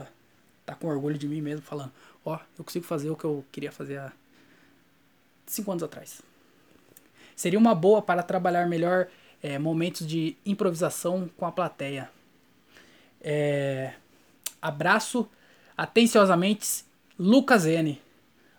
estar 0.62 0.74
tá 0.74 0.76
com 0.76 0.88
orgulho 0.88 1.18
de 1.18 1.28
mim 1.28 1.42
mesmo, 1.42 1.62
falando: 1.62 1.92
Ó, 2.24 2.36
oh, 2.36 2.40
eu 2.58 2.64
consigo 2.64 2.86
fazer 2.86 3.10
o 3.10 3.16
que 3.16 3.26
eu 3.26 3.44
queria 3.52 3.72
fazer 3.72 3.98
há 3.98 4.12
5 5.46 5.72
anos 5.72 5.84
atrás. 5.84 6.22
Seria 7.36 7.60
uma 7.60 7.76
boa 7.76 8.02
para 8.02 8.24
trabalhar 8.24 8.68
melhor 8.68 9.08
é, 9.42 9.60
momentos 9.60 10.08
de 10.08 10.36
improvisação 10.46 11.30
com 11.38 11.46
a 11.46 11.52
plateia. 11.52 12.10
É, 13.22 13.94
abraço 14.62 15.28
atenciosamente, 15.78 16.86
Lucas 17.20 17.66
N. 17.66 18.02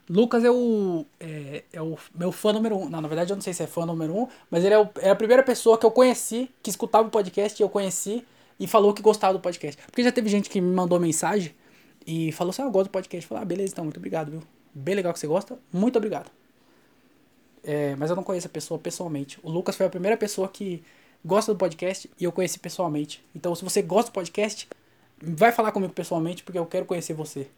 Lucas 0.08 0.44
é 0.44 0.50
o, 0.50 1.04
é, 1.18 1.64
é, 1.72 1.82
o 1.82 1.98
meu 2.14 2.30
fã 2.30 2.52
número 2.52 2.76
um. 2.76 2.88
Não, 2.88 3.00
na 3.00 3.08
verdade 3.08 3.32
eu 3.32 3.36
não 3.36 3.42
sei 3.42 3.52
se 3.52 3.62
é 3.62 3.66
fã 3.66 3.84
número 3.84 4.16
um, 4.16 4.28
mas 4.50 4.64
ele 4.64 4.74
é, 4.74 4.78
o, 4.78 4.88
é 5.00 5.10
a 5.10 5.16
primeira 5.16 5.42
pessoa 5.42 5.76
que 5.76 5.84
eu 5.84 5.90
conheci, 5.90 6.48
que 6.62 6.70
escutava 6.70 7.08
o 7.08 7.10
podcast 7.10 7.60
e 7.60 7.64
eu 7.64 7.68
conheci 7.68 8.24
e 8.58 8.66
falou 8.66 8.94
que 8.94 9.02
gostava 9.02 9.32
do 9.32 9.40
podcast. 9.40 9.82
Porque 9.86 10.04
já 10.04 10.12
teve 10.12 10.28
gente 10.28 10.48
que 10.48 10.60
me 10.60 10.72
mandou 10.72 11.00
mensagem 11.00 11.52
e 12.06 12.30
falou 12.32 12.50
assim: 12.50 12.62
ah, 12.62 12.66
eu 12.66 12.70
gosto 12.70 12.86
do 12.86 12.92
podcast. 12.92 13.24
Eu 13.24 13.28
falei, 13.28 13.42
ah, 13.42 13.46
beleza, 13.46 13.72
então, 13.72 13.84
muito 13.84 13.96
obrigado, 13.96 14.30
viu? 14.30 14.42
Bem 14.72 14.94
legal 14.94 15.12
que 15.12 15.18
você 15.18 15.26
gosta, 15.26 15.58
muito 15.72 15.96
obrigado. 15.96 16.30
É, 17.66 17.96
mas 17.96 18.10
eu 18.10 18.16
não 18.16 18.22
conheço 18.22 18.46
a 18.46 18.50
pessoa 18.50 18.78
pessoalmente. 18.78 19.40
O 19.42 19.50
Lucas 19.50 19.74
foi 19.74 19.86
a 19.86 19.90
primeira 19.90 20.16
pessoa 20.16 20.48
que 20.48 20.84
gosta 21.24 21.52
do 21.52 21.58
podcast 21.58 22.08
e 22.18 22.22
eu 22.22 22.30
conheci 22.30 22.60
pessoalmente. 22.60 23.24
Então, 23.34 23.52
se 23.56 23.64
você 23.64 23.82
gosta 23.82 24.12
do 24.12 24.14
podcast, 24.14 24.68
vai 25.20 25.50
falar 25.50 25.72
comigo 25.72 25.92
pessoalmente 25.92 26.44
porque 26.44 26.58
eu 26.58 26.64
quero 26.64 26.86
conhecer 26.86 27.12
você. 27.12 27.48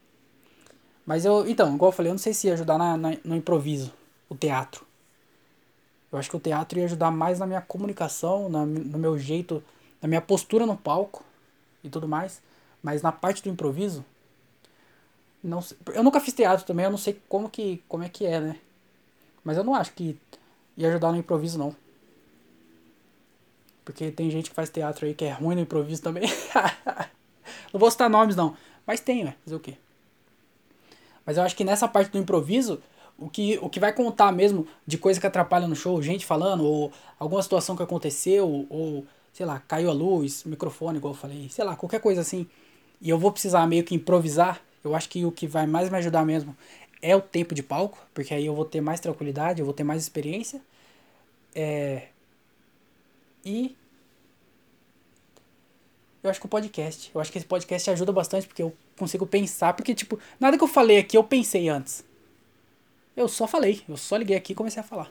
Mas 1.04 1.26
eu, 1.26 1.46
então, 1.46 1.74
igual 1.74 1.90
eu 1.90 1.94
falei, 1.94 2.08
eu 2.10 2.14
não 2.14 2.18
sei 2.18 2.32
se 2.32 2.46
ia 2.46 2.54
ajudar 2.54 2.78
na, 2.78 2.96
na, 2.96 3.16
no 3.22 3.36
improviso, 3.36 3.92
o 4.30 4.34
teatro. 4.34 4.86
Eu 6.10 6.18
acho 6.18 6.30
que 6.30 6.36
o 6.36 6.40
teatro 6.40 6.78
ia 6.78 6.86
ajudar 6.86 7.10
mais 7.10 7.38
na 7.38 7.46
minha 7.46 7.60
comunicação, 7.60 8.48
na, 8.48 8.64
no 8.64 8.98
meu 8.98 9.18
jeito, 9.18 9.62
na 10.00 10.08
minha 10.08 10.22
postura 10.22 10.64
no 10.64 10.76
palco 10.76 11.22
e 11.84 11.90
tudo 11.90 12.08
mais. 12.08 12.40
Mas 12.82 13.02
na 13.02 13.12
parte 13.12 13.42
do 13.42 13.50
improviso, 13.50 14.02
não 15.42 15.60
sei, 15.60 15.76
eu 15.92 16.02
nunca 16.02 16.18
fiz 16.18 16.32
teatro 16.32 16.64
também, 16.64 16.86
eu 16.86 16.90
não 16.90 16.98
sei 16.98 17.20
como 17.28 17.50
que 17.50 17.82
como 17.86 18.04
é 18.04 18.08
que 18.08 18.24
é, 18.24 18.40
né? 18.40 18.56
Mas 19.44 19.56
eu 19.56 19.64
não 19.64 19.74
acho 19.74 19.92
que 19.92 20.18
ia 20.76 20.88
ajudar 20.88 21.12
no 21.12 21.18
improviso 21.18 21.58
não. 21.58 21.74
Porque 23.84 24.10
tem 24.10 24.30
gente 24.30 24.50
que 24.50 24.56
faz 24.56 24.68
teatro 24.68 25.06
aí 25.06 25.14
que 25.14 25.24
é 25.24 25.32
ruim 25.32 25.54
no 25.54 25.62
improviso 25.62 26.02
também. 26.02 26.24
não 27.72 27.80
vou 27.80 27.90
citar 27.90 28.10
nomes 28.10 28.36
não, 28.36 28.56
mas 28.86 29.00
tem, 29.00 29.24
ué, 29.24 29.34
fazer 29.44 29.56
o 29.56 29.60
quê? 29.60 29.74
Mas 31.24 31.36
eu 31.36 31.42
acho 31.42 31.56
que 31.56 31.64
nessa 31.64 31.88
parte 31.88 32.10
do 32.10 32.18
improviso, 32.18 32.80
o 33.18 33.28
que, 33.28 33.58
o 33.60 33.68
que 33.68 33.80
vai 33.80 33.92
contar 33.92 34.32
mesmo 34.32 34.66
de 34.86 34.96
coisa 34.96 35.20
que 35.20 35.26
atrapalha 35.26 35.66
no 35.66 35.74
show, 35.76 36.00
gente 36.00 36.24
falando, 36.24 36.64
ou 36.64 36.92
alguma 37.18 37.42
situação 37.42 37.76
que 37.76 37.82
aconteceu, 37.82 38.66
ou, 38.70 39.06
sei 39.32 39.44
lá, 39.44 39.60
caiu 39.66 39.90
a 39.90 39.92
luz, 39.92 40.44
microfone, 40.44 40.98
igual 40.98 41.12
eu 41.12 41.18
falei, 41.18 41.48
sei 41.50 41.64
lá, 41.64 41.76
qualquer 41.76 42.00
coisa 42.00 42.20
assim, 42.20 42.46
e 43.00 43.10
eu 43.10 43.18
vou 43.18 43.32
precisar 43.32 43.66
meio 43.66 43.84
que 43.84 43.94
improvisar, 43.94 44.60
eu 44.84 44.94
acho 44.94 45.08
que 45.08 45.24
o 45.24 45.32
que 45.32 45.46
vai 45.46 45.66
mais 45.66 45.90
me 45.90 45.98
ajudar 45.98 46.24
mesmo 46.24 46.56
é 47.00 47.14
o 47.14 47.20
tempo 47.20 47.54
de 47.54 47.62
palco, 47.62 47.98
porque 48.12 48.34
aí 48.34 48.46
eu 48.46 48.54
vou 48.54 48.64
ter 48.64 48.80
mais 48.80 49.00
tranquilidade, 49.00 49.60
eu 49.60 49.64
vou 49.64 49.74
ter 49.74 49.84
mais 49.84 50.02
experiência. 50.02 50.60
É, 51.54 52.08
e 53.44 53.76
eu 56.22 56.30
acho 56.30 56.40
que 56.40 56.46
o 56.46 56.48
podcast. 56.48 57.10
Eu 57.14 57.20
acho 57.20 57.30
que 57.30 57.38
esse 57.38 57.46
podcast 57.46 57.90
ajuda 57.90 58.12
bastante 58.12 58.46
porque 58.46 58.62
eu 58.62 58.74
consigo 58.96 59.26
pensar. 59.26 59.72
Porque, 59.74 59.94
tipo, 59.94 60.18
nada 60.38 60.58
que 60.58 60.64
eu 60.64 60.68
falei 60.68 60.98
aqui 60.98 61.16
eu 61.16 61.24
pensei 61.24 61.68
antes. 61.68 62.04
Eu 63.16 63.28
só 63.28 63.46
falei. 63.46 63.82
Eu 63.88 63.96
só 63.96 64.16
liguei 64.16 64.36
aqui 64.36 64.52
e 64.52 64.56
comecei 64.56 64.80
a 64.80 64.84
falar. 64.84 65.10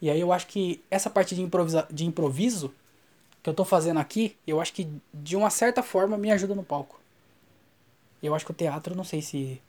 E 0.00 0.10
aí 0.10 0.20
eu 0.20 0.32
acho 0.32 0.46
que 0.46 0.82
essa 0.90 1.08
parte 1.08 1.34
de, 1.34 1.42
improvisa, 1.42 1.86
de 1.90 2.04
improviso 2.04 2.74
que 3.42 3.48
eu 3.50 3.54
tô 3.54 3.64
fazendo 3.64 4.00
aqui, 4.00 4.36
eu 4.46 4.60
acho 4.60 4.72
que 4.72 4.88
de 5.12 5.36
uma 5.36 5.50
certa 5.50 5.82
forma 5.82 6.18
me 6.18 6.32
ajuda 6.32 6.54
no 6.54 6.64
palco. 6.64 7.00
Eu 8.22 8.34
acho 8.34 8.44
que 8.44 8.50
o 8.50 8.54
teatro, 8.54 8.94
não 8.94 9.04
sei 9.04 9.20
se. 9.20 9.60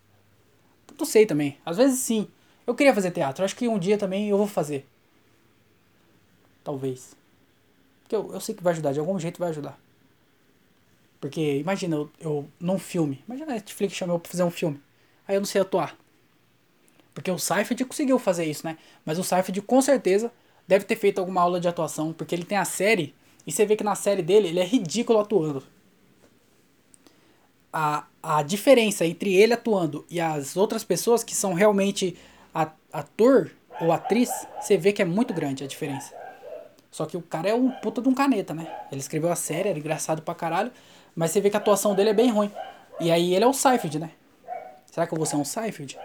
Não 0.97 1.05
sei 1.05 1.25
também. 1.25 1.57
Às 1.65 1.77
vezes 1.77 1.99
sim. 1.99 2.27
Eu 2.65 2.75
queria 2.75 2.93
fazer 2.93 3.11
teatro. 3.11 3.43
Acho 3.43 3.55
que 3.55 3.67
um 3.67 3.77
dia 3.77 3.97
também 3.97 4.29
eu 4.29 4.37
vou 4.37 4.47
fazer. 4.47 4.85
Talvez. 6.63 7.15
Porque 8.03 8.15
eu, 8.15 8.33
eu 8.33 8.39
sei 8.39 8.55
que 8.55 8.63
vai 8.63 8.73
ajudar, 8.73 8.91
de 8.91 8.99
algum 8.99 9.19
jeito 9.19 9.39
vai 9.39 9.49
ajudar. 9.49 9.79
Porque 11.19 11.57
imagina, 11.57 11.95
eu, 11.95 12.11
eu 12.19 12.47
num 12.59 12.77
filme, 12.77 13.23
imagina 13.27 13.51
a 13.51 13.55
Netflix 13.55 13.95
chamou 13.95 14.19
pra 14.19 14.31
fazer 14.31 14.43
um 14.43 14.51
filme. 14.51 14.79
Aí 15.27 15.35
eu 15.35 15.41
não 15.41 15.45
sei 15.45 15.61
atuar. 15.61 15.97
Porque 17.13 17.31
o 17.31 17.39
Seifert 17.39 17.83
conseguiu 17.85 18.19
fazer 18.19 18.45
isso, 18.45 18.65
né? 18.65 18.77
Mas 19.05 19.17
o 19.17 19.23
Seifert 19.23 19.59
com 19.61 19.81
certeza 19.81 20.31
deve 20.67 20.85
ter 20.85 20.95
feito 20.95 21.19
alguma 21.19 21.41
aula 21.41 21.59
de 21.59 21.67
atuação, 21.67 22.13
porque 22.13 22.35
ele 22.35 22.43
tem 22.43 22.57
a 22.57 22.65
série, 22.65 23.15
e 23.47 23.51
você 23.51 23.65
vê 23.65 23.75
que 23.75 23.83
na 23.83 23.95
série 23.95 24.21
dele 24.21 24.49
ele 24.49 24.59
é 24.59 24.65
ridículo 24.65 25.19
atuando. 25.19 25.63
A, 27.77 28.05
a 28.23 28.41
diferença 28.41 29.05
entre 29.05 29.35
ele 29.35 29.53
atuando 29.53 30.05
e 30.09 30.21
as 30.21 30.55
outras 30.55 30.85
pessoas 30.85 31.25
que 31.25 31.35
são 31.35 31.53
realmente 31.53 32.15
ator 32.93 33.51
ou 33.81 33.91
atriz, 33.91 34.29
você 34.61 34.77
vê 34.77 34.93
que 34.93 35.01
é 35.01 35.05
muito 35.05 35.33
grande 35.33 35.61
a 35.61 35.67
diferença. 35.67 36.13
Só 36.89 37.05
que 37.05 37.17
o 37.17 37.21
cara 37.21 37.49
é 37.49 37.53
um 37.53 37.69
puta 37.69 38.01
de 38.01 38.07
um 38.07 38.13
caneta, 38.13 38.53
né? 38.53 38.73
Ele 38.89 39.01
escreveu 39.01 39.29
a 39.29 39.35
série, 39.35 39.67
era 39.67 39.77
engraçado 39.77 40.21
pra 40.21 40.33
caralho, 40.33 40.71
mas 41.13 41.31
você 41.31 41.41
vê 41.41 41.49
que 41.49 41.57
a 41.57 41.59
atuação 41.59 41.93
dele 41.93 42.11
é 42.11 42.13
bem 42.13 42.31
ruim. 42.31 42.49
E 43.01 43.11
aí 43.11 43.35
ele 43.35 43.43
é 43.43 43.47
o 43.47 43.51
Seifert, 43.51 43.95
né? 43.95 44.11
Será 44.85 45.05
que 45.05 45.13
eu 45.13 45.17
vou 45.17 45.25
ser 45.25 45.35
um 45.35 45.43
Seifert? 45.43 45.97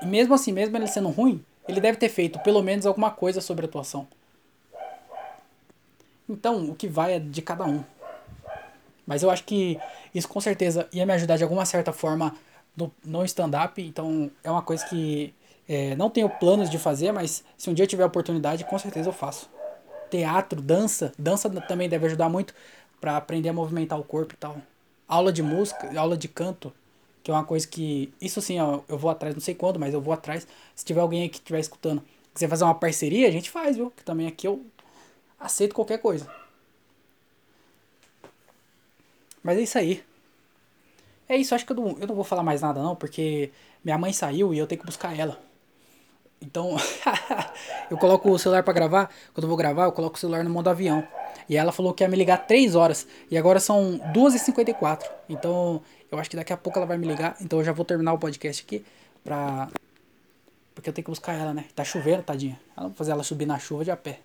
E 0.00 0.06
mesmo 0.06 0.32
assim, 0.34 0.52
mesmo 0.52 0.76
ele 0.76 0.86
sendo 0.86 1.08
ruim, 1.08 1.44
ele 1.66 1.80
deve 1.80 1.98
ter 1.98 2.08
feito 2.08 2.38
pelo 2.38 2.62
menos 2.62 2.86
alguma 2.86 3.10
coisa 3.10 3.40
sobre 3.40 3.66
a 3.66 3.68
atuação. 3.68 4.06
Então, 6.28 6.70
o 6.70 6.74
que 6.76 6.86
vai 6.86 7.14
é 7.14 7.18
de 7.18 7.42
cada 7.42 7.64
um. 7.64 7.82
Mas 9.08 9.22
eu 9.22 9.30
acho 9.30 9.44
que 9.44 9.80
isso 10.14 10.28
com 10.28 10.38
certeza 10.38 10.86
ia 10.92 11.06
me 11.06 11.14
ajudar 11.14 11.38
de 11.38 11.42
alguma 11.42 11.64
certa 11.64 11.94
forma 11.94 12.36
no, 12.76 12.92
no 13.02 13.24
stand-up. 13.24 13.80
Então, 13.80 14.30
é 14.44 14.50
uma 14.50 14.60
coisa 14.60 14.84
que 14.84 15.32
é, 15.66 15.96
não 15.96 16.10
tenho 16.10 16.28
planos 16.28 16.68
de 16.68 16.78
fazer, 16.78 17.10
mas 17.10 17.42
se 17.56 17.70
um 17.70 17.74
dia 17.74 17.84
eu 17.84 17.88
tiver 17.88 18.04
oportunidade, 18.04 18.64
com 18.64 18.78
certeza 18.78 19.08
eu 19.08 19.12
faço 19.14 19.48
teatro, 20.10 20.60
dança. 20.60 21.10
Dança 21.18 21.48
também 21.62 21.88
deve 21.88 22.04
ajudar 22.04 22.28
muito 22.28 22.54
para 23.00 23.16
aprender 23.16 23.48
a 23.48 23.52
movimentar 23.54 23.98
o 23.98 24.04
corpo 24.04 24.34
e 24.34 24.36
tal. 24.36 24.58
Aula 25.08 25.32
de 25.32 25.42
música, 25.42 25.90
aula 25.98 26.14
de 26.14 26.28
canto, 26.28 26.70
que 27.22 27.30
é 27.30 27.34
uma 27.34 27.44
coisa 27.44 27.66
que. 27.66 28.12
Isso 28.20 28.42
sim, 28.42 28.60
ó, 28.60 28.80
eu 28.88 28.98
vou 28.98 29.10
atrás, 29.10 29.34
não 29.34 29.40
sei 29.40 29.54
quando, 29.54 29.80
mas 29.80 29.94
eu 29.94 30.02
vou 30.02 30.12
atrás. 30.12 30.46
Se 30.74 30.84
tiver 30.84 31.00
alguém 31.00 31.22
aí 31.22 31.28
que 31.30 31.38
estiver 31.38 31.60
escutando, 31.60 32.02
quiser 32.34 32.48
fazer 32.48 32.64
uma 32.64 32.74
parceria, 32.74 33.26
a 33.26 33.30
gente 33.30 33.50
faz, 33.50 33.76
viu? 33.76 33.90
Que 33.90 34.04
também 34.04 34.26
aqui 34.26 34.46
eu 34.46 34.66
aceito 35.40 35.74
qualquer 35.74 35.98
coisa. 35.98 36.28
Mas 39.42 39.58
é 39.58 39.62
isso 39.62 39.78
aí. 39.78 40.04
É 41.28 41.36
isso, 41.36 41.54
acho 41.54 41.66
que 41.66 41.72
eu 41.72 41.76
não, 41.76 41.96
eu 42.00 42.06
não 42.06 42.14
vou 42.14 42.24
falar 42.24 42.42
mais 42.42 42.62
nada 42.62 42.82
não, 42.82 42.96
porque 42.96 43.50
minha 43.84 43.98
mãe 43.98 44.12
saiu 44.12 44.54
e 44.54 44.58
eu 44.58 44.66
tenho 44.66 44.80
que 44.80 44.86
buscar 44.86 45.16
ela. 45.16 45.38
Então, 46.40 46.76
eu 47.90 47.98
coloco 47.98 48.30
o 48.30 48.38
celular 48.38 48.62
para 48.62 48.72
gravar. 48.72 49.10
Quando 49.34 49.44
eu 49.44 49.48
vou 49.48 49.56
gravar, 49.56 49.84
eu 49.84 49.92
coloco 49.92 50.16
o 50.16 50.18
celular 50.18 50.44
no 50.44 50.50
modo 50.50 50.70
avião. 50.70 51.06
E 51.48 51.56
ela 51.56 51.72
falou 51.72 51.92
que 51.92 52.04
ia 52.04 52.08
me 52.08 52.16
ligar 52.16 52.46
3 52.46 52.74
horas. 52.74 53.06
E 53.30 53.36
agora 53.36 53.58
são 53.58 53.98
2h54. 54.14 55.04
Então, 55.28 55.82
eu 56.10 56.18
acho 56.18 56.30
que 56.30 56.36
daqui 56.36 56.52
a 56.52 56.56
pouco 56.56 56.78
ela 56.78 56.86
vai 56.86 56.96
me 56.96 57.06
ligar. 57.06 57.36
Então, 57.40 57.58
eu 57.58 57.64
já 57.64 57.72
vou 57.72 57.84
terminar 57.84 58.12
o 58.12 58.18
podcast 58.18 58.62
aqui. 58.62 58.84
Pra... 59.24 59.68
Porque 60.74 60.88
eu 60.88 60.92
tenho 60.94 61.04
que 61.04 61.10
buscar 61.10 61.34
ela, 61.34 61.52
né? 61.52 61.64
Tá 61.74 61.82
chovendo, 61.82 62.22
tadinha. 62.22 62.58
Não 62.76 62.84
vou 62.84 62.94
fazer 62.94 63.10
ela 63.10 63.24
subir 63.24 63.46
na 63.46 63.58
chuva 63.58 63.84
de 63.84 63.90
a 63.90 63.96
pé. 63.96 64.20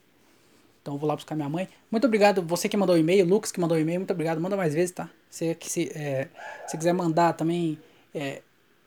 Então, 0.83 0.93
eu 0.93 0.99
vou 0.99 1.09
lá 1.09 1.15
buscar 1.15 1.33
minha 1.33 1.49
mãe. 1.49 1.67
Muito 1.89 2.05
obrigado. 2.05 2.43
Você 2.43 2.69
que 2.69 2.77
mandou 2.77 2.95
o 2.95 2.99
e-mail, 2.99 3.25
Lucas 3.25 3.51
que 3.51 3.59
mandou 3.59 3.75
o 3.75 3.79
e-mail. 3.79 4.01
Muito 4.01 4.11
obrigado. 4.11 4.39
Manda 4.39 4.55
mais 4.55 4.75
vezes, 4.75 4.91
tá? 4.91 5.09
Se, 5.29 5.57
se, 5.61 5.89
é, 5.95 6.27
se 6.67 6.77
quiser 6.77 6.93
mandar 6.93 7.33
também. 7.33 7.79
É, 8.13 8.41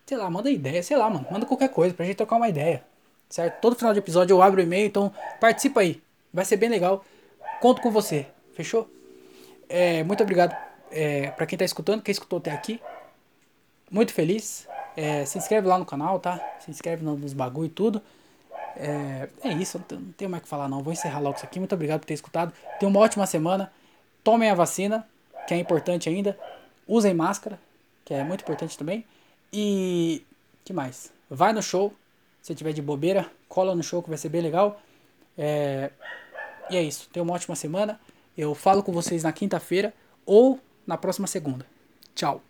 sei 0.07 0.17
lá, 0.17 0.31
manda 0.31 0.49
ideia. 0.49 0.83
Sei 0.83 0.97
lá, 0.97 1.11
mano. 1.11 1.27
Manda 1.31 1.45
qualquer 1.45 1.71
coisa 1.71 1.93
pra 1.93 2.07
gente 2.07 2.17
trocar 2.17 2.37
uma 2.37 2.49
ideia 2.49 2.85
certo? 3.29 3.61
Todo 3.61 3.77
final 3.77 3.93
de 3.93 3.99
episódio 3.99 4.35
eu 4.35 4.43
abro 4.43 4.61
o 4.61 4.65
e-mail, 4.65 4.87
então 4.87 5.13
participa 5.41 5.81
aí. 5.81 6.01
Vai 6.33 6.45
ser 6.45 6.57
bem 6.57 6.69
legal. 6.69 7.05
Conto 7.61 7.81
com 7.81 7.91
você, 7.91 8.27
fechou? 8.55 8.89
É, 9.69 10.03
muito 10.05 10.23
obrigado 10.23 10.57
é, 10.91 11.31
para 11.31 11.47
quem 11.47 11.59
tá 11.59 11.65
escutando, 11.65 12.03
quem 12.03 12.13
escutou 12.13 12.39
até 12.39 12.51
aqui. 12.51 12.81
Muito 13.91 14.13
feliz. 14.13 14.69
É, 14.97 15.25
se 15.25 15.39
inscreve 15.39 15.67
lá 15.67 15.79
no 15.79 15.85
canal, 15.85 16.19
tá? 16.19 16.41
Se 16.61 16.71
inscreve 16.71 17.05
nos 17.05 17.33
bagulho 17.33 17.67
e 17.67 17.71
tudo. 17.71 18.03
É, 18.77 19.29
é 19.43 19.53
isso, 19.55 19.83
não 19.91 20.13
tenho 20.13 20.31
mais 20.31 20.43
o 20.43 20.45
que 20.45 20.49
falar 20.49 20.69
não. 20.69 20.83
Vou 20.83 20.93
encerrar 20.93 21.19
logo 21.21 21.37
isso 21.37 21.47
aqui. 21.47 21.59
Muito 21.59 21.75
obrigado 21.75 22.01
por 22.01 22.07
ter 22.07 22.15
escutado. 22.15 22.53
Tenha 22.79 22.89
uma 22.89 23.01
ótima 23.01 23.27
semana. 23.27 23.73
Tomem 24.23 24.51
a 24.51 24.55
vacina, 24.55 25.07
que 25.47 25.55
é 25.55 25.57
importante 25.57 26.09
ainda. 26.09 26.39
Usem 26.87 27.15
máscara, 27.15 27.59
que 28.05 28.13
é 28.13 28.23
muito 28.23 28.43
importante 28.43 28.77
também. 28.77 29.05
E 29.53 30.25
que 30.65 30.73
mais? 30.73 31.13
Vai 31.31 31.53
no 31.53 31.63
show, 31.63 31.93
se 32.43 32.55
tiver 32.55 32.73
de 32.73 32.83
bobeira, 32.83 33.31
cola 33.49 33.75
no 33.75 33.83
show 33.83 34.03
que 34.03 34.09
vai 34.09 34.19
ser 34.19 34.29
bem 34.29 34.43
legal. 34.43 34.81
É... 35.39 35.91
E 36.69 36.77
é 36.77 36.83
isso. 36.83 37.09
Tenha 37.13 37.23
uma 37.23 37.35
ótima 37.35 37.57
semana. 37.57 37.99
Eu 38.37 38.55
falo 38.55 38.83
com 38.83 38.93
vocês 38.93 39.23
na 39.23 39.33
quinta-feira 39.33 39.95
ou 40.25 40.61
na 40.87 40.99
próxima 40.99 41.27
segunda. 41.27 41.65
Tchau. 42.15 42.43